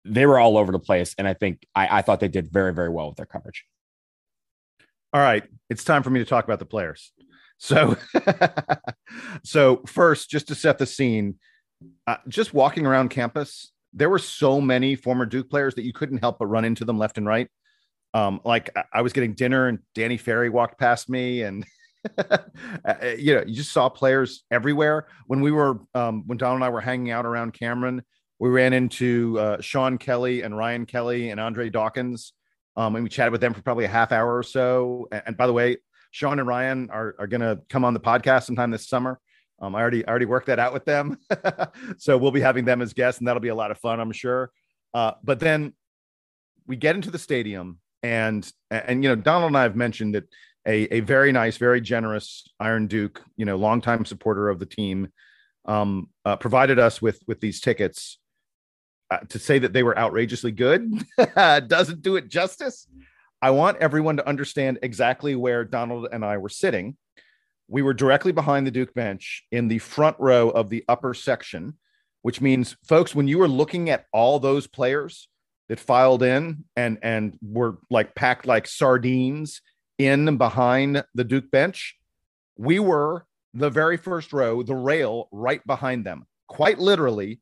They 0.05 0.25
were 0.25 0.39
all 0.39 0.57
over 0.57 0.71
the 0.71 0.79
place. 0.79 1.15
And 1.17 1.27
I 1.27 1.33
think 1.33 1.65
I, 1.75 1.99
I 1.99 2.01
thought 2.01 2.19
they 2.19 2.27
did 2.27 2.51
very, 2.51 2.73
very 2.73 2.89
well 2.89 3.07
with 3.07 3.17
their 3.17 3.25
coverage. 3.25 3.65
All 5.13 5.21
right. 5.21 5.43
It's 5.69 5.83
time 5.83 6.01
for 6.01 6.09
me 6.09 6.19
to 6.19 6.25
talk 6.25 6.43
about 6.43 6.59
the 6.59 6.65
players. 6.65 7.13
So, 7.57 7.95
so 9.43 9.83
first, 9.87 10.29
just 10.29 10.47
to 10.49 10.55
set 10.55 10.77
the 10.77 10.85
scene, 10.85 11.35
uh, 12.07 12.17
just 12.27 12.53
walking 12.53 12.85
around 12.85 13.09
campus, 13.09 13.71
there 13.93 14.09
were 14.09 14.19
so 14.19 14.59
many 14.59 14.95
former 14.95 15.25
Duke 15.25 15.49
players 15.49 15.75
that 15.75 15.83
you 15.83 15.93
couldn't 15.93 16.17
help 16.17 16.39
but 16.39 16.47
run 16.47 16.65
into 16.65 16.85
them 16.85 16.97
left 16.97 17.17
and 17.17 17.27
right. 17.27 17.47
Um, 18.13 18.41
like 18.43 18.69
I 18.93 19.01
was 19.01 19.13
getting 19.13 19.33
dinner 19.33 19.67
and 19.67 19.79
Danny 19.95 20.17
Ferry 20.17 20.49
walked 20.49 20.79
past 20.79 21.09
me, 21.09 21.41
and 21.41 21.65
uh, 22.17 22.37
you 23.17 23.35
know, 23.35 23.43
you 23.45 23.55
just 23.55 23.71
saw 23.71 23.89
players 23.89 24.43
everywhere. 24.51 25.07
When 25.27 25.41
we 25.41 25.51
were, 25.51 25.79
um, 25.95 26.23
when 26.27 26.37
Don 26.37 26.55
and 26.55 26.63
I 26.63 26.69
were 26.69 26.81
hanging 26.81 27.11
out 27.11 27.25
around 27.25 27.53
Cameron, 27.53 28.03
we 28.39 28.49
ran 28.49 28.73
into 28.73 29.39
uh, 29.39 29.61
Sean 29.61 29.97
Kelly 29.97 30.41
and 30.41 30.55
Ryan 30.55 30.85
Kelly 30.85 31.29
and 31.29 31.39
Andre 31.39 31.69
Dawkins, 31.69 32.33
um, 32.75 32.95
and 32.95 33.03
we 33.03 33.09
chatted 33.09 33.31
with 33.31 33.41
them 33.41 33.53
for 33.53 33.61
probably 33.61 33.85
a 33.85 33.89
half 33.89 34.11
hour 34.11 34.37
or 34.37 34.43
so. 34.43 35.07
And, 35.11 35.23
and 35.27 35.37
by 35.37 35.47
the 35.47 35.53
way, 35.53 35.77
Sean 36.13 36.37
and 36.37 36.47
Ryan 36.47 36.89
are, 36.91 37.15
are 37.17 37.27
going 37.27 37.41
to 37.41 37.59
come 37.69 37.83
on 37.83 37.95
the 37.95 37.99
podcast 37.99 38.43
sometime 38.43 38.69
this 38.69 38.87
summer. 38.87 39.19
Um, 39.59 39.75
I 39.75 39.81
already 39.81 40.05
I 40.05 40.09
already 40.09 40.25
worked 40.25 40.47
that 40.47 40.59
out 40.59 40.71
with 40.71 40.85
them, 40.85 41.17
so 41.97 42.17
we'll 42.17 42.31
be 42.31 42.39
having 42.39 42.65
them 42.65 42.81
as 42.81 42.93
guests, 42.93 43.19
and 43.19 43.27
that'll 43.27 43.41
be 43.41 43.49
a 43.49 43.55
lot 43.55 43.71
of 43.71 43.79
fun, 43.79 43.99
I'm 43.99 44.11
sure. 44.11 44.51
Uh, 44.93 45.13
but 45.23 45.39
then 45.39 45.73
we 46.67 46.75
get 46.75 46.95
into 46.95 47.09
the 47.09 47.17
stadium, 47.17 47.79
and 48.03 48.49
and 48.69 49.03
you 49.03 49.09
know 49.09 49.15
Donald 49.15 49.49
and 49.49 49.57
I 49.57 49.63
have 49.63 49.75
mentioned 49.75 50.15
that 50.15 50.25
a 50.67 50.95
a 50.95 50.99
very 50.99 51.31
nice, 51.31 51.57
very 51.57 51.81
generous 51.81 52.47
Iron 52.59 52.87
Duke, 52.87 53.23
you 53.35 53.45
know, 53.45 53.55
longtime 53.55 54.05
supporter 54.05 54.49
of 54.49 54.59
the 54.59 54.65
team, 54.67 55.11
um, 55.65 56.09
uh, 56.25 56.35
provided 56.35 56.77
us 56.77 57.01
with 57.01 57.19
with 57.25 57.39
these 57.39 57.59
tickets. 57.59 58.19
Uh, 59.09 59.19
to 59.29 59.37
say 59.37 59.59
that 59.59 59.73
they 59.73 59.83
were 59.83 59.97
outrageously 59.97 60.51
good 60.51 61.05
doesn't 61.35 62.01
do 62.01 62.15
it 62.15 62.29
justice. 62.29 62.87
I 63.43 63.51
want 63.51 63.77
everyone 63.77 64.17
to 64.17 64.27
understand 64.27 64.79
exactly 64.81 65.35
where 65.35 65.63
Donald 65.65 66.07
and 66.11 66.23
I 66.25 66.37
were 66.37 66.49
sitting 66.49 66.97
we 67.67 67.81
were 67.81 67.93
directly 67.93 68.31
behind 68.31 68.67
the 68.67 68.71
Duke 68.71 68.93
bench 68.93 69.43
in 69.51 69.67
the 69.67 69.79
front 69.79 70.15
row 70.19 70.49
of 70.49 70.69
the 70.69 70.83
upper 70.87 71.13
section, 71.13 71.77
which 72.21 72.41
means, 72.41 72.75
folks, 72.83 73.15
when 73.15 73.27
you 73.27 73.37
were 73.37 73.47
looking 73.47 73.89
at 73.89 74.05
all 74.11 74.39
those 74.39 74.67
players 74.67 75.27
that 75.69 75.79
filed 75.79 76.23
in 76.23 76.65
and 76.75 76.99
and 77.01 77.37
were 77.41 77.77
like 77.89 78.15
packed 78.15 78.45
like 78.45 78.67
sardines 78.67 79.61
in 79.97 80.37
behind 80.37 81.03
the 81.15 81.23
Duke 81.23 81.49
bench, 81.51 81.95
we 82.57 82.79
were 82.79 83.25
the 83.53 83.69
very 83.69 83.97
first 83.97 84.33
row, 84.33 84.61
the 84.63 84.75
rail 84.75 85.27
right 85.31 85.65
behind 85.65 86.05
them, 86.05 86.25
quite 86.47 86.79
literally, 86.79 87.39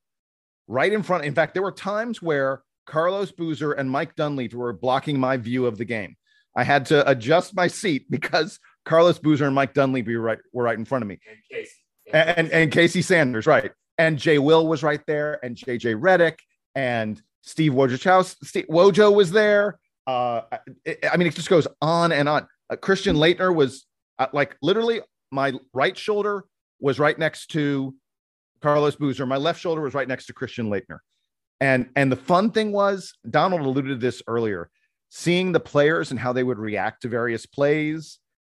right 0.67 0.93
in 0.93 1.03
front. 1.03 1.25
In 1.25 1.33
fact, 1.33 1.53
there 1.53 1.63
were 1.63 1.71
times 1.71 2.21
where 2.21 2.61
Carlos 2.85 3.31
Boozer 3.31 3.73
and 3.73 3.89
Mike 3.89 4.15
Dunleavy 4.15 4.55
were 4.55 4.73
blocking 4.73 5.19
my 5.19 5.37
view 5.37 5.65
of 5.65 5.77
the 5.77 5.85
game. 5.85 6.15
I 6.55 6.63
had 6.63 6.85
to 6.87 7.09
adjust 7.09 7.55
my 7.55 7.67
seat 7.67 8.05
because 8.09 8.59
Carlos 8.85 9.19
Boozer 9.19 9.45
and 9.45 9.55
Mike 9.55 9.73
Dunleavy 9.73 10.15
were 10.15 10.21
right, 10.21 10.39
were 10.51 10.63
right 10.63 10.77
in 10.77 10.85
front 10.85 11.03
of 11.03 11.07
me. 11.07 11.19
And 11.29 11.37
Casey. 11.49 11.71
And, 12.13 12.29
and, 12.37 12.51
and 12.51 12.71
Casey 12.71 13.01
Sanders, 13.01 13.45
right. 13.45 13.71
And 13.97 14.17
Jay 14.17 14.39
Will 14.39 14.67
was 14.67 14.83
right 14.83 15.01
there, 15.05 15.39
and 15.43 15.55
JJ 15.55 15.99
Redick, 15.99 16.39
and 16.75 17.21
Steve 17.41 17.73
Wojciechowski. 17.73 18.67
Wojo 18.67 19.13
was 19.13 19.31
there. 19.31 19.79
Uh, 20.07 20.41
it, 20.83 21.05
I 21.11 21.17
mean, 21.17 21.27
it 21.27 21.35
just 21.35 21.49
goes 21.49 21.67
on 21.81 22.11
and 22.11 22.27
on. 22.27 22.47
Uh, 22.69 22.75
Christian 22.75 23.15
Laettner 23.15 23.53
was 23.53 23.85
uh, 24.19 24.27
like 24.33 24.57
literally 24.61 25.01
my 25.31 25.53
right 25.73 25.97
shoulder 25.97 26.45
was 26.79 26.99
right 26.99 27.17
next 27.17 27.47
to 27.51 27.95
Carlos 28.61 28.95
Boozer. 28.95 29.25
My 29.25 29.37
left 29.37 29.59
shoulder 29.59 29.81
was 29.81 29.93
right 29.93 30.07
next 30.07 30.25
to 30.27 30.33
Christian 30.33 30.69
Laettner. 30.69 30.99
And 31.61 31.89
and 31.95 32.11
the 32.11 32.17
fun 32.17 32.51
thing 32.51 32.71
was, 32.71 33.13
Donald 33.29 33.61
alluded 33.61 33.89
to 33.89 33.95
this 33.95 34.21
earlier, 34.27 34.69
seeing 35.09 35.51
the 35.51 35.59
players 35.59 36.09
and 36.09 36.19
how 36.19 36.33
they 36.33 36.43
would 36.43 36.57
react 36.57 37.03
to 37.03 37.07
various 37.07 37.45
plays, 37.45 38.17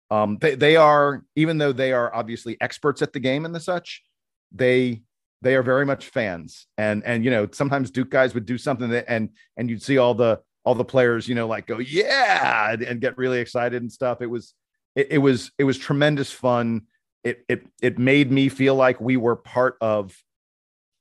um, 0.09 0.37
they 0.39 0.55
they 0.55 0.75
are 0.77 1.23
even 1.35 1.57
though 1.57 1.73
they 1.73 1.91
are 1.91 2.13
obviously 2.15 2.57
experts 2.61 3.01
at 3.01 3.11
the 3.11 3.19
game 3.19 3.45
and 3.45 3.53
the 3.53 3.59
such, 3.59 4.03
they 4.51 5.03
they 5.41 5.55
are 5.55 5.63
very 5.63 5.85
much 5.85 6.07
fans. 6.07 6.65
And 6.77 7.03
and 7.03 7.25
you 7.25 7.29
know 7.29 7.47
sometimes 7.51 7.91
Duke 7.91 8.09
guys 8.09 8.33
would 8.33 8.45
do 8.45 8.57
something 8.57 8.89
that 8.91 9.05
and 9.09 9.29
and 9.57 9.69
you'd 9.69 9.83
see 9.83 9.97
all 9.97 10.13
the 10.13 10.39
all 10.63 10.75
the 10.75 10.85
players 10.85 11.27
you 11.27 11.35
know 11.35 11.45
like 11.45 11.67
go 11.67 11.79
yeah 11.79 12.71
and 12.71 13.01
get 13.01 13.17
really 13.17 13.39
excited 13.39 13.81
and 13.81 13.91
stuff. 13.91 14.21
It 14.21 14.27
was 14.27 14.53
it, 14.95 15.07
it 15.11 15.17
was 15.17 15.51
it 15.57 15.65
was 15.65 15.77
tremendous 15.77 16.31
fun. 16.31 16.83
It 17.25 17.43
it 17.49 17.67
it 17.81 17.99
made 17.99 18.31
me 18.31 18.47
feel 18.47 18.75
like 18.75 19.01
we 19.01 19.17
were 19.17 19.35
part 19.35 19.75
of 19.81 20.15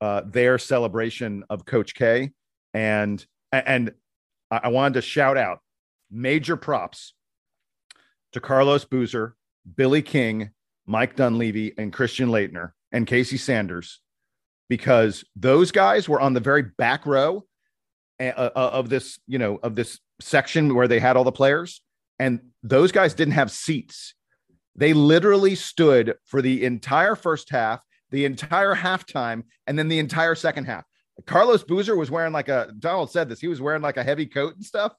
uh, 0.02 0.22
their 0.26 0.58
celebration 0.58 1.44
of 1.48 1.64
Coach 1.64 1.94
K, 1.94 2.32
and 2.74 3.24
and 3.52 3.92
I 4.50 4.68
wanted 4.68 4.94
to 4.94 5.02
shout 5.02 5.36
out 5.36 5.60
major 6.10 6.56
props 6.56 7.14
to 8.32 8.40
Carlos 8.40 8.84
Boozer, 8.84 9.36
Billy 9.76 10.02
King, 10.02 10.50
Mike 10.86 11.14
Dunleavy, 11.14 11.72
and 11.78 11.92
Christian 11.92 12.30
Laettner 12.30 12.72
and 12.90 13.06
Casey 13.06 13.36
Sanders, 13.36 14.00
because 14.68 15.24
those 15.36 15.70
guys 15.70 16.08
were 16.08 16.20
on 16.20 16.34
the 16.34 16.40
very 16.40 16.62
back 16.62 17.06
row 17.06 17.44
of 18.18 18.88
this, 18.88 19.20
you 19.28 19.38
know, 19.38 19.60
of 19.62 19.76
this 19.76 20.00
section 20.20 20.74
where 20.74 20.88
they 20.88 20.98
had 20.98 21.16
all 21.16 21.24
the 21.24 21.30
players, 21.30 21.80
and 22.18 22.40
those 22.64 22.90
guys 22.90 23.14
didn't 23.14 23.34
have 23.34 23.52
seats. 23.52 24.14
They 24.74 24.94
literally 24.94 25.54
stood 25.54 26.16
for 26.26 26.42
the 26.42 26.64
entire 26.64 27.14
first 27.14 27.50
half, 27.50 27.80
the 28.12 28.24
entire 28.24 28.74
halftime, 28.74 29.42
and 29.66 29.78
then 29.78 29.88
the 29.88 29.98
entire 29.98 30.34
second 30.34 30.66
half. 30.66 30.84
Carlos 31.26 31.64
Boozer 31.64 31.96
was 31.96 32.10
wearing 32.10 32.32
like 32.32 32.48
a 32.48 32.72
Donald 32.78 33.10
said 33.10 33.28
this. 33.28 33.40
He 33.40 33.48
was 33.48 33.60
wearing 33.60 33.82
like 33.82 33.96
a 33.96 34.04
heavy 34.04 34.26
coat 34.26 34.54
and 34.54 34.64
stuff. 34.64 34.92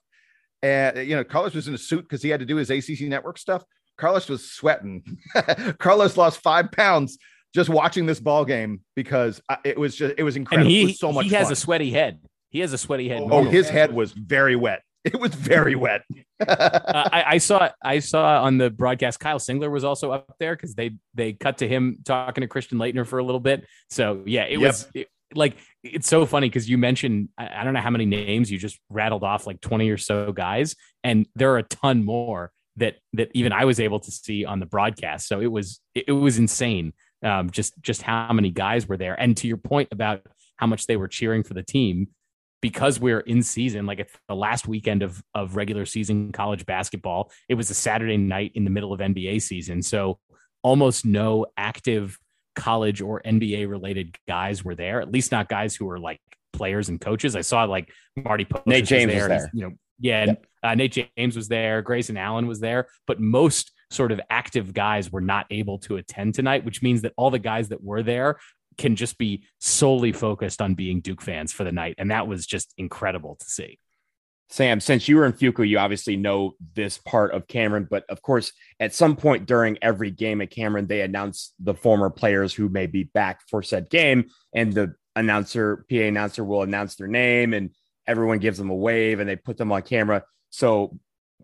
And 0.62 1.08
you 1.08 1.16
know, 1.16 1.24
Carlos 1.24 1.54
was 1.54 1.68
in 1.68 1.74
a 1.74 1.78
suit 1.78 2.02
because 2.02 2.22
he 2.22 2.30
had 2.30 2.40
to 2.40 2.46
do 2.46 2.58
his 2.58 2.70
ACC 2.70 3.02
network 3.02 3.38
stuff. 3.38 3.64
Carlos 3.98 4.28
was 4.28 4.52
sweating. 4.52 5.18
Carlos 5.80 6.18
lost 6.18 6.42
five 6.42 6.72
pounds 6.72 7.18
just 7.54 7.70
watching 7.70 8.06
this 8.06 8.20
ball 8.20 8.46
game 8.46 8.82
because 8.96 9.42
it 9.64 9.78
was 9.78 9.96
just 9.96 10.16
it 10.18 10.24
was 10.24 10.36
incredible. 10.36 10.68
And 10.68 10.76
he, 10.76 10.86
was 10.86 11.00
so 11.00 11.12
much. 11.12 11.26
He 11.26 11.36
has 11.36 11.46
fun. 11.46 11.54
a 11.54 11.56
sweaty 11.56 11.92
head. 11.92 12.20
He 12.50 12.60
has 12.60 12.74
a 12.74 12.78
sweaty 12.78 13.10
head. 13.10 13.24
Oh, 13.24 13.44
his 13.44 13.70
head 13.70 13.94
was 13.94 14.12
very 14.12 14.56
wet. 14.56 14.82
It 15.04 15.20
was 15.20 15.36
very 15.36 15.76
wet. 15.76 16.04
Uh, 16.48 17.10
I, 17.12 17.24
I, 17.28 17.38
saw 17.38 17.70
I 17.84 18.00
saw 18.00 18.44
on 18.44 18.58
the 18.58 18.70
broadcast 18.70 19.20
Kyle 19.20 19.40
Singler 19.40 19.72
was 19.72 19.84
also 19.84 20.12
up 20.12 20.36
there 20.40 20.56
because 20.56 20.76
they 20.76 20.92
they 21.14 21.34
cut 21.34 21.60
to 21.60 21.68
him 21.68 22.00
talking 22.06 22.42
to 22.42 22.48
Christian 22.48 22.78
Laettner 22.78 23.08
for 23.08 23.20
a 23.20 23.24
little 23.24 23.40
bit. 23.40 23.66
So 23.90 24.22
yeah, 24.26 24.44
it 24.44 24.60
yep. 24.60 24.62
was 24.62 24.88
it, 24.94 25.08
like 25.36 25.58
it's 25.84 26.08
so 26.08 26.26
funny 26.26 26.50
because 26.50 26.70
you 26.70 26.78
mentioned 26.78 27.30
I, 27.38 27.62
I 27.62 27.64
don't 27.64 27.74
know 27.74 27.82
how 27.82 27.90
many 27.90 28.06
names 28.06 28.52
you 28.52 28.58
just 28.58 28.80
rattled 28.90 29.24
off 29.24 29.48
like 29.48 29.62
20 29.62 29.90
or 29.90 29.98
so 29.98 30.32
guys 30.32 30.76
and 31.04 31.28
there 31.36 31.52
are 31.54 31.58
a 31.58 31.64
ton 31.64 32.04
more 32.04 32.52
that 32.78 32.96
that 33.14 33.30
even 33.34 33.52
I 33.52 33.66
was 33.66 33.80
able 33.80 34.00
to 34.00 34.12
see 34.12 34.46
on 34.46 34.60
the 34.60 34.66
broadcast 34.66 35.28
so 35.28 35.42
it 35.42 35.52
was 35.52 35.80
it, 35.94 36.06
it 36.08 36.12
was 36.12 36.38
insane 36.38 36.94
um, 37.24 37.50
just 37.50 37.74
just 37.82 38.02
how 38.02 38.32
many 38.34 38.52
guys 38.52 38.88
were 38.88 38.98
there 38.98 39.20
and 39.20 39.36
to 39.38 39.48
your 39.48 39.58
point 39.58 39.90
about 39.92 40.22
how 40.58 40.68
much 40.68 40.88
they 40.88 40.98
were 40.98 41.08
cheering 41.08 41.44
for 41.44 41.54
the 41.54 41.64
team 41.64 42.10
because 42.64 43.00
we're 43.00 43.20
in 43.20 43.44
season 43.44 43.86
like 43.86 44.00
it's 44.00 44.14
the 44.28 44.36
last 44.36 44.68
weekend 44.68 45.04
of 45.04 45.22
of 45.36 45.56
regular 45.56 45.86
season 45.86 46.32
college 46.32 46.66
basketball 46.66 47.30
it 47.48 47.54
was 47.54 47.70
a 47.70 47.74
Saturday 47.76 48.18
night 48.18 48.52
in 48.56 48.64
the 48.64 48.72
middle 48.72 48.92
of 48.92 49.00
NBA 49.00 49.42
season 49.42 49.84
so 49.84 50.18
almost 50.64 51.06
no 51.06 51.46
active 51.58 52.18
college 52.56 53.02
or 53.02 53.22
NBA 53.22 53.70
related 53.70 54.18
guys 54.28 54.64
were 54.64 54.76
there, 54.76 55.02
at 55.02 55.12
least 55.12 55.32
not 55.32 55.50
guys 55.50 55.76
who 55.76 55.86
were 55.86 56.00
like 56.00 56.22
players 56.54 56.90
and 56.90 57.00
coaches. 57.00 57.36
I 57.36 57.42
saw 57.42 57.64
like 57.66 57.92
Marty 58.16 58.46
Post 58.46 58.68
Nate 58.68 58.86
James 58.86 59.14
was 59.14 59.16
there. 59.16 59.30
Was 59.30 59.44
there. 59.44 59.52
You 59.54 59.62
know, 59.62 59.72
yeah, 60.00 60.26
yep. 60.26 60.46
uh, 60.64 60.76
Nate 60.76 61.08
James 61.18 61.36
was 61.36 61.48
there, 61.48 61.82
Grayson 61.82 62.18
Allen 62.18 62.48
was 62.48 62.60
there, 62.60 62.88
but 63.06 63.20
most 63.20 63.72
sort 63.92 64.12
of 64.12 64.20
active 64.30 64.74
guys 64.74 65.12
were 65.12 65.22
not 65.22 65.46
able 65.52 65.78
to 65.80 65.98
attend 65.98 66.34
tonight, 66.34 66.66
which 66.66 66.82
means 66.82 67.04
that 67.04 67.14
all 67.16 67.30
the 67.30 67.40
guys 67.40 67.70
that 67.70 67.84
were 67.84 68.02
there 68.02 68.40
can 68.78 68.96
just 68.96 69.18
be 69.18 69.44
solely 69.60 70.12
focused 70.12 70.62
on 70.62 70.74
being 70.74 71.02
Duke 71.02 71.22
fans 71.22 71.52
for 71.52 71.64
the 71.64 71.72
night. 71.72 71.96
And 71.98 72.12
that 72.12 72.28
was 72.28 72.46
just 72.46 72.74
incredible 72.78 73.36
to 73.36 73.46
see. 73.46 73.80
Sam, 74.50 74.80
since 74.80 75.08
you 75.08 75.16
were 75.16 75.26
in 75.26 75.34
Fuqua, 75.34 75.68
you 75.68 75.80
obviously 75.80 76.16
know 76.16 76.54
this 76.76 77.00
part 77.00 77.34
of 77.34 77.48
Cameron, 77.48 77.88
but 77.90 78.04
of 78.10 78.22
course, 78.22 78.52
at 78.80 78.94
some 78.94 79.16
point 79.16 79.48
during 79.48 79.80
every 79.82 80.12
game 80.12 80.42
at 80.42 80.52
Cameron, 80.52 80.86
they 80.86 81.02
announce 81.02 81.54
the 81.60 81.74
former 81.74 82.12
players 82.12 82.54
who 82.54 82.70
may 82.70 82.86
be 82.86 83.04
back 83.04 83.42
for 83.50 83.64
said 83.64 83.90
game, 83.90 84.26
and 84.54 84.72
the 84.74 84.94
announcer, 85.16 85.86
PA 85.90 85.96
announcer, 85.96 86.44
will 86.44 86.62
announce 86.62 86.96
their 86.96 87.08
name, 87.08 87.54
and 87.54 87.72
everyone 88.06 88.38
gives 88.38 88.60
them 88.60 88.70
a 88.70 88.76
wave, 88.76 89.20
and 89.20 89.28
they 89.28 89.36
put 89.36 89.58
them 89.58 89.72
on 89.72 89.82
camera. 89.82 90.24
So 90.52 91.00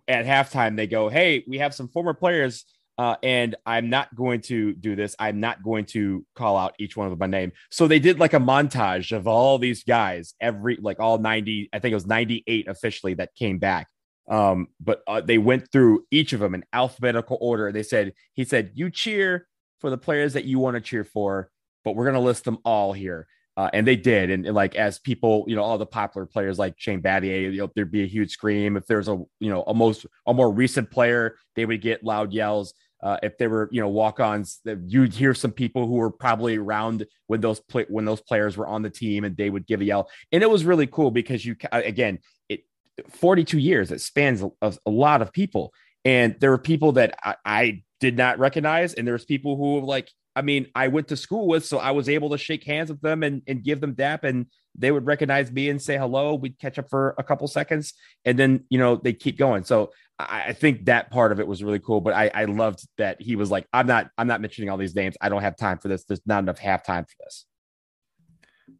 at 0.08 0.26
halftime, 0.26 0.76
they 0.76 0.86
go, 0.86 1.10
"Hey, 1.10 1.44
we 1.48 1.58
have 1.60 1.74
some 1.74 1.88
former 1.88 2.14
players 2.14 2.66
uh, 3.00 3.16
and 3.24 3.56
I'm 3.66 3.90
not 3.90 4.14
going 4.14 4.42
to 4.42 4.74
do 4.74 4.94
this. 4.94 5.16
I'm 5.18 5.40
not 5.40 5.64
going 5.64 5.86
to 5.86 6.26
call 6.36 6.58
out 6.58 6.76
each 6.80 6.98
one 6.98 7.08
of 7.08 7.12
them 7.12 7.18
by 7.20 7.28
name. 7.28 7.54
So 7.72 7.88
they 7.88 7.98
did 7.98 8.20
like 8.20 8.34
a 8.34 8.40
montage 8.40 9.16
of 9.16 9.26
all 9.26 9.58
these 9.58 9.86
guys, 9.86 10.34
every 10.42 10.78
like 10.82 11.00
all 11.00 11.18
90, 11.18 11.70
I 11.72 11.80
think 11.80 11.94
it 11.94 11.96
was 11.96 12.06
98 12.06 12.68
officially 12.68 13.14
that 13.14 13.34
came 13.36 13.58
back. 13.58 13.88
Um, 14.30 14.68
but 14.82 15.02
uh, 15.08 15.22
they 15.22 15.38
went 15.38 15.72
through 15.72 16.08
each 16.12 16.34
of 16.34 16.42
them 16.42 16.54
in 16.54 16.66
alphabetical 16.74 17.38
order. 17.40 17.72
They 17.72 17.84
said, 17.84 18.12
he 18.34 18.44
said, 18.44 18.72
you 18.74 18.90
cheer 18.90 19.48
for 19.80 19.90
the 19.90 19.98
players 19.98 20.34
that 20.34 20.44
you 20.44 20.60
want 20.60 20.76
to 20.76 20.82
cheer 20.82 21.06
for, 21.06 21.50
but 21.86 21.96
we're 21.96 22.04
going 22.04 22.16
to 22.16 22.20
list 22.20 22.44
them 22.44 22.58
all 22.66 22.92
here. 22.92 23.28
Uh, 23.56 23.70
and 23.74 23.88
they 23.88 23.96
did. 23.96 24.30
And, 24.30 24.46
and, 24.46 24.56
like 24.56 24.76
as 24.76 25.00
people, 25.00 25.46
you 25.48 25.56
know, 25.56 25.64
all 25.64 25.78
the 25.78 25.86
popular 25.86 26.26
players 26.26 26.60
like 26.60 26.76
Shane 26.78 27.02
Battier, 27.02 27.54
you 27.54 27.60
know, 27.60 27.70
there'd 27.76 27.92
be 27.92 28.04
a 28.04 28.08
huge 28.08 28.32
scream. 28.32 28.76
If 28.76 28.88
there's 28.88 29.08
a, 29.08 29.22
you 29.40 29.50
know, 29.50 29.64
a 29.64 29.74
most 29.74 30.06
a 30.26 30.34
more 30.34 30.52
recent 30.52 30.92
player, 30.92 31.36
they 31.56 31.66
would 31.66 31.82
get 31.82 32.04
loud 32.04 32.34
yells. 32.34 32.74
Uh, 33.02 33.18
if 33.24 33.38
there 33.38 33.50
were, 33.50 33.70
you 33.72 33.82
know, 33.82 33.88
walk-ons, 33.88 34.60
you'd 34.86 35.14
hear 35.14 35.34
some 35.34 35.52
people 35.52 35.88
who 35.88 35.94
were 35.94 36.12
probably 36.12 36.58
around 36.58 37.06
when 37.28 37.40
those 37.40 37.60
play, 37.60 37.86
when 37.88 38.06
those 38.06 38.22
players 38.22 38.58
were 38.58 38.68
on 38.68 38.82
the 38.82 38.90
team, 38.90 39.24
and 39.24 39.38
they 39.38 39.50
would 39.50 39.66
give 39.66 39.82
a 39.82 39.86
yell. 39.86 40.10
And 40.32 40.44
it 40.44 40.50
was 40.50 40.66
really 40.66 40.88
cool 40.88 41.12
because 41.12 41.46
you, 41.46 41.56
again, 41.72 42.20
it 42.50 42.66
42 43.10 43.58
years, 43.58 43.92
it 43.92 44.02
spans 44.02 44.44
a, 44.62 44.74
a 44.86 44.90
lot 44.90 45.22
of 45.22 45.32
people, 45.32 45.74
and 46.04 46.36
there 46.40 46.52
were 46.52 46.58
people 46.58 46.94
that 46.94 47.18
I, 47.24 47.36
I 47.46 47.84
did 48.00 48.18
not 48.18 48.40
recognize, 48.40 48.94
and 48.94 49.08
there's 49.08 49.26
people 49.26 49.56
who 49.56 49.86
like, 49.86 50.10
I 50.36 50.42
mean, 50.42 50.68
I 50.76 50.88
went 50.88 51.10
to 51.10 51.18
school 51.18 51.48
with, 51.48 51.66
so 51.66 51.80
I 51.80 51.92
was 51.92 52.08
able 52.08 52.30
to 52.30 52.38
shake 52.38 52.64
hands 52.64 52.90
with 52.90 53.02
them 53.02 53.24
and, 53.24 53.42
and 53.48 53.64
give 53.64 53.82
them 53.82 53.94
dap, 53.94 54.24
and 54.24 54.46
they 54.78 54.92
would 54.92 55.06
recognize 55.06 55.52
me 55.52 55.70
and 55.70 55.82
say 55.82 55.98
hello. 55.98 56.36
We'd 56.36 56.60
catch 56.60 56.80
up 56.80 56.90
for 56.90 57.16
a 57.18 57.24
couple 57.24 57.48
seconds, 57.48 57.94
and 58.26 58.38
then 58.38 58.66
you 58.70 58.78
know 58.78 58.96
they 58.96 59.14
keep 59.14 59.38
going. 59.38 59.64
So 59.64 59.92
I, 60.20 60.52
think 60.52 60.86
that 60.86 61.12
part 61.12 61.32
of 61.32 61.40
it 61.40 61.48
was 61.48 61.64
really 61.64 61.80
cool. 61.80 62.02
But 62.02 62.14
I, 62.14 62.30
I 62.34 62.46
loved 62.46 62.86
that 62.98 63.22
he 63.22 63.38
was 63.38 63.50
like, 63.50 63.68
I'm 63.72 63.88
not 63.88 64.10
I'm 64.18 64.28
not 64.28 64.42
mentioning 64.42 64.70
all 64.70 64.78
these 64.78 64.96
names. 64.96 65.16
I 65.22 65.30
don't 65.30 65.42
have 65.42 65.56
time 65.56 65.78
for 65.78 65.88
this. 65.88 66.04
There's 66.04 66.22
not 66.26 66.44
enough 66.44 66.60
halftime 66.60 67.08
for 67.08 67.16
this. 67.22 67.46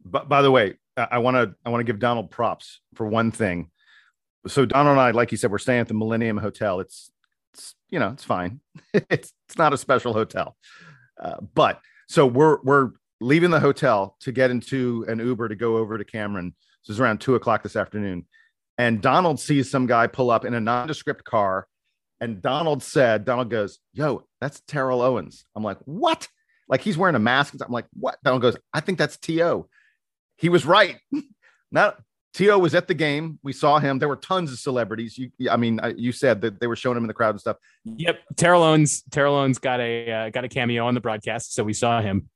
But 0.04 0.28
by 0.28 0.42
the 0.42 0.50
way, 0.50 0.74
I 0.96 1.18
want 1.18 1.36
to 1.36 1.54
I 1.64 1.70
want 1.70 1.80
to 1.80 1.84
give 1.84 1.98
Donald 1.98 2.30
props 2.30 2.80
for 2.94 3.06
one 3.06 3.30
thing. 3.30 3.70
So 4.46 4.66
Donald 4.66 4.92
and 4.92 5.00
I, 5.00 5.10
like 5.12 5.32
you 5.32 5.38
said, 5.38 5.50
we're 5.50 5.58
staying 5.58 5.80
at 5.80 5.88
the 5.88 5.94
Millennium 5.94 6.36
Hotel. 6.36 6.80
It's 6.80 7.10
it's 7.54 7.74
you 7.88 7.98
know 7.98 8.10
it's 8.10 8.24
fine. 8.24 8.60
it's 8.94 9.32
it's 9.48 9.56
not 9.58 9.72
a 9.72 9.78
special 9.78 10.12
hotel, 10.12 10.56
uh, 11.20 11.40
but 11.54 11.80
so 12.08 12.26
we're 12.26 12.58
we're 12.62 12.90
leaving 13.20 13.50
the 13.50 13.60
hotel 13.60 14.16
to 14.20 14.32
get 14.32 14.50
into 14.50 15.04
an 15.08 15.18
Uber 15.18 15.48
to 15.48 15.56
go 15.56 15.76
over 15.76 15.96
to 15.96 16.04
Cameron. 16.04 16.54
This 16.86 16.94
is 16.94 17.00
around 17.00 17.20
two 17.20 17.34
o'clock 17.34 17.62
this 17.62 17.76
afternoon. 17.76 18.26
And 18.80 19.02
Donald 19.02 19.38
sees 19.38 19.70
some 19.70 19.84
guy 19.84 20.06
pull 20.06 20.30
up 20.30 20.46
in 20.46 20.54
a 20.54 20.60
nondescript 20.60 21.22
car. 21.24 21.66
And 22.18 22.40
Donald 22.40 22.82
said, 22.82 23.26
Donald 23.26 23.50
goes, 23.50 23.78
Yo, 23.92 24.24
that's 24.40 24.62
Terrell 24.66 25.02
Owens. 25.02 25.44
I'm 25.54 25.62
like, 25.62 25.76
What? 25.84 26.26
Like 26.66 26.80
he's 26.80 26.96
wearing 26.96 27.14
a 27.14 27.18
mask. 27.18 27.54
I'm 27.60 27.70
like, 27.70 27.84
What? 27.92 28.16
Donald 28.24 28.40
goes, 28.40 28.56
I 28.72 28.80
think 28.80 28.96
that's 28.96 29.18
T.O. 29.18 29.68
He 30.38 30.48
was 30.48 30.64
right. 30.64 30.96
Not 31.70 32.00
T.O. 32.32 32.58
was 32.58 32.74
at 32.74 32.88
the 32.88 32.94
game. 32.94 33.38
We 33.42 33.52
saw 33.52 33.80
him. 33.80 33.98
There 33.98 34.08
were 34.08 34.16
tons 34.16 34.50
of 34.50 34.58
celebrities. 34.58 35.18
You, 35.18 35.30
I 35.50 35.58
mean, 35.58 35.78
you 35.98 36.10
said 36.10 36.40
that 36.40 36.58
they 36.58 36.66
were 36.66 36.74
showing 36.74 36.96
him 36.96 37.04
in 37.04 37.08
the 37.08 37.12
crowd 37.12 37.30
and 37.30 37.40
stuff. 37.40 37.58
Yep, 37.84 38.18
Terrell 38.38 38.62
Owens. 38.62 39.02
Terrell 39.10 39.34
Owens 39.34 39.58
got 39.58 39.80
a 39.80 40.10
uh, 40.10 40.30
got 40.30 40.44
a 40.44 40.48
cameo 40.48 40.86
on 40.86 40.94
the 40.94 41.00
broadcast, 41.00 41.52
so 41.52 41.64
we 41.64 41.74
saw 41.74 42.00
him 42.00 42.30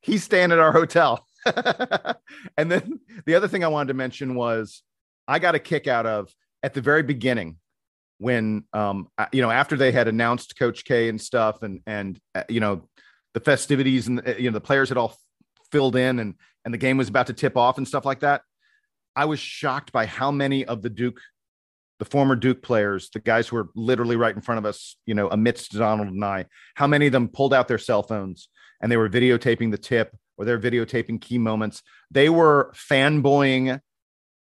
he's 0.00 0.24
staying 0.24 0.52
at 0.52 0.58
our 0.58 0.72
hotel. 0.72 1.26
and 2.56 2.70
then 2.70 3.00
the 3.26 3.34
other 3.34 3.48
thing 3.48 3.64
I 3.64 3.68
wanted 3.68 3.88
to 3.88 3.94
mention 3.94 4.34
was 4.34 4.82
I 5.28 5.38
got 5.38 5.54
a 5.54 5.58
kick 5.58 5.86
out 5.86 6.06
of 6.06 6.34
at 6.62 6.74
the 6.74 6.80
very 6.80 7.02
beginning 7.02 7.58
when 8.18 8.64
um 8.72 9.08
you 9.32 9.42
know 9.42 9.50
after 9.50 9.76
they 9.76 9.92
had 9.92 10.08
announced 10.08 10.58
Coach 10.58 10.84
K 10.84 11.08
and 11.08 11.20
stuff 11.20 11.62
and 11.62 11.80
and 11.86 12.18
uh, 12.34 12.42
you 12.48 12.58
know 12.58 12.88
the 13.34 13.40
festivities 13.40 14.08
and 14.08 14.26
uh, 14.26 14.34
you 14.36 14.50
know 14.50 14.54
the 14.54 14.60
players 14.60 14.88
had 14.88 14.98
all 14.98 15.16
filled 15.70 15.94
in 15.94 16.18
and 16.18 16.34
and 16.64 16.74
the 16.74 16.78
game 16.78 16.96
was 16.96 17.08
about 17.08 17.28
to 17.28 17.32
tip 17.32 17.56
off 17.56 17.78
and 17.78 17.86
stuff 17.86 18.04
like 18.04 18.20
that. 18.20 18.42
I 19.14 19.26
was 19.26 19.38
shocked 19.38 19.92
by 19.92 20.06
how 20.06 20.30
many 20.30 20.64
of 20.64 20.82
the 20.82 20.90
Duke 20.90 21.20
the 21.98 22.04
former 22.04 22.36
Duke 22.36 22.62
players, 22.62 23.10
the 23.10 23.18
guys 23.18 23.48
who 23.48 23.56
were 23.56 23.70
literally 23.74 24.16
right 24.16 24.34
in 24.34 24.40
front 24.40 24.58
of 24.58 24.64
us, 24.64 24.96
you 25.04 25.14
know, 25.14 25.28
amidst 25.28 25.72
Donald 25.72 26.08
and 26.08 26.24
I, 26.24 26.46
how 26.76 26.86
many 26.86 27.06
of 27.06 27.12
them 27.12 27.28
pulled 27.28 27.52
out 27.52 27.66
their 27.66 27.78
cell 27.78 28.02
phones 28.02 28.48
and 28.80 28.90
they 28.90 28.96
were 28.96 29.08
videotaping 29.08 29.72
the 29.72 29.78
tip 29.78 30.16
or 30.36 30.44
they're 30.44 30.60
videotaping 30.60 31.20
key 31.20 31.38
moments. 31.38 31.82
They 32.10 32.28
were 32.28 32.72
fanboying 32.74 33.80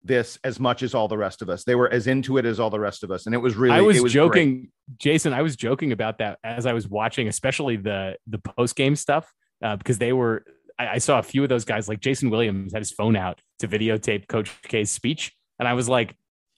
this 0.04 0.40
as 0.44 0.60
much 0.60 0.84
as 0.84 0.94
all 0.94 1.08
the 1.08 1.18
rest 1.18 1.42
of 1.42 1.50
us. 1.50 1.64
They 1.64 1.76
were 1.76 1.92
as 1.92 2.08
into 2.08 2.38
it 2.38 2.46
as 2.46 2.60
all 2.60 2.70
the 2.70 2.80
rest 2.80 3.04
of 3.04 3.12
us. 3.12 3.26
And 3.26 3.36
it 3.36 3.40
was 3.40 3.56
really 3.56 3.76
I 3.76 3.82
was, 3.82 4.02
was 4.02 4.14
joking, 4.14 4.56
great. 4.56 4.70
Jason, 4.98 5.34
I 5.34 5.42
was 5.42 5.56
joking 5.56 5.92
about 5.92 6.20
that 6.20 6.40
as 6.44 6.66
I 6.66 6.74
was 6.74 6.88
watching, 6.88 7.28
especially 7.28 7.78
the 7.78 8.18
the 8.28 8.38
post 8.38 8.76
game 8.76 8.96
stuff, 8.96 9.32
uh, 9.64 9.76
because 9.76 9.98
they 9.98 10.14
were 10.14 10.44
I, 10.80 10.88
I, 10.88 10.98
saw 11.00 11.20
a 11.20 11.24
few 11.24 11.44
of 11.44 11.50
those 11.50 11.66
guys, 11.66 11.88
like 11.90 12.00
Jason 12.00 12.30
Williams 12.30 12.74
had 12.74 12.82
his 12.82 12.92
phone 12.92 13.16
out 13.16 13.42
to 13.60 13.68
videotape 13.68 14.28
Coach 14.28 14.52
K's 14.64 14.92
speech. 14.92 15.34
And 15.60 15.68
I 15.68 15.74
was 15.74 15.90
like, 15.90 16.16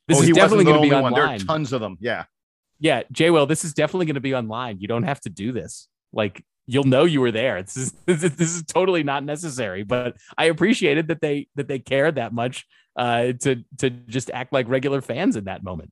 this 0.08 0.20
oh, 0.20 0.24
is 0.24 0.30
definitely 0.32 0.66
going 0.66 0.82
to 0.82 0.90
be 0.90 0.94
online. 0.94 1.14
There 1.14 1.26
are 1.26 1.38
tons 1.38 1.72
of 1.74 1.82
them. 1.82 1.98
Yeah. 2.00 2.26
Yeah. 2.80 3.04
Jay 3.12 3.30
Will, 3.30 3.46
this 3.46 3.64
is 3.64 3.74
definitely 3.74 4.08
going 4.08 4.16
to 4.16 4.22
be 4.22 4.36
online. 4.36 4.80
You 4.80 4.88
don't 4.88 5.04
have 5.04 5.22
to 5.22 5.30
do 5.30 5.52
this. 5.52 5.88
Like 6.12 6.44
you'll 6.70 6.84
know 6.84 7.04
you 7.04 7.20
were 7.20 7.32
there. 7.32 7.64
This 7.64 7.78
is, 7.78 7.94
this 8.06 8.56
is 8.56 8.64
totally 8.64 9.04
not 9.04 9.24
necessary, 9.24 9.84
but 9.84 10.18
I 10.38 10.46
appreciated 10.46 11.08
that 11.08 11.20
they 11.22 11.48
that 11.56 11.68
they 11.68 11.80
cared 11.80 12.16
that 12.16 12.34
much 12.34 12.66
uh, 12.96 13.34
to 13.42 13.64
to 13.80 13.90
just 13.90 14.30
act 14.32 14.54
like 14.54 14.68
regular 14.70 15.02
fans 15.02 15.36
in 15.36 15.46
that 15.46 15.64
moment. 15.64 15.92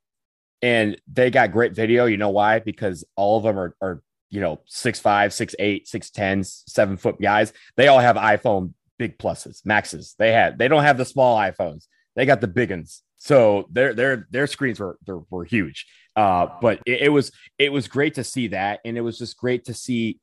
And 0.62 1.00
they 1.12 1.30
got 1.30 1.52
great 1.52 1.74
video. 1.74 2.06
You 2.06 2.18
know 2.18 2.30
why? 2.30 2.60
Because 2.60 3.04
all 3.16 3.38
of 3.38 3.44
them 3.44 3.58
are 3.58 3.76
are 3.82 4.02
you 4.30 4.42
know 4.42 4.60
six 4.66 5.00
five, 5.00 5.34
six 5.34 5.56
eight, 5.60 5.88
six 5.88 6.10
ten, 6.10 6.44
seven 6.44 6.98
foot 6.98 7.20
guys. 7.20 7.54
They 7.76 7.88
all 7.88 8.00
have 8.00 8.16
iPhone 8.16 8.74
big 9.00 9.18
pluses, 9.18 9.66
maxes. 9.66 10.16
They 10.18 10.32
had 10.32 10.58
they 10.58 10.68
don't 10.68 10.84
have 10.84 10.98
the 10.98 11.06
small 11.06 11.38
iPhones. 11.38 11.88
They 12.16 12.26
got 12.26 12.42
the 12.42 12.48
big 12.48 12.72
ones. 12.72 13.04
So 13.18 13.68
their 13.72 13.94
their 13.94 14.28
their 14.30 14.48
screens 14.48 14.80
were 14.80 14.98
were 15.30 15.46
huge. 15.46 15.88
Uh, 16.16 16.48
but 16.62 16.82
it, 16.86 17.04
it 17.04 17.10
was 17.10 17.32
it 17.58 17.72
was 17.72 17.88
great 17.88 18.16
to 18.16 18.24
see 18.24 18.48
that, 18.50 18.80
and 18.86 18.98
it 18.98 19.02
was 19.02 19.18
just 19.18 19.38
great 19.38 19.66
to 19.66 19.74
see 19.74 20.20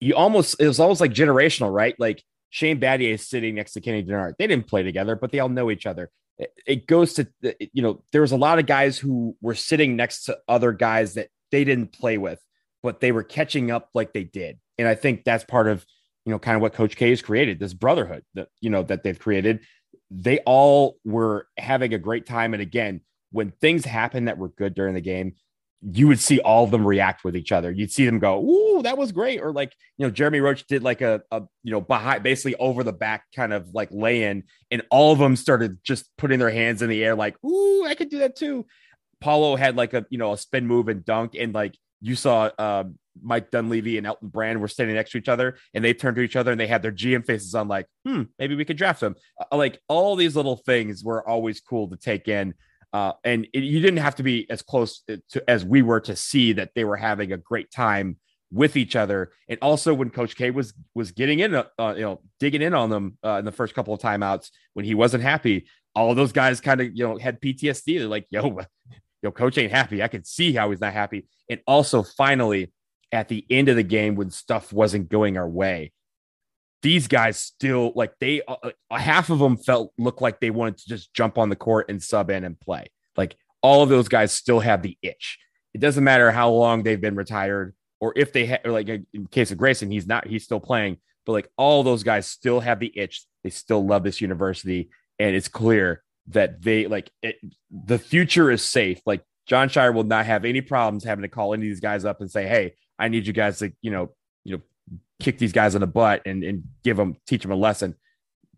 you 0.00 0.14
almost 0.14 0.56
it 0.60 0.66
was 0.66 0.80
almost 0.80 1.00
like 1.00 1.12
generational, 1.12 1.72
right? 1.72 1.94
Like 1.98 2.22
Shane 2.50 2.80
Battier 2.80 3.14
is 3.14 3.28
sitting 3.28 3.54
next 3.54 3.72
to 3.72 3.80
Kenny 3.80 4.02
Dennard. 4.02 4.34
They 4.38 4.46
didn't 4.46 4.66
play 4.66 4.82
together, 4.82 5.16
but 5.16 5.32
they 5.32 5.40
all 5.40 5.48
know 5.48 5.70
each 5.70 5.86
other. 5.86 6.10
It, 6.38 6.52
it 6.66 6.86
goes 6.86 7.14
to 7.14 7.26
you 7.42 7.82
know 7.82 8.02
there 8.12 8.20
was 8.20 8.32
a 8.32 8.36
lot 8.36 8.58
of 8.58 8.66
guys 8.66 8.98
who 8.98 9.36
were 9.40 9.54
sitting 9.54 9.96
next 9.96 10.24
to 10.24 10.38
other 10.48 10.72
guys 10.72 11.14
that 11.14 11.28
they 11.50 11.64
didn't 11.64 11.92
play 11.92 12.18
with, 12.18 12.40
but 12.82 13.00
they 13.00 13.12
were 13.12 13.24
catching 13.24 13.70
up 13.70 13.90
like 13.94 14.12
they 14.12 14.24
did, 14.24 14.58
and 14.78 14.86
I 14.86 14.94
think 14.94 15.24
that's 15.24 15.44
part 15.44 15.68
of 15.68 15.84
you 16.24 16.32
know 16.32 16.38
kind 16.38 16.56
of 16.56 16.62
what 16.62 16.74
Coach 16.74 16.96
K 16.96 17.10
has 17.10 17.22
created 17.22 17.58
this 17.58 17.74
brotherhood 17.74 18.24
that 18.34 18.48
you 18.60 18.70
know 18.70 18.82
that 18.84 19.02
they've 19.02 19.18
created. 19.18 19.60
They 20.10 20.38
all 20.40 20.96
were 21.04 21.48
having 21.58 21.92
a 21.92 21.98
great 21.98 22.24
time, 22.24 22.54
and 22.54 22.62
again, 22.62 23.00
when 23.32 23.50
things 23.60 23.84
happened 23.84 24.28
that 24.28 24.38
were 24.38 24.48
good 24.48 24.74
during 24.74 24.94
the 24.94 25.00
game, 25.00 25.34
you 25.80 26.08
would 26.08 26.18
see 26.18 26.40
all 26.40 26.64
of 26.64 26.70
them 26.70 26.86
react 26.86 27.22
with 27.24 27.36
each 27.36 27.52
other. 27.52 27.70
You'd 27.70 27.92
see 27.92 28.04
them 28.04 28.18
go, 28.18 28.42
"Ooh, 28.42 28.82
that 28.82 28.98
was 28.98 29.12
great," 29.12 29.40
or 29.40 29.52
like 29.52 29.72
you 29.96 30.06
know, 30.06 30.10
Jeremy 30.10 30.40
Roach 30.40 30.66
did 30.66 30.82
like 30.82 31.00
a, 31.00 31.22
a 31.30 31.42
you 31.62 31.70
know 31.70 31.80
behind 31.80 32.22
basically 32.22 32.56
over 32.56 32.82
the 32.82 32.92
back 32.92 33.24
kind 33.34 33.52
of 33.52 33.68
like 33.72 33.88
lay 33.92 34.24
in, 34.24 34.44
and 34.70 34.82
all 34.90 35.12
of 35.12 35.18
them 35.18 35.36
started 35.36 35.78
just 35.84 36.10
putting 36.18 36.38
their 36.38 36.50
hands 36.50 36.82
in 36.82 36.90
the 36.90 37.04
air 37.04 37.14
like, 37.14 37.36
"Ooh, 37.44 37.84
I 37.86 37.94
could 37.94 38.10
do 38.10 38.18
that 38.18 38.36
too." 38.36 38.66
Paolo 39.20 39.56
had 39.56 39.76
like 39.76 39.94
a 39.94 40.04
you 40.10 40.18
know 40.18 40.32
a 40.32 40.38
spin 40.38 40.66
move 40.66 40.88
and 40.88 41.04
dunk, 41.04 41.34
and 41.38 41.54
like 41.54 41.76
you 42.00 42.16
saw 42.16 42.50
uh, 42.58 42.84
Mike 43.22 43.50
Dunleavy 43.50 43.98
and 43.98 44.06
Elton 44.06 44.28
Brand 44.28 44.60
were 44.60 44.68
standing 44.68 44.96
next 44.96 45.12
to 45.12 45.18
each 45.18 45.28
other, 45.28 45.56
and 45.74 45.84
they 45.84 45.94
turned 45.94 46.16
to 46.16 46.22
each 46.22 46.36
other 46.36 46.50
and 46.50 46.60
they 46.60 46.66
had 46.66 46.82
their 46.82 46.92
GM 46.92 47.24
faces 47.24 47.54
on, 47.54 47.68
like, 47.68 47.86
"Hmm, 48.04 48.22
maybe 48.38 48.54
we 48.54 48.64
could 48.64 48.76
draft 48.76 49.00
them." 49.00 49.14
Uh, 49.40 49.56
like 49.56 49.80
all 49.88 50.16
these 50.16 50.36
little 50.36 50.56
things 50.56 51.04
were 51.04 51.26
always 51.28 51.60
cool 51.60 51.88
to 51.90 51.96
take 51.96 52.28
in. 52.28 52.54
Uh, 52.92 53.12
and 53.24 53.46
it, 53.52 53.62
you 53.62 53.80
didn't 53.80 53.98
have 53.98 54.16
to 54.16 54.22
be 54.22 54.48
as 54.50 54.62
close 54.62 55.02
to, 55.06 55.50
as 55.50 55.64
we 55.64 55.82
were 55.82 56.00
to 56.00 56.16
see 56.16 56.52
that 56.54 56.70
they 56.74 56.84
were 56.84 56.96
having 56.96 57.32
a 57.32 57.36
great 57.36 57.70
time 57.70 58.16
with 58.50 58.76
each 58.76 58.96
other. 58.96 59.32
And 59.48 59.58
also 59.60 59.92
when 59.92 60.10
Coach 60.10 60.36
K 60.36 60.50
was 60.50 60.72
was 60.94 61.12
getting 61.12 61.40
in, 61.40 61.54
uh, 61.54 61.64
you 61.78 62.02
know, 62.02 62.20
digging 62.40 62.62
in 62.62 62.74
on 62.74 62.90
them 62.90 63.18
uh, 63.24 63.38
in 63.38 63.44
the 63.44 63.52
first 63.52 63.74
couple 63.74 63.92
of 63.92 64.00
timeouts 64.00 64.50
when 64.74 64.84
he 64.84 64.94
wasn't 64.94 65.22
happy, 65.22 65.66
all 65.94 66.14
those 66.14 66.32
guys 66.32 66.60
kind 66.60 66.80
of 66.80 66.88
you 66.94 67.06
know 67.06 67.18
had 67.18 67.40
PTSD. 67.40 67.98
They're 67.98 68.08
like, 68.08 68.26
"Yo, 68.30 68.60
yo, 69.22 69.30
Coach 69.30 69.58
ain't 69.58 69.72
happy. 69.72 70.02
I 70.02 70.08
can 70.08 70.24
see 70.24 70.52
how 70.52 70.70
he's 70.70 70.80
not 70.80 70.92
happy." 70.92 71.26
And 71.50 71.60
also, 71.66 72.02
finally, 72.02 72.72
at 73.12 73.28
the 73.28 73.44
end 73.50 73.68
of 73.68 73.76
the 73.76 73.82
game 73.82 74.14
when 74.14 74.30
stuff 74.30 74.72
wasn't 74.72 75.08
going 75.08 75.36
our 75.36 75.48
way, 75.48 75.92
these 76.82 77.08
guys 77.08 77.38
still 77.38 77.92
like 77.94 78.12
they 78.20 78.42
uh, 78.46 78.56
uh, 78.62 78.98
half 78.98 79.30
of 79.30 79.38
them 79.38 79.56
felt 79.56 79.92
looked 79.98 80.22
like 80.22 80.40
they 80.40 80.50
wanted 80.50 80.78
to 80.78 80.88
just 80.88 81.12
jump 81.12 81.38
on 81.38 81.48
the 81.48 81.56
court 81.56 81.88
and 81.88 82.02
sub 82.02 82.30
in 82.30 82.44
and 82.44 82.58
play. 82.60 82.86
Like 83.16 83.36
all 83.62 83.82
of 83.82 83.88
those 83.88 84.08
guys 84.08 84.32
still 84.32 84.60
have 84.60 84.82
the 84.82 84.96
itch. 85.02 85.38
It 85.74 85.80
doesn't 85.80 86.04
matter 86.04 86.30
how 86.30 86.50
long 86.50 86.82
they've 86.82 87.00
been 87.00 87.16
retired 87.16 87.74
or 88.00 88.12
if 88.16 88.32
they 88.32 88.46
have 88.46 88.60
like 88.64 88.88
in 88.88 89.26
case 89.30 89.50
of 89.50 89.58
Grayson, 89.58 89.90
he's 89.90 90.06
not 90.06 90.26
he's 90.26 90.44
still 90.44 90.60
playing, 90.60 90.98
but 91.26 91.32
like 91.32 91.48
all 91.56 91.82
those 91.82 92.02
guys 92.02 92.26
still 92.26 92.60
have 92.60 92.80
the 92.80 92.92
itch. 92.94 93.24
They 93.42 93.50
still 93.50 93.84
love 93.84 94.04
this 94.04 94.20
university, 94.20 94.90
and 95.18 95.34
it's 95.34 95.48
clear 95.48 96.02
that 96.28 96.62
they 96.62 96.86
like 96.86 97.10
it, 97.22 97.36
the 97.70 97.98
future 97.98 98.50
is 98.50 98.62
safe. 98.62 99.00
Like 99.04 99.22
Jon 99.46 99.68
Scheyer 99.68 99.92
will 99.92 100.04
not 100.04 100.26
have 100.26 100.44
any 100.44 100.60
problems 100.60 101.04
having 101.04 101.22
to 101.22 101.28
call 101.28 101.54
any 101.54 101.66
of 101.66 101.70
these 101.70 101.80
guys 101.80 102.04
up 102.04 102.20
and 102.20 102.30
say, 102.30 102.46
"Hey, 102.46 102.74
I 102.98 103.08
need 103.08 103.26
you 103.26 103.32
guys 103.32 103.58
to 103.58 103.72
you 103.82 103.90
know 103.90 104.12
you 104.44 104.56
know 104.56 104.62
kick 105.20 105.38
these 105.38 105.52
guys 105.52 105.74
in 105.74 105.80
the 105.80 105.86
butt 105.86 106.22
and, 106.26 106.44
and 106.44 106.64
give 106.84 106.96
them, 106.96 107.16
teach 107.26 107.42
them 107.42 107.50
a 107.50 107.56
lesson. 107.56 107.94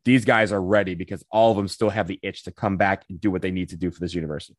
These 0.05 0.25
guys 0.25 0.53
are 0.53 0.61
ready 0.61 0.95
because 0.95 1.25
all 1.31 1.51
of 1.51 1.57
them 1.57 1.69
still 1.69 1.91
have 1.91 2.07
the 2.07 2.19
itch 2.23 2.45
to 2.45 2.51
come 2.51 2.77
back 2.77 3.05
and 3.09 3.21
do 3.21 3.31
what 3.31 3.43
they 3.43 3.51
need 3.51 3.69
to 3.71 3.77
do 3.77 3.91
for 3.91 4.01
this 4.01 4.15
university. 4.15 4.57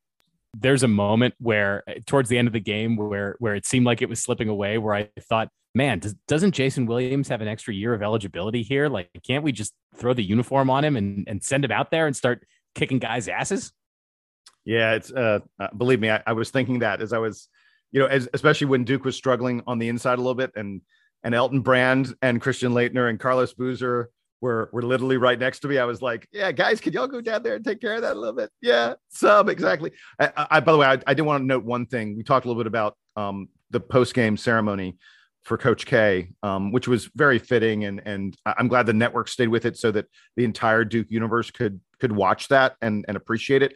There's 0.54 0.84
a 0.84 0.88
moment 0.88 1.34
where, 1.40 1.84
towards 2.06 2.30
the 2.30 2.38
end 2.38 2.48
of 2.48 2.54
the 2.54 2.60
game, 2.60 2.98
where 2.98 3.36
where 3.40 3.56
it 3.56 3.66
seemed 3.66 3.86
like 3.86 4.02
it 4.02 4.10
was 4.10 4.22
slipping 4.22 4.50
away, 4.50 4.78
where 4.78 4.94
I 4.94 5.10
thought, 5.30 5.48
"Man, 5.74 6.00
does, 6.00 6.14
doesn't 6.28 6.52
Jason 6.52 6.86
Williams 6.86 7.30
have 7.30 7.40
an 7.40 7.48
extra 7.48 7.74
year 7.74 7.94
of 7.94 8.04
eligibility 8.04 8.62
here? 8.62 8.90
Like, 8.90 9.10
can't 9.26 9.46
we 9.46 9.54
just 9.54 9.74
throw 9.96 10.14
the 10.14 10.24
uniform 10.24 10.70
on 10.70 10.84
him 10.84 10.98
and, 10.98 11.24
and 11.28 11.42
send 11.42 11.64
him 11.64 11.72
out 11.72 11.90
there 11.90 12.06
and 12.06 12.16
start 12.16 12.46
kicking 12.76 13.00
guys' 13.00 13.30
asses?" 13.30 13.72
Yeah, 14.66 14.94
it's 14.94 15.10
uh, 15.12 15.40
uh 15.58 15.70
believe 15.76 16.02
me, 16.02 16.12
I, 16.12 16.22
I 16.28 16.34
was 16.34 16.52
thinking 16.52 16.80
that 16.80 17.02
as 17.02 17.14
I 17.14 17.20
was, 17.20 17.48
you 17.94 18.02
know, 18.02 18.08
as, 18.08 18.28
especially 18.34 18.68
when 18.68 18.84
Duke 18.84 19.06
was 19.06 19.16
struggling 19.16 19.64
on 19.68 19.80
the 19.80 19.88
inside 19.88 20.16
a 20.16 20.22
little 20.22 20.36
bit, 20.36 20.52
and 20.56 20.82
and 21.24 21.36
Elton 21.36 21.62
Brand 21.62 22.16
and 22.22 22.42
Christian 22.42 22.74
Laettner 22.74 23.10
and 23.10 23.20
Carlos 23.20 23.54
Boozer 23.54 24.10
were 24.42 24.70
were 24.74 24.82
literally 24.82 25.18
right 25.18 25.40
next 25.40 25.60
to 25.60 25.68
me. 25.68 25.78
I 25.78 25.86
was 25.86 26.02
like, 26.02 26.28
"Yeah, 26.32 26.52
guys, 26.52 26.82
could 26.82 26.94
y'all 26.94 27.08
go 27.08 27.22
down 27.22 27.44
there 27.44 27.56
and 27.56 27.64
take 27.64 27.80
care 27.80 27.96
of 27.96 28.02
that 28.02 28.16
a 28.16 28.20
little 28.20 28.36
bit?" 28.36 28.50
Yeah, 28.62 28.96
sub 29.10 29.50
exactly. 29.50 29.92
I, 30.20 30.48
I 30.50 30.60
by 30.60 30.72
the 30.72 30.78
way, 30.78 30.88
I, 30.88 30.98
I 31.08 31.14
did 31.14 31.22
want 31.22 31.42
to 31.42 31.46
note 31.46 31.64
one 31.64 31.86
thing. 31.86 32.18
We 32.18 32.24
talked 32.24 32.46
a 32.46 32.50
little 32.50 32.62
bit 32.62 32.68
about 32.68 32.98
um, 33.16 33.50
the 33.70 33.80
post 33.80 34.14
game 34.14 34.36
ceremony 34.36 34.98
for 35.44 35.58
Coach 35.58 35.86
K, 35.86 36.30
um, 36.44 36.72
which 36.72 36.88
was 36.88 37.10
very 37.16 37.40
fitting, 37.40 37.86
and 37.86 38.02
and 38.06 38.36
I'm 38.46 38.68
glad 38.68 38.88
the 38.88 38.94
network 38.94 39.28
stayed 39.28 39.50
with 39.50 39.66
it 39.66 39.78
so 39.78 39.92
that 39.92 40.08
the 40.36 40.44
entire 40.44 40.84
Duke 40.84 41.08
universe 41.10 41.52
could 41.52 41.80
could 42.00 42.12
watch 42.12 42.48
that 42.50 42.76
and 42.82 43.06
and 43.08 43.16
appreciate 43.16 43.62
it. 43.62 43.76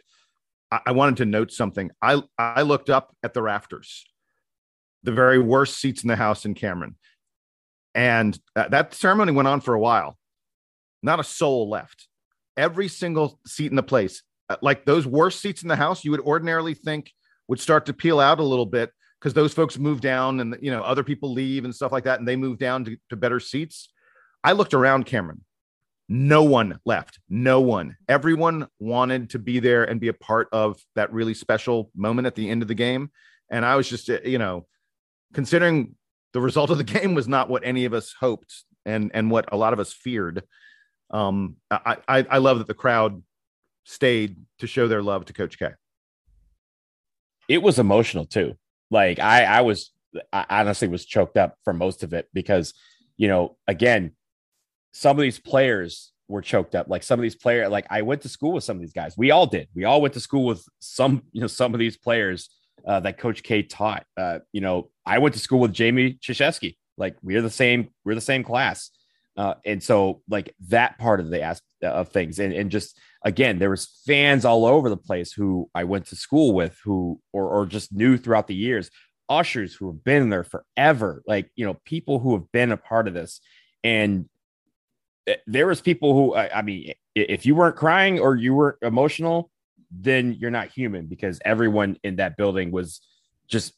I, 0.72 0.80
I 0.86 0.92
wanted 0.92 1.18
to 1.18 1.26
note 1.26 1.52
something. 1.52 1.90
I 2.02 2.22
I 2.38 2.62
looked 2.62 2.90
up 2.90 3.14
at 3.22 3.34
the 3.34 3.42
rafters, 3.42 4.04
the 5.04 5.12
very 5.12 5.38
worst 5.38 5.78
seats 5.78 6.02
in 6.02 6.08
the 6.08 6.16
house 6.16 6.44
in 6.44 6.54
Cameron 6.54 6.96
and 7.96 8.38
that 8.54 8.92
ceremony 8.94 9.32
went 9.32 9.48
on 9.48 9.62
for 9.62 9.74
a 9.74 9.80
while. 9.80 10.18
Not 11.02 11.18
a 11.18 11.24
soul 11.24 11.70
left. 11.70 12.08
Every 12.56 12.88
single 12.88 13.40
seat 13.46 13.70
in 13.70 13.76
the 13.76 13.82
place, 13.82 14.22
uh, 14.50 14.56
like 14.60 14.84
those 14.84 15.06
worst 15.06 15.40
seats 15.40 15.62
in 15.62 15.68
the 15.68 15.76
house, 15.76 16.04
you 16.04 16.10
would 16.10 16.20
ordinarily 16.20 16.74
think 16.74 17.10
would 17.48 17.58
start 17.58 17.86
to 17.86 17.94
peel 17.94 18.20
out 18.20 18.38
a 18.38 18.44
little 18.44 18.66
bit 18.66 18.90
because 19.18 19.32
those 19.32 19.54
folks 19.54 19.78
move 19.78 20.02
down 20.02 20.40
and 20.40 20.58
you 20.60 20.70
know 20.70 20.82
other 20.82 21.02
people 21.02 21.32
leave 21.32 21.64
and 21.64 21.74
stuff 21.74 21.90
like 21.90 22.04
that, 22.04 22.18
and 22.18 22.28
they 22.28 22.36
move 22.36 22.58
down 22.58 22.84
to, 22.84 22.96
to 23.08 23.16
better 23.16 23.40
seats. 23.40 23.90
I 24.44 24.52
looked 24.52 24.74
around 24.74 25.06
Cameron. 25.06 25.42
No 26.08 26.44
one 26.44 26.78
left. 26.84 27.18
No 27.30 27.60
one. 27.60 27.96
Everyone 28.08 28.68
wanted 28.78 29.30
to 29.30 29.38
be 29.38 29.58
there 29.58 29.84
and 29.84 30.00
be 30.00 30.08
a 30.08 30.12
part 30.12 30.48
of 30.52 30.80
that 30.94 31.12
really 31.12 31.34
special 31.34 31.90
moment 31.96 32.26
at 32.26 32.34
the 32.34 32.48
end 32.48 32.62
of 32.62 32.68
the 32.68 32.74
game. 32.74 33.10
And 33.50 33.64
I 33.64 33.74
was 33.74 33.88
just, 33.88 34.08
uh, 34.08 34.20
you 34.24 34.38
know, 34.38 34.66
considering 35.34 35.96
the 36.36 36.40
result 36.42 36.68
of 36.68 36.76
the 36.76 36.84
game 36.84 37.14
was 37.14 37.26
not 37.26 37.48
what 37.48 37.64
any 37.64 37.86
of 37.86 37.94
us 37.94 38.14
hoped 38.20 38.64
and 38.84 39.10
and 39.14 39.30
what 39.30 39.50
a 39.52 39.56
lot 39.56 39.72
of 39.72 39.80
us 39.80 39.90
feared. 39.90 40.42
Um, 41.10 41.56
I, 41.70 41.96
I, 42.06 42.26
I 42.28 42.38
love 42.38 42.58
that 42.58 42.66
the 42.66 42.74
crowd 42.74 43.22
stayed 43.84 44.36
to 44.58 44.66
show 44.66 44.86
their 44.86 45.02
love 45.02 45.24
to 45.24 45.32
Coach 45.32 45.58
K. 45.58 45.70
It 47.48 47.62
was 47.62 47.78
emotional 47.78 48.26
too. 48.26 48.54
Like 48.90 49.18
I 49.18 49.44
I 49.44 49.60
was 49.62 49.92
I 50.30 50.44
honestly 50.50 50.88
was 50.88 51.06
choked 51.06 51.38
up 51.38 51.56
for 51.64 51.72
most 51.72 52.02
of 52.02 52.12
it 52.12 52.28
because 52.34 52.74
you 53.16 53.28
know 53.28 53.56
again 53.66 54.12
some 54.92 55.16
of 55.16 55.22
these 55.22 55.38
players 55.38 56.12
were 56.28 56.42
choked 56.42 56.74
up. 56.74 56.88
Like 56.90 57.02
some 57.02 57.18
of 57.18 57.22
these 57.22 57.34
players, 57.34 57.70
like 57.70 57.86
I 57.88 58.02
went 58.02 58.20
to 58.22 58.28
school 58.28 58.52
with 58.52 58.64
some 58.64 58.76
of 58.76 58.82
these 58.82 58.92
guys. 58.92 59.16
We 59.16 59.30
all 59.30 59.46
did. 59.46 59.68
We 59.74 59.84
all 59.84 60.02
went 60.02 60.12
to 60.14 60.20
school 60.20 60.44
with 60.44 60.62
some, 60.80 61.22
you 61.32 61.40
know, 61.40 61.46
some 61.46 61.72
of 61.72 61.80
these 61.80 61.96
players 61.96 62.50
uh, 62.86 63.00
that 63.00 63.16
Coach 63.16 63.42
K 63.42 63.62
taught. 63.62 64.04
Uh, 64.18 64.40
you 64.52 64.60
know, 64.60 64.90
I 65.06 65.18
went 65.18 65.34
to 65.34 65.40
school 65.40 65.60
with 65.60 65.72
Jamie 65.72 66.18
Krzyzewski. 66.22 66.76
Like 66.98 67.16
we're 67.22 67.42
the 67.42 67.50
same, 67.50 67.88
we're 68.04 68.14
the 68.14 68.20
same 68.20 68.42
class. 68.42 68.90
Uh, 69.36 69.54
and 69.64 69.82
so 69.82 70.22
like 70.28 70.54
that 70.68 70.98
part 70.98 71.20
of 71.20 71.30
the 71.30 71.42
aspect 71.42 71.66
of 71.82 72.08
things 72.08 72.38
and, 72.38 72.52
and 72.54 72.70
just 72.70 72.98
again 73.22 73.58
there 73.58 73.68
was 73.68 74.00
fans 74.06 74.44
all 74.44 74.64
over 74.64 74.88
the 74.88 74.96
place 74.96 75.32
who 75.32 75.68
i 75.74 75.84
went 75.84 76.06
to 76.06 76.16
school 76.16 76.54
with 76.54 76.78
who 76.84 77.20
or, 77.32 77.48
or 77.48 77.66
just 77.66 77.92
knew 77.92 78.16
throughout 78.16 78.46
the 78.46 78.54
years 78.54 78.90
ushers 79.28 79.74
who 79.74 79.88
have 79.88 80.02
been 80.02 80.30
there 80.30 80.44
forever 80.44 81.22
like 81.26 81.50
you 81.54 81.66
know 81.66 81.76
people 81.84 82.18
who 82.18 82.32
have 82.32 82.50
been 82.50 82.72
a 82.72 82.76
part 82.76 83.06
of 83.06 83.14
this 83.14 83.40
and 83.84 84.28
there 85.46 85.66
was 85.66 85.80
people 85.80 86.14
who 86.14 86.34
I, 86.34 86.58
I 86.58 86.62
mean 86.62 86.94
if 87.14 87.44
you 87.44 87.54
weren't 87.54 87.76
crying 87.76 88.20
or 88.20 88.36
you 88.36 88.54
weren't 88.54 88.78
emotional 88.80 89.50
then 89.90 90.32
you're 90.38 90.50
not 90.50 90.68
human 90.68 91.06
because 91.06 91.40
everyone 91.44 91.98
in 92.02 92.16
that 92.16 92.36
building 92.36 92.70
was 92.70 93.00
just 93.48 93.74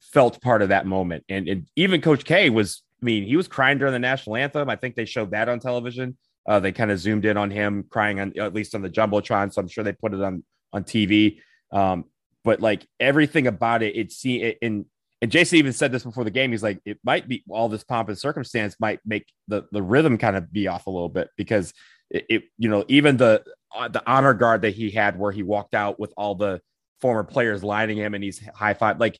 felt 0.00 0.40
part 0.40 0.62
of 0.62 0.68
that 0.70 0.86
moment. 0.86 1.24
And, 1.28 1.48
and 1.48 1.66
even 1.76 2.00
Coach 2.00 2.24
K 2.24 2.50
was, 2.50 2.82
I 3.02 3.04
mean, 3.04 3.24
he 3.24 3.36
was 3.36 3.48
crying 3.48 3.78
during 3.78 3.92
the 3.92 3.98
national 3.98 4.36
anthem. 4.36 4.70
I 4.70 4.76
think 4.76 4.94
they 4.94 5.04
showed 5.04 5.32
that 5.32 5.48
on 5.48 5.60
television. 5.60 6.16
Uh, 6.48 6.60
they 6.60 6.72
kind 6.72 6.90
of 6.90 6.98
zoomed 6.98 7.24
in 7.24 7.36
on 7.36 7.50
him 7.50 7.84
crying 7.88 8.20
on 8.20 8.32
at 8.38 8.54
least 8.54 8.74
on 8.74 8.82
the 8.82 8.90
jumbotron. 8.90 9.52
So 9.52 9.60
I'm 9.60 9.68
sure 9.68 9.82
they 9.82 9.92
put 9.92 10.14
it 10.14 10.22
on 10.22 10.44
on 10.72 10.84
TV. 10.84 11.40
Um, 11.72 12.04
but 12.44 12.60
like 12.60 12.86
everything 13.00 13.48
about 13.48 13.82
it, 13.82 13.96
it 13.96 14.12
see 14.12 14.54
and 14.62 14.86
and 15.20 15.30
Jason 15.30 15.58
even 15.58 15.72
said 15.72 15.90
this 15.90 16.04
before 16.04 16.24
the 16.24 16.30
game. 16.30 16.52
He's 16.52 16.62
like, 16.62 16.80
it 16.84 16.98
might 17.02 17.26
be 17.26 17.42
all 17.48 17.68
this 17.68 17.82
pomp 17.82 18.08
and 18.08 18.18
circumstance 18.18 18.76
might 18.78 19.00
make 19.04 19.26
the 19.48 19.64
the 19.72 19.82
rhythm 19.82 20.18
kind 20.18 20.36
of 20.36 20.52
be 20.52 20.68
off 20.68 20.86
a 20.86 20.90
little 20.90 21.08
bit 21.08 21.30
because 21.36 21.72
it, 22.10 22.26
it 22.28 22.42
you 22.58 22.68
know 22.68 22.84
even 22.86 23.16
the 23.16 23.42
uh, 23.74 23.88
the 23.88 24.02
honor 24.06 24.34
guard 24.34 24.62
that 24.62 24.74
he 24.74 24.90
had 24.90 25.18
where 25.18 25.32
he 25.32 25.42
walked 25.42 25.74
out 25.74 25.98
with 25.98 26.12
all 26.16 26.34
the 26.36 26.60
former 27.00 27.24
players 27.24 27.64
lining 27.64 27.96
him 27.96 28.14
and 28.14 28.22
he's 28.22 28.40
high 28.54 28.74
five 28.74 29.00
like 29.00 29.18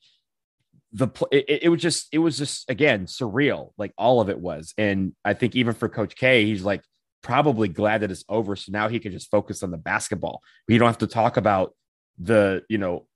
the 0.96 1.08
it, 1.30 1.64
it 1.64 1.68
was 1.68 1.82
just 1.82 2.08
it 2.10 2.18
was 2.18 2.38
just 2.38 2.68
again 2.70 3.04
surreal 3.04 3.72
like 3.76 3.92
all 3.98 4.20
of 4.20 4.30
it 4.30 4.38
was 4.38 4.72
and 4.78 5.12
i 5.24 5.34
think 5.34 5.54
even 5.54 5.74
for 5.74 5.90
coach 5.90 6.16
k 6.16 6.46
he's 6.46 6.62
like 6.62 6.82
probably 7.22 7.68
glad 7.68 8.00
that 8.00 8.10
it's 8.10 8.24
over 8.30 8.56
so 8.56 8.72
now 8.72 8.88
he 8.88 8.98
can 8.98 9.12
just 9.12 9.30
focus 9.30 9.62
on 9.62 9.70
the 9.70 9.76
basketball 9.76 10.40
we 10.68 10.78
don't 10.78 10.86
have 10.86 10.98
to 10.98 11.06
talk 11.06 11.36
about 11.36 11.74
the 12.18 12.62
you 12.70 12.78
know 12.78 13.06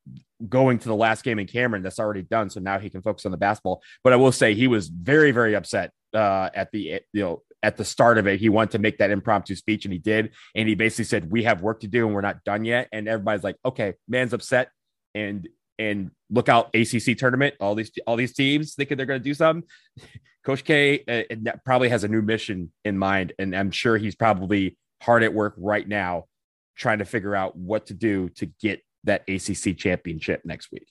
going 0.46 0.78
to 0.78 0.88
the 0.88 0.94
last 0.94 1.24
game 1.24 1.38
in 1.38 1.46
cameron 1.46 1.82
that's 1.82 1.98
already 1.98 2.22
done 2.22 2.50
so 2.50 2.60
now 2.60 2.78
he 2.78 2.90
can 2.90 3.00
focus 3.00 3.24
on 3.24 3.32
the 3.32 3.38
basketball 3.38 3.80
but 4.04 4.12
i 4.12 4.16
will 4.16 4.32
say 4.32 4.52
he 4.52 4.66
was 4.66 4.88
very 4.88 5.30
very 5.30 5.54
upset 5.54 5.90
uh 6.12 6.50
at 6.54 6.70
the 6.72 7.00
you 7.14 7.22
know 7.22 7.42
at 7.62 7.76
the 7.76 7.84
start 7.84 8.16
of 8.16 8.26
it, 8.26 8.40
he 8.40 8.48
wanted 8.48 8.70
to 8.70 8.78
make 8.78 8.96
that 8.98 9.10
impromptu 9.10 9.54
speech 9.54 9.84
and 9.84 9.92
he 9.92 9.98
did. 9.98 10.30
And 10.54 10.66
he 10.66 10.74
basically 10.74 11.04
said, 11.04 11.30
We 11.30 11.42
have 11.42 11.60
work 11.60 11.80
to 11.80 11.88
do 11.88 12.06
and 12.06 12.14
we're 12.14 12.22
not 12.22 12.42
done 12.42 12.64
yet. 12.64 12.88
And 12.90 13.06
everybody's 13.06 13.44
like, 13.44 13.56
Okay, 13.66 13.94
man's 14.08 14.32
upset. 14.32 14.70
And 15.14 15.46
and 15.80 16.10
look 16.28 16.48
out 16.48 16.74
ACC 16.74 17.16
tournament. 17.16 17.54
All 17.58 17.74
these 17.74 17.90
all 18.06 18.16
these 18.16 18.34
teams 18.34 18.74
thinking 18.74 18.96
they're 18.96 19.06
going 19.06 19.20
to 19.20 19.24
do 19.24 19.34
something. 19.34 19.68
Coach 20.44 20.64
K 20.64 21.04
uh, 21.08 21.52
probably 21.64 21.88
has 21.88 22.04
a 22.04 22.08
new 22.08 22.22
mission 22.22 22.72
in 22.84 22.96
mind, 22.96 23.32
and 23.38 23.54
I'm 23.54 23.70
sure 23.70 23.98
he's 23.98 24.14
probably 24.14 24.78
hard 25.02 25.22
at 25.22 25.34
work 25.34 25.54
right 25.58 25.86
now, 25.86 26.24
trying 26.76 26.98
to 26.98 27.04
figure 27.04 27.34
out 27.34 27.56
what 27.56 27.86
to 27.86 27.94
do 27.94 28.28
to 28.36 28.46
get 28.60 28.82
that 29.04 29.22
ACC 29.28 29.76
championship 29.76 30.42
next 30.44 30.70
week. 30.72 30.86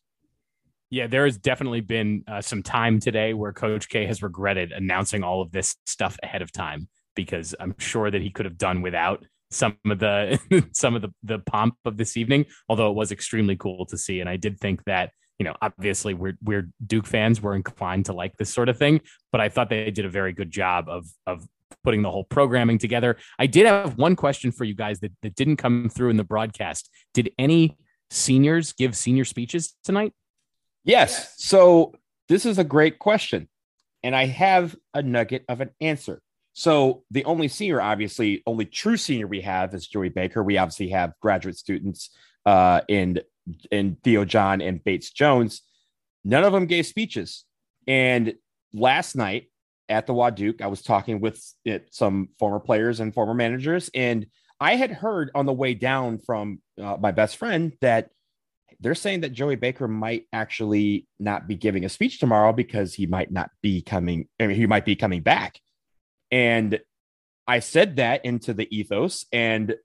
Yeah, 0.92 1.08
there 1.08 1.26
has 1.26 1.38
definitely 1.38 1.82
been 1.82 2.24
uh, 2.28 2.42
some 2.42 2.64
time 2.64 3.00
today 3.00 3.34
where 3.34 3.54
Coach 3.54 3.90
K 3.90 4.06
has 4.06 4.24
regretted 4.24 4.72
announcing 4.72 5.24
all 5.24 5.42
of 5.42 5.52
this 5.52 5.76
stuff 5.86 6.18
ahead 6.24 6.42
of 6.42 6.52
time 6.52 6.88
because 7.16 7.56
I'm 7.60 7.76
sure 7.78 8.10
that 8.10 8.22
he 8.22 8.32
could 8.32 8.46
have 8.46 8.58
done 8.58 8.82
without 8.82 9.24
some 9.52 9.78
of 9.86 10.00
the 10.00 10.40
some 10.74 10.96
of 10.96 11.02
the 11.02 11.14
the 11.24 11.40
pomp 11.40 11.76
of 11.86 11.98
this 11.98 12.18
evening. 12.18 12.46
Although 12.68 12.90
it 12.92 12.96
was 12.96 13.12
extremely 13.12 13.56
cool 13.56 13.86
to 13.88 13.98
see, 13.98 14.20
and 14.20 14.30
I 14.30 14.38
did 14.38 14.60
think 14.60 14.84
that 14.86 15.12
you 15.38 15.46
know 15.46 15.56
obviously 15.62 16.14
we're 16.14 16.38
we're 16.44 16.70
Duke 16.86 17.08
fans, 17.08 17.42
we're 17.42 17.56
inclined 17.56 18.06
to 18.06 18.14
like 18.14 18.38
this 18.38 18.54
sort 18.54 18.70
of 18.70 18.78
thing, 18.78 19.02
but 19.32 19.42
I 19.42 19.50
thought 19.50 19.70
they 19.70 19.92
did 19.92 20.06
a 20.06 20.10
very 20.10 20.34
good 20.34 20.52
job 20.52 20.88
of 20.88 21.06
of 21.28 21.48
putting 21.84 22.02
the 22.02 22.12
whole 22.12 22.24
programming 22.24 22.78
together. 22.78 23.18
I 23.38 23.48
did 23.48 23.66
have 23.66 23.98
one 23.98 24.16
question 24.16 24.52
for 24.52 24.64
you 24.64 24.74
guys 24.74 25.00
that, 25.00 25.12
that 25.22 25.36
didn't 25.36 25.58
come 25.58 25.90
through 25.90 26.10
in 26.10 26.18
the 26.18 26.24
broadcast. 26.24 26.90
Did 27.14 27.32
any 27.38 27.78
seniors 28.10 28.74
give 28.74 28.98
senior 28.98 29.26
speeches 29.26 29.76
tonight? 29.84 30.14
Yes. 30.84 31.36
So 31.38 31.94
this 32.28 32.46
is 32.46 32.58
a 32.58 32.64
great 32.64 33.00
question. 33.00 33.48
And 34.04 34.16
I 34.16 34.26
have 34.26 34.76
a 34.94 35.02
nugget 35.02 35.44
of 35.50 35.62
an 35.62 35.72
answer. 35.82 36.22
So 36.60 37.04
the 37.10 37.24
only 37.24 37.48
senior, 37.48 37.82
obviously, 37.82 38.44
only 38.46 38.66
true 38.66 38.98
senior 38.98 39.28
we 39.28 39.40
have 39.40 39.74
is 39.74 39.88
Joey 39.88 40.10
Baker. 40.10 40.44
We 40.44 40.58
obviously 40.58 40.90
have 40.90 41.14
graduate 41.22 41.56
students 41.56 42.10
uh, 42.46 42.82
in 42.90 43.22
in 43.72 43.96
Theo 44.04 44.26
John 44.26 44.60
and 44.60 44.84
Bates 44.84 45.10
Jones. 45.10 45.62
None 46.26 46.44
of 46.44 46.52
them 46.52 46.66
gave 46.66 46.86
speeches. 46.86 47.46
And 47.88 48.34
last 48.74 49.16
night 49.16 49.46
at 49.88 50.06
the 50.06 50.14
Waduke, 50.14 50.60
I 50.60 50.68
was 50.68 50.82
talking 50.82 51.22
with 51.22 51.42
it, 51.64 51.88
some 51.92 52.28
former 52.38 52.60
players 52.60 53.00
and 53.00 53.14
former 53.14 53.34
managers, 53.34 53.90
and 53.94 54.26
I 54.60 54.76
had 54.76 54.92
heard 54.92 55.32
on 55.36 55.46
the 55.46 55.54
way 55.54 55.76
down 55.76 56.20
from 56.20 56.60
uh, 56.78 56.98
my 57.00 57.12
best 57.12 57.38
friend 57.38 57.72
that 57.80 58.10
they're 58.82 58.96
saying 58.96 59.22
that 59.22 59.32
Joey 59.32 59.56
Baker 59.56 59.88
might 59.88 60.26
actually 60.34 61.08
not 61.22 61.48
be 61.48 61.56
giving 61.56 61.86
a 61.86 61.90
speech 61.90 62.20
tomorrow 62.20 62.52
because 62.52 62.94
he 62.94 63.06
might 63.06 63.32
not 63.32 63.50
be 63.62 63.82
coming. 63.82 64.28
I 64.42 64.48
mean, 64.48 64.58
he 64.58 64.66
might 64.66 64.84
be 64.84 64.98
coming 64.98 65.22
back. 65.22 65.62
And 66.32 66.80
I 67.48 67.60
said 67.60 67.96
that 67.96 68.26
into 68.26 68.54
the 68.54 68.68
ethos, 68.76 69.26
and 69.32 69.76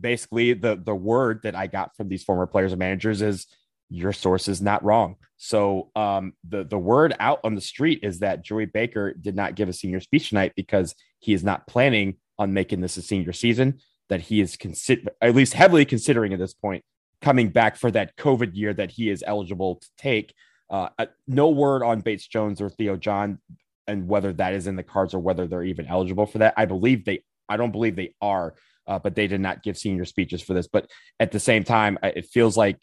basically 0.00 0.54
the 0.54 0.76
the 0.76 0.94
word 0.94 1.40
that 1.44 1.54
I 1.54 1.66
got 1.66 1.96
from 1.96 2.08
these 2.08 2.24
former 2.24 2.46
players 2.46 2.72
and 2.72 2.78
managers 2.78 3.22
is 3.22 3.46
your 3.88 4.12
source 4.12 4.48
is 4.48 4.62
not 4.62 4.82
wrong. 4.82 5.16
So 5.36 5.90
um, 5.94 6.32
the 6.48 6.64
the 6.64 6.78
word 6.78 7.14
out 7.20 7.40
on 7.44 7.54
the 7.54 7.60
street 7.60 8.00
is 8.02 8.20
that 8.20 8.42
Joey 8.42 8.66
Baker 8.66 9.12
did 9.12 9.36
not 9.36 9.54
give 9.54 9.68
a 9.68 9.72
senior 9.72 10.00
speech 10.00 10.30
tonight 10.30 10.52
because 10.56 10.94
he 11.20 11.34
is 11.34 11.44
not 11.44 11.66
planning 11.66 12.16
on 12.38 12.52
making 12.52 12.80
this 12.80 12.96
a 12.96 13.02
senior 13.02 13.32
season. 13.32 13.80
That 14.08 14.22
he 14.22 14.40
is 14.40 14.56
consider 14.56 15.12
at 15.20 15.34
least 15.34 15.54
heavily 15.54 15.84
considering 15.84 16.32
at 16.32 16.38
this 16.38 16.54
point 16.54 16.84
coming 17.20 17.48
back 17.48 17.76
for 17.76 17.90
that 17.92 18.16
COVID 18.16 18.50
year 18.54 18.74
that 18.74 18.90
he 18.90 19.08
is 19.08 19.24
eligible 19.26 19.76
to 19.76 19.88
take. 19.96 20.34
Uh, 20.68 20.88
uh, 20.98 21.06
no 21.26 21.48
word 21.48 21.82
on 21.82 22.00
Bates 22.00 22.26
Jones 22.26 22.60
or 22.60 22.68
Theo 22.68 22.96
John 22.96 23.38
and 23.86 24.08
whether 24.08 24.32
that 24.34 24.54
is 24.54 24.66
in 24.66 24.76
the 24.76 24.82
cards 24.82 25.14
or 25.14 25.18
whether 25.18 25.46
they're 25.46 25.64
even 25.64 25.86
eligible 25.86 26.26
for 26.26 26.38
that. 26.38 26.54
I 26.56 26.66
believe 26.66 27.04
they, 27.04 27.22
I 27.48 27.56
don't 27.56 27.72
believe 27.72 27.96
they 27.96 28.14
are, 28.20 28.54
uh, 28.86 28.98
but 28.98 29.14
they 29.14 29.26
did 29.26 29.40
not 29.40 29.62
give 29.62 29.78
senior 29.78 30.04
speeches 30.04 30.42
for 30.42 30.54
this. 30.54 30.68
But 30.68 30.90
at 31.18 31.32
the 31.32 31.40
same 31.40 31.64
time, 31.64 31.98
it 32.02 32.26
feels 32.26 32.56
like, 32.56 32.78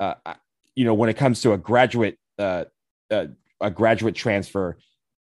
uh, 0.00 0.14
you 0.74 0.84
know, 0.84 0.94
when 0.94 1.10
it 1.10 1.16
comes 1.16 1.42
to 1.42 1.52
a 1.52 1.58
graduate, 1.58 2.18
uh, 2.38 2.64
uh, 3.10 3.26
a 3.60 3.70
graduate 3.70 4.14
transfer, 4.14 4.78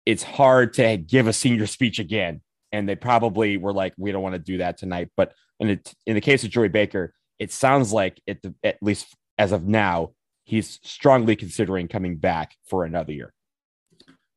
it's 0.07 0.23
hard 0.23 0.75
to 0.75 0.97
give 0.97 1.27
a 1.27 1.33
senior 1.33 1.67
speech 1.67 1.99
again. 1.99 2.41
And 2.73 2.89
they 2.89 2.97
probably 2.97 3.57
were 3.57 3.73
like, 3.73 3.95
we 3.97 4.11
don't 4.11 4.23
want 4.23 4.35
to 4.35 4.41
do 4.41 4.59
that 4.59 4.79
tonight. 4.79 5.11
But 5.17 5.33
in, 5.61 5.71
it, 5.71 5.95
in 6.07 6.15
the 6.15 6.21
case 6.21 6.45
of 6.45 6.51
Joey 6.51 6.69
Baker, 6.69 7.13
it 7.39 7.53
sounds 7.53 7.93
like 7.93 8.21
at 8.29 8.83
least 8.83 9.15
as 9.39 9.53
of 9.53 9.67
now, 9.67 10.13
he's 10.45 10.81
strongly 10.83 11.37
considering 11.37 11.89
coming 11.89 12.17
back 12.17 12.55
for 12.69 12.85
another 12.85 13.13
year. 13.13 13.34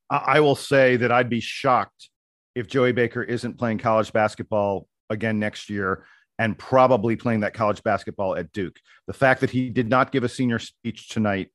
I 0.10 0.40
will 0.40 0.56
say 0.56 0.98
that 0.98 1.12
I'd 1.12 1.30
be 1.30 1.40
shocked 1.40 2.10
if 2.56 2.68
Joey 2.68 2.92
Baker 2.92 3.22
isn't 3.22 3.58
playing 3.58 3.80
college 3.80 4.14
basketball 4.14 4.88
again 5.10 5.40
next 5.40 5.70
year 5.70 6.06
and 6.40 6.58
probably 6.58 7.16
playing 7.16 7.42
that 7.42 7.54
college 7.54 7.84
basketball 7.84 8.36
at 8.36 8.52
Duke. 8.52 8.78
The 9.08 9.14
fact 9.14 9.42
that 9.42 9.50
he 9.50 9.70
did 9.70 9.90
not 9.90 10.12
give 10.12 10.24
a 10.24 10.30
senior 10.30 10.60
speech 10.60 11.10
tonight 11.10 11.50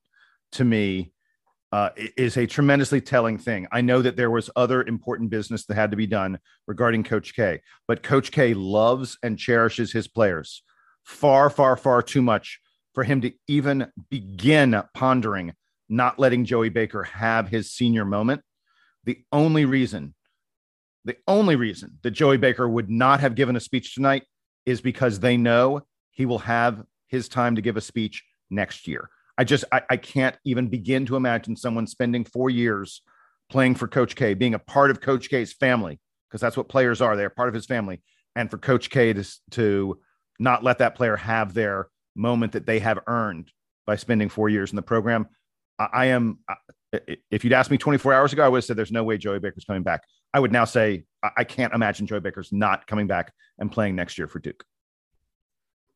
to 0.53 0.65
me 0.65 1.13
uh, 1.73 1.91
is 1.97 2.37
a 2.37 2.47
tremendously 2.47 3.01
telling 3.01 3.39
thing. 3.39 3.67
I 3.73 3.81
know 3.81 4.03
that 4.03 4.17
there 4.17 4.31
was 4.31 4.51
other 4.55 4.83
important 4.83 5.31
business 5.31 5.65
that 5.67 5.75
had 5.75 5.91
to 5.93 5.97
be 5.97 6.07
done 6.07 6.39
regarding 6.67 7.05
Coach 7.05 7.35
K, 7.35 7.63
but 7.89 8.03
Coach 8.03 8.31
K 8.31 8.53
loves 8.53 9.17
and 9.23 9.39
cherishes 9.39 9.93
his 9.93 10.07
players 10.07 10.63
far, 11.05 11.49
far, 11.49 11.77
far 11.77 12.03
too 12.03 12.23
much 12.23 12.61
for 12.95 13.05
him 13.05 13.23
to 13.23 13.33
even 13.49 13.87
begin 14.11 14.83
pondering 14.95 15.55
not 15.93 16.19
letting 16.19 16.45
Joey 16.45 16.71
Baker 16.71 17.05
have 17.05 17.49
his 17.49 17.71
senior 17.71 18.05
moment. 18.05 18.43
The 19.05 19.23
only 19.31 19.65
reason, 19.65 20.15
the 21.05 21.17
only 21.27 21.57
reason 21.57 21.99
that 22.03 22.13
Joey 22.13 22.39
Baker 22.39 22.69
would 22.69 22.91
not 22.91 23.21
have 23.21 23.35
given 23.35 23.57
a 23.57 23.61
speech 23.61 23.95
tonight 23.95 24.25
is 24.65 24.81
because 24.81 25.21
they 25.21 25.37
know 25.37 25.83
he 26.11 26.27
will 26.27 26.39
have 26.39 26.83
his 27.09 27.29
time 27.29 27.57
to 27.57 27.63
give 27.63 27.77
a 27.77 27.81
speech 27.81 28.25
next 28.51 28.87
year. 28.87 29.11
I 29.37 29.45
just, 29.45 29.65
I, 29.73 29.83
I 29.91 29.97
can't 29.97 30.37
even 30.45 30.69
begin 30.69 31.07
to 31.07 31.17
imagine 31.17 31.57
someone 31.57 31.87
spending 31.87 32.25
four 32.25 32.51
years 32.51 33.03
playing 33.51 33.75
for 33.75 33.89
Coach 33.89 34.15
K, 34.15 34.35
being 34.35 34.55
a 34.55 34.59
part 34.59 34.91
of 34.91 35.01
Coach 35.01 35.29
K's 35.29 35.53
family, 35.53 36.01
because 36.29 36.41
that's 36.41 36.57
what 36.57 36.69
players 36.69 37.01
are. 37.01 37.17
They're 37.17 37.31
part 37.31 37.49
of 37.49 37.55
his 37.55 37.67
family. 37.67 38.03
And 38.37 38.51
for 38.51 38.59
Coach 38.59 38.89
K 38.89 39.13
to, 39.13 39.25
to 39.53 40.01
not 40.39 40.65
let 40.65 40.79
that 40.79 40.95
player 40.95 41.17
have 41.17 41.55
their 41.55 41.89
moment 42.15 42.53
that 42.53 42.67
they 42.67 42.79
have 42.79 43.01
earned 43.07 43.51
by 43.87 43.97
spending 43.97 44.29
four 44.29 44.49
years 44.49 44.71
in 44.71 44.77
the 44.77 44.83
program. 44.83 45.27
I, 45.79 45.89
I 45.93 46.05
am, 46.07 46.39
if 47.31 47.45
you'd 47.45 47.53
asked 47.53 47.71
me 47.71 47.79
24 47.79 48.13
hours 48.13 48.33
ago, 48.33 48.45
I 48.45 48.49
would 48.49 48.59
have 48.59 48.65
said 48.65 48.77
there's 48.77 48.93
no 48.93 49.05
way 49.05 49.19
Joey 49.19 49.39
Baker's 49.39 49.65
coming 49.65 49.83
back. 49.83 50.03
I 50.35 50.41
would 50.41 50.53
now 50.53 50.65
say 50.65 51.05
I, 51.23 51.31
I 51.39 51.45
can't 51.45 51.73
imagine 51.73 52.07
Joey 52.07 52.21
Baker's 52.21 52.53
not 52.53 52.87
coming 52.87 53.07
back 53.07 53.33
and 53.59 53.71
playing 53.71 53.97
next 53.97 54.19
year 54.19 54.29
for 54.29 54.39
Duke. 54.39 54.65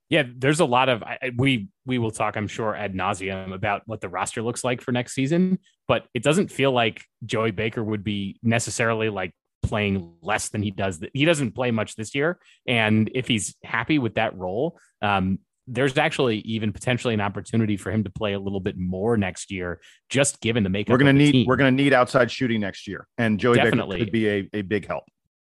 Yeah, 0.08 0.22
there's 0.36 0.60
a 0.60 0.64
lot 0.64 0.88
of 0.88 1.02
I, 1.02 1.32
we 1.36 1.68
we 1.84 1.98
will 1.98 2.12
talk, 2.12 2.36
I'm 2.36 2.46
sure, 2.46 2.76
ad 2.76 2.94
nauseum 2.94 3.52
about 3.52 3.82
what 3.86 4.00
the 4.00 4.08
roster 4.08 4.40
looks 4.40 4.62
like 4.62 4.80
for 4.80 4.92
next 4.92 5.14
season, 5.14 5.58
but 5.88 6.06
it 6.14 6.22
doesn't 6.22 6.52
feel 6.52 6.70
like 6.70 7.02
Joey 7.24 7.50
Baker 7.50 7.82
would 7.82 8.04
be 8.04 8.38
necessarily 8.42 9.08
like 9.08 9.32
playing 9.64 10.14
less 10.22 10.48
than 10.50 10.62
he 10.62 10.70
does. 10.70 11.02
He 11.12 11.24
doesn't 11.24 11.56
play 11.56 11.72
much 11.72 11.96
this 11.96 12.14
year, 12.14 12.38
and 12.68 13.10
if 13.16 13.26
he's 13.26 13.56
happy 13.64 13.98
with 13.98 14.14
that 14.14 14.36
role, 14.36 14.78
um, 15.02 15.40
there's 15.66 15.96
actually 15.98 16.38
even 16.38 16.72
potentially 16.72 17.14
an 17.14 17.20
opportunity 17.20 17.76
for 17.76 17.90
him 17.90 18.04
to 18.04 18.10
play 18.10 18.34
a 18.34 18.38
little 18.38 18.60
bit 18.60 18.76
more 18.78 19.16
next 19.16 19.50
year, 19.50 19.80
just 20.08 20.40
given 20.40 20.62
the 20.62 20.70
makeup. 20.70 20.92
We're 20.92 20.98
going 20.98 21.16
to 21.16 21.24
need 21.24 21.32
team. 21.32 21.46
we're 21.46 21.56
going 21.56 21.76
to 21.76 21.82
need 21.82 21.92
outside 21.92 22.30
shooting 22.30 22.60
next 22.60 22.86
year, 22.86 23.06
and 23.18 23.38
Joey 23.38 23.56
Definitely. 23.56 23.96
Baker 23.96 24.04
could 24.04 24.12
be 24.12 24.28
a, 24.28 24.48
a 24.54 24.62
big 24.62 24.86
help. 24.86 25.04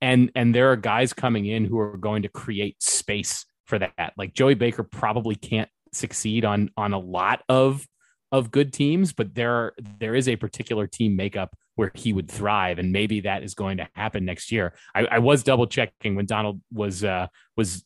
And 0.02 0.32
and 0.36 0.54
there 0.54 0.72
are 0.72 0.76
guys 0.76 1.14
coming 1.14 1.46
in 1.46 1.66
who 1.66 1.80
are 1.80 1.98
going 1.98 2.24
to 2.24 2.30
create 2.30 2.82
space 2.84 3.46
for 3.66 3.80
that. 3.80 4.14
Like 4.18 4.34
Joey 4.34 4.54
Baker 4.54 4.84
probably 4.84 5.36
can't 5.36 5.70
succeed 5.94 6.46
on 6.46 6.70
on 6.78 6.94
a 6.94 7.00
lot 7.00 7.42
of 7.50 7.86
of 8.32 8.50
good 8.50 8.74
teams, 8.74 9.14
but 9.14 9.36
there 9.36 9.54
are, 9.54 9.74
there 10.00 10.16
is 10.16 10.28
a 10.28 10.36
particular 10.36 10.88
team 10.88 11.16
makeup 11.16 11.56
where 11.76 11.92
he 11.94 12.14
would 12.14 12.30
thrive, 12.30 12.80
and 12.80 12.92
maybe 12.92 13.22
that 13.22 13.44
is 13.44 13.54
going 13.54 13.78
to 13.78 13.88
happen 13.94 14.26
next 14.26 14.52
year. 14.52 14.74
I, 14.94 15.06
I 15.06 15.20
was 15.20 15.44
double 15.44 15.68
checking 15.68 16.16
when 16.16 16.26
Donald 16.26 16.62
was 16.72 17.04
uh, 17.04 17.28
was 17.56 17.84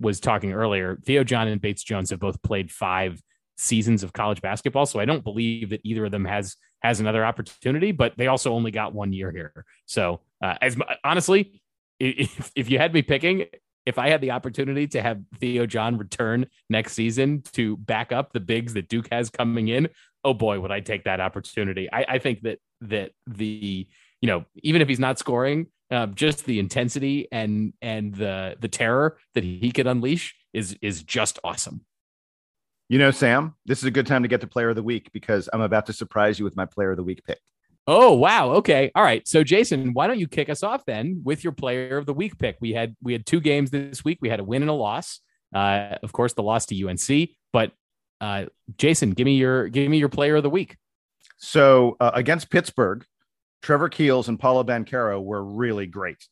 was 0.00 0.20
talking 0.20 0.52
earlier. 0.52 0.98
Theo 1.04 1.24
John 1.24 1.48
and 1.48 1.60
Bates 1.60 1.82
Jones 1.82 2.10
have 2.10 2.20
both 2.20 2.42
played 2.42 2.70
five 2.70 3.20
seasons 3.56 4.02
of 4.02 4.12
college 4.12 4.40
basketball, 4.40 4.86
so 4.86 4.98
I 5.00 5.04
don't 5.04 5.24
believe 5.24 5.70
that 5.70 5.80
either 5.84 6.04
of 6.04 6.10
them 6.10 6.24
has 6.24 6.56
has 6.82 7.00
another 7.00 7.24
opportunity. 7.24 7.92
But 7.92 8.14
they 8.16 8.26
also 8.26 8.52
only 8.52 8.70
got 8.70 8.94
one 8.94 9.12
year 9.12 9.30
here. 9.30 9.64
So 9.86 10.20
uh, 10.42 10.54
as 10.60 10.76
honestly, 11.02 11.62
if 12.00 12.50
if 12.54 12.70
you 12.70 12.78
had 12.78 12.92
me 12.92 13.02
picking, 13.02 13.46
if 13.86 13.98
I 13.98 14.08
had 14.08 14.20
the 14.20 14.32
opportunity 14.32 14.86
to 14.88 15.02
have 15.02 15.20
Theo 15.38 15.66
John 15.66 15.98
return 15.98 16.46
next 16.68 16.94
season 16.94 17.42
to 17.52 17.76
back 17.76 18.12
up 18.12 18.32
the 18.32 18.40
bigs 18.40 18.74
that 18.74 18.88
Duke 18.88 19.08
has 19.12 19.30
coming 19.30 19.68
in, 19.68 19.88
oh 20.24 20.34
boy, 20.34 20.60
would 20.60 20.70
I 20.70 20.80
take 20.80 21.04
that 21.04 21.20
opportunity. 21.20 21.88
I, 21.92 22.04
I 22.08 22.18
think 22.18 22.42
that 22.42 22.58
that 22.82 23.12
the 23.26 23.86
you 24.20 24.26
know 24.26 24.44
even 24.62 24.82
if 24.82 24.88
he's 24.88 25.00
not 25.00 25.18
scoring, 25.18 25.66
uh, 25.90 26.06
just 26.06 26.44
the 26.44 26.58
intensity 26.58 27.28
and 27.30 27.72
and 27.82 28.14
the 28.14 28.56
the 28.60 28.68
terror 28.68 29.18
that 29.34 29.44
he 29.44 29.70
could 29.70 29.86
unleash 29.86 30.34
is 30.52 30.76
is 30.80 31.02
just 31.02 31.38
awesome. 31.44 31.84
You 32.88 32.98
know, 32.98 33.10
Sam, 33.10 33.54
this 33.64 33.78
is 33.78 33.84
a 33.84 33.90
good 33.90 34.06
time 34.06 34.22
to 34.22 34.28
get 34.28 34.40
to 34.42 34.46
player 34.46 34.68
of 34.68 34.76
the 34.76 34.82
week 34.82 35.10
because 35.12 35.48
I'm 35.52 35.62
about 35.62 35.86
to 35.86 35.92
surprise 35.92 36.38
you 36.38 36.44
with 36.44 36.56
my 36.56 36.66
player 36.66 36.90
of 36.90 36.96
the 36.96 37.02
week 37.02 37.24
pick. 37.24 37.38
Oh 37.86 38.14
wow. 38.14 38.52
Okay. 38.52 38.90
All 38.94 39.02
right. 39.02 39.26
So 39.28 39.44
Jason, 39.44 39.92
why 39.92 40.06
don't 40.06 40.18
you 40.18 40.28
kick 40.28 40.48
us 40.48 40.62
off 40.62 40.84
then 40.86 41.20
with 41.24 41.44
your 41.44 41.52
player 41.52 41.98
of 41.98 42.06
the 42.06 42.14
week 42.14 42.38
pick? 42.38 42.56
We 42.60 42.72
had 42.72 42.96
we 43.02 43.12
had 43.12 43.26
two 43.26 43.40
games 43.40 43.70
this 43.70 44.04
week. 44.04 44.18
We 44.20 44.28
had 44.30 44.40
a 44.40 44.44
win 44.44 44.62
and 44.62 44.70
a 44.70 44.74
loss. 44.74 45.20
Uh, 45.54 45.96
of 46.02 46.12
course, 46.12 46.32
the 46.32 46.42
loss 46.42 46.66
to 46.66 46.88
UNC. 46.88 47.30
But 47.52 47.72
uh, 48.20 48.46
Jason, 48.78 49.10
give 49.10 49.26
me 49.26 49.36
your 49.36 49.68
give 49.68 49.90
me 49.90 49.98
your 49.98 50.08
player 50.08 50.36
of 50.36 50.42
the 50.42 50.50
week. 50.50 50.76
So 51.36 51.96
uh, 52.00 52.12
against 52.14 52.50
Pittsburgh, 52.50 53.04
Trevor 53.64 53.88
Keels 53.88 54.28
and 54.28 54.38
Paolo 54.38 54.62
Banchero 54.62 55.24
were 55.24 55.42
really 55.42 55.86
great. 55.86 56.28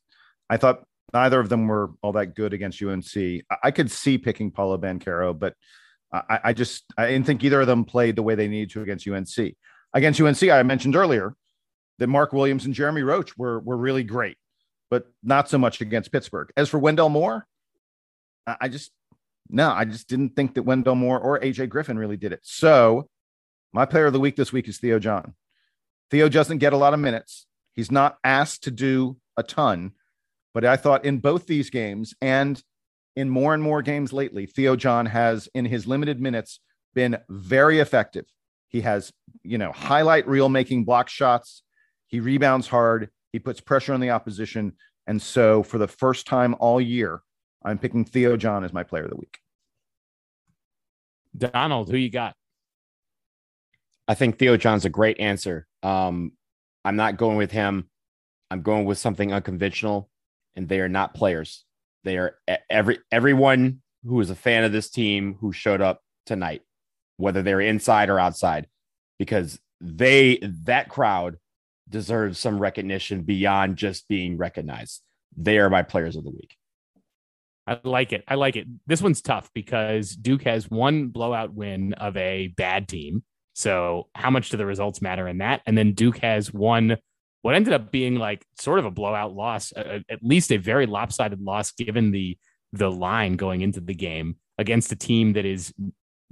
I 0.51 0.57
thought 0.57 0.83
neither 1.13 1.39
of 1.39 1.49
them 1.49 1.67
were 1.67 1.89
all 2.03 2.11
that 2.11 2.35
good 2.35 2.53
against 2.53 2.81
UNC. 2.81 3.43
I 3.63 3.71
could 3.71 3.89
see 3.89 4.19
picking 4.19 4.51
Paolo 4.51 4.77
Banchero, 4.77 5.37
but 5.37 5.55
I, 6.13 6.39
I 6.43 6.53
just 6.53 6.83
I 6.95 7.07
didn't 7.07 7.25
think 7.25 7.43
either 7.43 7.61
of 7.61 7.65
them 7.65 7.85
played 7.85 8.15
the 8.15 8.21
way 8.21 8.35
they 8.35 8.47
needed 8.47 8.69
to 8.71 8.83
against 8.83 9.07
UNC. 9.07 9.55
Against 9.95 10.21
UNC, 10.21 10.43
I 10.43 10.61
mentioned 10.61 10.95
earlier 10.95 11.35
that 11.97 12.05
Mark 12.05 12.33
Williams 12.33 12.65
and 12.65 12.73
Jeremy 12.73 13.01
Roach 13.01 13.35
were 13.35 13.59
were 13.61 13.77
really 13.77 14.03
great, 14.03 14.37
but 14.91 15.07
not 15.23 15.49
so 15.49 15.57
much 15.57 15.81
against 15.81 16.11
Pittsburgh. 16.11 16.51
As 16.55 16.69
for 16.69 16.77
Wendell 16.77 17.09
Moore, 17.09 17.47
I, 18.45 18.57
I 18.61 18.67
just 18.67 18.91
no, 19.49 19.71
I 19.71 19.85
just 19.85 20.07
didn't 20.07 20.35
think 20.35 20.53
that 20.53 20.63
Wendell 20.63 20.93
Moore 20.93 21.19
or 21.19 21.39
AJ 21.39 21.69
Griffin 21.69 21.97
really 21.97 22.17
did 22.17 22.31
it. 22.31 22.41
So 22.43 23.09
my 23.71 23.87
player 23.87 24.05
of 24.05 24.13
the 24.13 24.19
week 24.19 24.35
this 24.35 24.53
week 24.53 24.67
is 24.67 24.77
Theo 24.77 24.99
John. 24.99 25.33
Theo 26.13 26.29
doesn't 26.29 26.59
get 26.59 26.73
a 26.73 26.77
lot 26.77 26.93
of 26.93 26.99
minutes. 26.99 27.47
He's 27.73 27.89
not 27.89 28.19
asked 28.23 28.65
to 28.65 28.71
do 28.71 29.17
a 29.35 29.41
ton, 29.41 29.93
but 30.53 30.63
I 30.63 30.75
thought 30.77 31.05
in 31.05 31.17
both 31.17 31.47
these 31.47 31.71
games 31.71 32.13
and 32.21 32.61
in 33.15 33.31
more 33.31 33.55
and 33.55 33.63
more 33.63 33.81
games 33.81 34.13
lately, 34.13 34.45
Theo 34.45 34.75
John 34.75 35.07
has, 35.07 35.49
in 35.55 35.65
his 35.65 35.87
limited 35.87 36.21
minutes, 36.21 36.59
been 36.93 37.17
very 37.29 37.79
effective. 37.79 38.25
He 38.67 38.81
has, 38.81 39.11
you 39.41 39.57
know, 39.57 39.71
highlight 39.71 40.27
reel 40.27 40.49
making 40.49 40.85
block 40.85 41.09
shots. 41.09 41.63
He 42.05 42.19
rebounds 42.19 42.67
hard. 42.67 43.09
He 43.31 43.39
puts 43.39 43.59
pressure 43.59 43.95
on 43.95 43.99
the 43.99 44.11
opposition. 44.11 44.73
And 45.07 45.19
so, 45.19 45.63
for 45.63 45.79
the 45.79 45.87
first 45.87 46.27
time 46.27 46.55
all 46.59 46.79
year, 46.79 47.23
I'm 47.65 47.79
picking 47.79 48.05
Theo 48.05 48.37
John 48.37 48.63
as 48.63 48.71
my 48.71 48.83
player 48.83 49.05
of 49.05 49.09
the 49.09 49.17
week. 49.17 49.39
Donald, 51.35 51.89
who 51.89 51.97
you 51.97 52.11
got? 52.11 52.35
I 54.07 54.13
think 54.13 54.37
Theo 54.37 54.57
John's 54.57 54.85
a 54.85 54.89
great 54.89 55.19
answer. 55.19 55.65
Um, 55.83 56.31
I'm 56.85 56.95
not 56.95 57.17
going 57.17 57.37
with 57.37 57.51
him. 57.51 57.89
I'm 58.49 58.61
going 58.61 58.85
with 58.85 58.97
something 58.97 59.33
unconventional, 59.33 60.09
and 60.55 60.67
they 60.67 60.79
are 60.79 60.89
not 60.89 61.13
players. 61.13 61.65
They 62.03 62.17
are 62.17 62.35
every 62.69 62.99
everyone 63.11 63.81
who 64.05 64.19
is 64.19 64.29
a 64.29 64.35
fan 64.35 64.63
of 64.63 64.71
this 64.71 64.89
team 64.89 65.37
who 65.39 65.53
showed 65.53 65.81
up 65.81 66.01
tonight, 66.25 66.61
whether 67.17 67.41
they're 67.41 67.61
inside 67.61 68.09
or 68.09 68.19
outside, 68.19 68.67
because 69.19 69.59
they 69.79 70.39
that 70.41 70.89
crowd 70.89 71.37
deserves 71.89 72.39
some 72.39 72.59
recognition 72.59 73.21
beyond 73.21 73.77
just 73.77 74.07
being 74.07 74.37
recognized. 74.37 75.01
They 75.35 75.57
are 75.59 75.69
my 75.69 75.83
players 75.83 76.15
of 76.15 76.23
the 76.23 76.31
week. 76.31 76.55
I 77.65 77.79
like 77.83 78.11
it. 78.11 78.23
I 78.27 78.35
like 78.35 78.55
it. 78.55 78.67
This 78.87 79.01
one's 79.01 79.21
tough 79.21 79.49
because 79.53 80.15
Duke 80.15 80.43
has 80.43 80.69
one 80.69 81.07
blowout 81.07 81.53
win 81.53 81.93
of 81.93 82.17
a 82.17 82.47
bad 82.47 82.87
team. 82.89 83.23
So, 83.53 84.07
how 84.15 84.29
much 84.29 84.49
do 84.49 84.57
the 84.57 84.65
results 84.65 85.01
matter 85.01 85.27
in 85.27 85.39
that? 85.39 85.61
And 85.65 85.77
then 85.77 85.93
Duke 85.93 86.17
has 86.19 86.53
one 86.53 86.97
what 87.43 87.55
ended 87.55 87.73
up 87.73 87.91
being 87.91 88.15
like 88.15 88.45
sort 88.57 88.79
of 88.79 88.85
a 88.85 88.91
blowout 88.91 89.35
loss, 89.35 89.73
uh, 89.73 89.99
at 90.09 90.23
least 90.23 90.51
a 90.51 90.57
very 90.57 90.85
lopsided 90.85 91.41
loss 91.41 91.71
given 91.71 92.11
the 92.11 92.37
the 92.71 92.89
line 92.89 93.35
going 93.35 93.61
into 93.61 93.79
the 93.79 93.93
game 93.93 94.37
against 94.57 94.91
a 94.91 94.95
team 94.95 95.33
that 95.33 95.45
is 95.45 95.73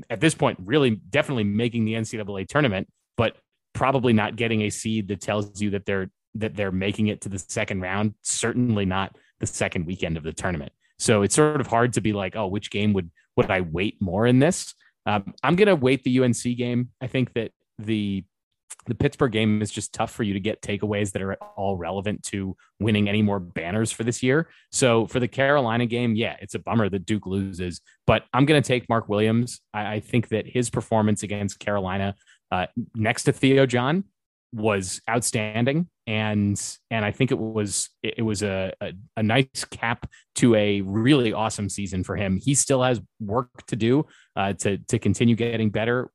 at 0.10 0.20
this 0.20 0.34
point 0.34 0.58
really 0.64 0.92
definitely 0.92 1.44
making 1.44 1.86
the 1.86 1.94
NCAA 1.94 2.48
tournament, 2.48 2.88
but 3.18 3.36
probably 3.74 4.14
not 4.14 4.36
getting 4.36 4.62
a 4.62 4.70
seed 4.70 5.08
that 5.10 5.22
tells 5.22 5.62
you 5.62 5.72
that 5.72 5.86
they're 5.86 6.10
that 6.36 6.56
they're 6.56 6.72
making 6.72 7.08
it 7.08 7.22
to 7.22 7.30
the 7.30 7.40
second 7.40 7.82
round. 7.82 8.16
Certainly 8.22 8.86
not 8.86 9.16
the 9.40 9.48
second 9.48 9.86
weekend 9.86 10.18
of 10.18 10.24
the 10.24 10.34
tournament. 10.34 10.72
So 10.98 11.24
it's 11.24 11.36
sort 11.36 11.60
of 11.60 11.68
hard 11.68 11.94
to 11.94 12.02
be 12.02 12.14
like, 12.14 12.36
oh, 12.36 12.48
which 12.48 12.72
game 12.72 12.94
would 12.94 13.12
would 13.36 13.52
I 13.52 13.62
wait 13.62 14.02
more 14.02 14.26
in 14.26 14.40
this? 14.40 14.74
Um, 15.06 15.34
I'm 15.44 15.56
gonna 15.56 15.76
wait 15.76 16.04
the 16.04 16.20
UNC 16.20 16.44
game. 16.58 16.90
I 17.02 17.08
think 17.08 17.34
that 17.34 17.52
the 17.80 18.24
the 18.88 18.96
Pittsburgh 18.96 19.32
game 19.32 19.62
is 19.62 19.70
just 19.70 19.94
tough 19.94 20.12
for 20.12 20.24
you 20.24 20.34
to 20.34 20.40
get 20.40 20.62
takeaways 20.62 21.12
that 21.12 21.22
are 21.22 21.34
at 21.34 21.40
all 21.56 21.78
relevant 21.78 22.24
to 22.24 22.56
winning 22.80 23.08
any 23.08 23.22
more 23.22 23.40
banners 23.40 23.92
for 23.92 24.04
this 24.04 24.24
year. 24.24 24.50
So 24.72 25.06
for 25.06 25.20
the 25.20 25.28
Carolina 25.28 25.86
game, 25.86 26.16
yeah, 26.16 26.36
it's 26.42 26.56
a 26.56 26.60
bummer 26.60 26.90
that 26.90 27.06
Duke 27.06 27.28
loses, 27.28 27.82
but 28.08 28.24
I'm 28.34 28.46
going 28.46 28.62
to 28.62 28.68
take 28.68 28.90
Mark 28.90 29.08
Williams. 29.08 29.62
I, 29.74 29.96
I, 29.96 30.00
think 30.00 30.30
that 30.30 30.48
his 30.48 30.70
performance 30.70 31.22
against 31.22 31.60
Carolina 31.60 32.16
uh, 32.52 32.68
next 32.96 33.24
to 33.24 33.32
Theo 33.32 33.66
John 33.66 34.06
was 34.54 35.02
outstanding 35.10 35.88
and 36.08 36.78
and 36.90 37.06
I 37.06 37.12
think 37.12 37.32
it 37.32 37.38
was 37.38 37.90
it 38.04 38.24
was 38.24 38.44
a, 38.44 38.74
a, 38.82 38.92
a 39.18 39.24
nice 39.24 39.66
cap 39.70 40.10
to 40.36 40.56
a 40.56 40.82
really 40.82 41.32
awesome 41.32 41.70
season 41.70 42.04
for 42.04 42.18
him. 42.18 42.38
He 42.38 42.54
still 42.54 42.84
has 42.84 43.00
work 43.20 43.66
to 43.68 43.76
do 43.76 44.06
uh, 44.36 44.54
to 44.54 44.78
to 44.78 45.00
continue 45.00 45.36
getting 45.36 45.70
better 45.70 46.12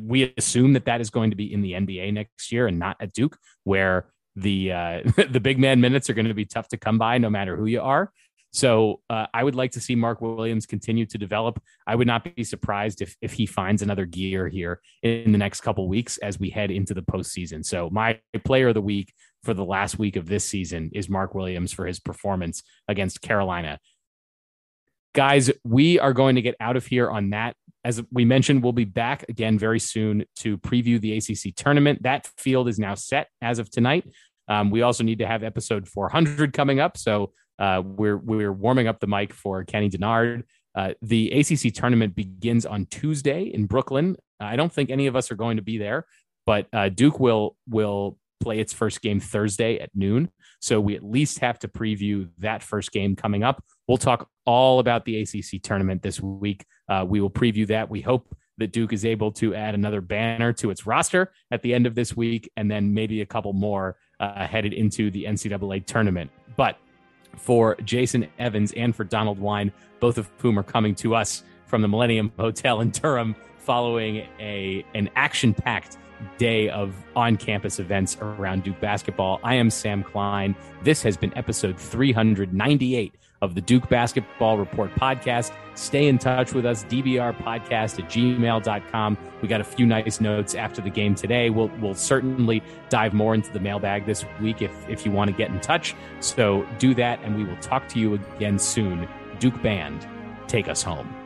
we 0.00 0.32
assume 0.36 0.72
that 0.74 0.86
that 0.86 1.00
is 1.00 1.10
going 1.10 1.30
to 1.30 1.36
be 1.36 1.52
in 1.52 1.60
the 1.60 1.72
NBA 1.72 2.12
next 2.12 2.52
year 2.52 2.66
and 2.66 2.78
not 2.78 2.96
at 3.00 3.12
Duke, 3.12 3.36
where 3.64 4.06
the 4.36 4.72
uh, 4.72 5.00
the 5.30 5.40
big 5.40 5.58
man 5.58 5.80
minutes 5.80 6.08
are 6.10 6.14
going 6.14 6.28
to 6.28 6.34
be 6.34 6.44
tough 6.44 6.68
to 6.68 6.76
come 6.76 6.98
by 6.98 7.18
no 7.18 7.30
matter 7.30 7.56
who 7.56 7.66
you 7.66 7.80
are. 7.80 8.12
So 8.54 9.00
uh, 9.10 9.26
I 9.34 9.42
would 9.42 9.56
like 9.56 9.72
to 9.72 9.80
see 9.80 9.96
Mark 9.96 10.20
Williams 10.20 10.64
continue 10.64 11.06
to 11.06 11.18
develop. 11.18 11.60
I 11.88 11.96
would 11.96 12.06
not 12.06 12.36
be 12.36 12.44
surprised 12.44 13.02
if 13.02 13.16
if 13.20 13.32
he 13.32 13.46
finds 13.46 13.82
another 13.82 14.06
gear 14.06 14.48
here 14.48 14.80
in 15.02 15.32
the 15.32 15.38
next 15.38 15.62
couple 15.62 15.88
weeks 15.88 16.18
as 16.18 16.38
we 16.38 16.50
head 16.50 16.70
into 16.70 16.94
the 16.94 17.02
postseason. 17.02 17.64
So 17.64 17.90
my 17.90 18.20
player 18.44 18.68
of 18.68 18.74
the 18.74 18.80
week 18.80 19.12
for 19.42 19.54
the 19.54 19.64
last 19.64 19.98
week 19.98 20.14
of 20.14 20.26
this 20.26 20.44
season 20.44 20.90
is 20.94 21.08
Mark 21.08 21.34
Williams 21.34 21.72
for 21.72 21.84
his 21.84 21.98
performance 21.98 22.62
against 22.86 23.20
Carolina. 23.20 23.80
Guys, 25.14 25.50
we 25.64 25.98
are 25.98 26.12
going 26.12 26.36
to 26.36 26.42
get 26.42 26.54
out 26.60 26.76
of 26.76 26.86
here 26.86 27.10
on 27.10 27.30
that 27.30 27.56
as 27.84 28.02
we 28.10 28.24
mentioned, 28.24 28.62
we'll 28.62 28.72
be 28.72 28.86
back 28.86 29.26
again 29.28 29.58
very 29.58 29.78
soon 29.78 30.24
to 30.36 30.56
preview 30.56 30.98
the 30.98 31.18
ACC 31.18 31.54
tournament. 31.54 32.02
That 32.02 32.26
field 32.38 32.66
is 32.66 32.78
now 32.78 32.94
set 32.94 33.28
as 33.42 33.58
of 33.58 33.70
tonight. 33.70 34.08
Um, 34.48 34.70
we 34.70 34.80
also 34.80 35.04
need 35.04 35.18
to 35.18 35.26
have 35.26 35.42
episode 35.42 35.86
400 35.86 36.52
coming 36.54 36.80
up, 36.80 36.96
so 36.96 37.32
uh, 37.58 37.82
we're 37.84 38.16
we're 38.16 38.52
warming 38.52 38.88
up 38.88 39.00
the 39.00 39.06
mic 39.06 39.32
for 39.32 39.64
Kenny 39.64 39.88
Dennard. 39.88 40.44
Uh, 40.74 40.94
the 41.02 41.30
ACC 41.30 41.72
tournament 41.72 42.14
begins 42.14 42.66
on 42.66 42.86
Tuesday 42.86 43.44
in 43.44 43.66
Brooklyn. 43.66 44.16
I 44.40 44.56
don't 44.56 44.72
think 44.72 44.90
any 44.90 45.06
of 45.06 45.14
us 45.14 45.30
are 45.30 45.36
going 45.36 45.56
to 45.56 45.62
be 45.62 45.78
there, 45.78 46.06
but 46.46 46.66
uh, 46.72 46.88
Duke 46.88 47.20
will 47.20 47.56
will 47.68 48.18
play 48.40 48.58
its 48.58 48.72
first 48.72 49.00
game 49.00 49.20
Thursday 49.20 49.78
at 49.78 49.90
noon. 49.94 50.30
So 50.60 50.80
we 50.80 50.96
at 50.96 51.02
least 51.02 51.38
have 51.38 51.58
to 51.60 51.68
preview 51.68 52.28
that 52.38 52.62
first 52.62 52.92
game 52.92 53.16
coming 53.16 53.42
up. 53.42 53.62
We'll 53.86 53.98
talk 53.98 54.28
all 54.44 54.80
about 54.80 55.04
the 55.04 55.22
ACC 55.22 55.62
tournament 55.62 56.02
this 56.02 56.20
week. 56.20 56.64
Uh, 56.88 57.04
we 57.08 57.20
will 57.20 57.30
preview 57.30 57.66
that. 57.68 57.88
We 57.88 58.00
hope 58.00 58.34
that 58.58 58.72
Duke 58.72 58.92
is 58.92 59.04
able 59.04 59.32
to 59.32 59.54
add 59.54 59.74
another 59.74 60.00
banner 60.00 60.52
to 60.54 60.70
its 60.70 60.86
roster 60.86 61.32
at 61.50 61.62
the 61.62 61.74
end 61.74 61.86
of 61.86 61.94
this 61.94 62.16
week, 62.16 62.50
and 62.56 62.70
then 62.70 62.94
maybe 62.94 63.20
a 63.20 63.26
couple 63.26 63.52
more 63.52 63.96
uh, 64.20 64.46
headed 64.46 64.72
into 64.72 65.10
the 65.10 65.24
NCAA 65.24 65.86
tournament. 65.86 66.30
But 66.56 66.78
for 67.38 67.76
Jason 67.84 68.28
Evans 68.38 68.72
and 68.72 68.94
for 68.94 69.04
Donald 69.04 69.38
Wine, 69.38 69.72
both 70.00 70.18
of 70.18 70.30
whom 70.38 70.58
are 70.58 70.64
coming 70.64 70.94
to 70.96 71.14
us 71.14 71.42
from 71.66 71.82
the 71.82 71.88
Millennium 71.88 72.32
Hotel 72.38 72.80
in 72.80 72.90
Durham 72.90 73.34
following 73.58 74.26
a 74.38 74.84
an 74.94 75.10
action 75.16 75.54
packed 75.54 75.96
day 76.38 76.68
of 76.68 76.94
on 77.16 77.36
campus 77.36 77.78
events 77.78 78.16
around 78.20 78.62
Duke 78.62 78.80
basketball. 78.80 79.40
I 79.42 79.54
am 79.54 79.70
Sam 79.70 80.02
Klein. 80.02 80.54
This 80.82 81.02
has 81.02 81.16
been 81.16 81.36
episode 81.36 81.78
398 81.78 83.14
of 83.44 83.54
the 83.54 83.60
Duke 83.60 83.88
Basketball 83.88 84.58
Report 84.58 84.92
podcast. 84.94 85.54
Stay 85.74 86.06
in 86.06 86.18
touch 86.18 86.52
with 86.52 86.64
us, 86.64 86.84
dbr 86.84 87.36
podcast 87.36 87.98
at 88.02 88.10
gmail.com. 88.10 89.18
We 89.42 89.48
got 89.48 89.60
a 89.60 89.64
few 89.64 89.86
nice 89.86 90.20
notes 90.20 90.54
after 90.54 90.80
the 90.80 90.90
game 90.90 91.14
today. 91.14 91.50
We'll, 91.50 91.68
we'll 91.80 91.94
certainly 91.94 92.62
dive 92.88 93.12
more 93.12 93.34
into 93.34 93.52
the 93.52 93.60
mailbag 93.60 94.06
this 94.06 94.24
week 94.40 94.62
if, 94.62 94.72
if 94.88 95.04
you 95.04 95.12
want 95.12 95.30
to 95.30 95.36
get 95.36 95.50
in 95.50 95.60
touch. 95.60 95.94
So 96.20 96.66
do 96.78 96.94
that, 96.94 97.20
and 97.22 97.36
we 97.36 97.44
will 97.44 97.58
talk 97.58 97.88
to 97.88 98.00
you 98.00 98.14
again 98.14 98.58
soon. 98.58 99.08
Duke 99.38 99.60
Band, 99.62 100.06
take 100.48 100.68
us 100.68 100.82
home. 100.82 101.23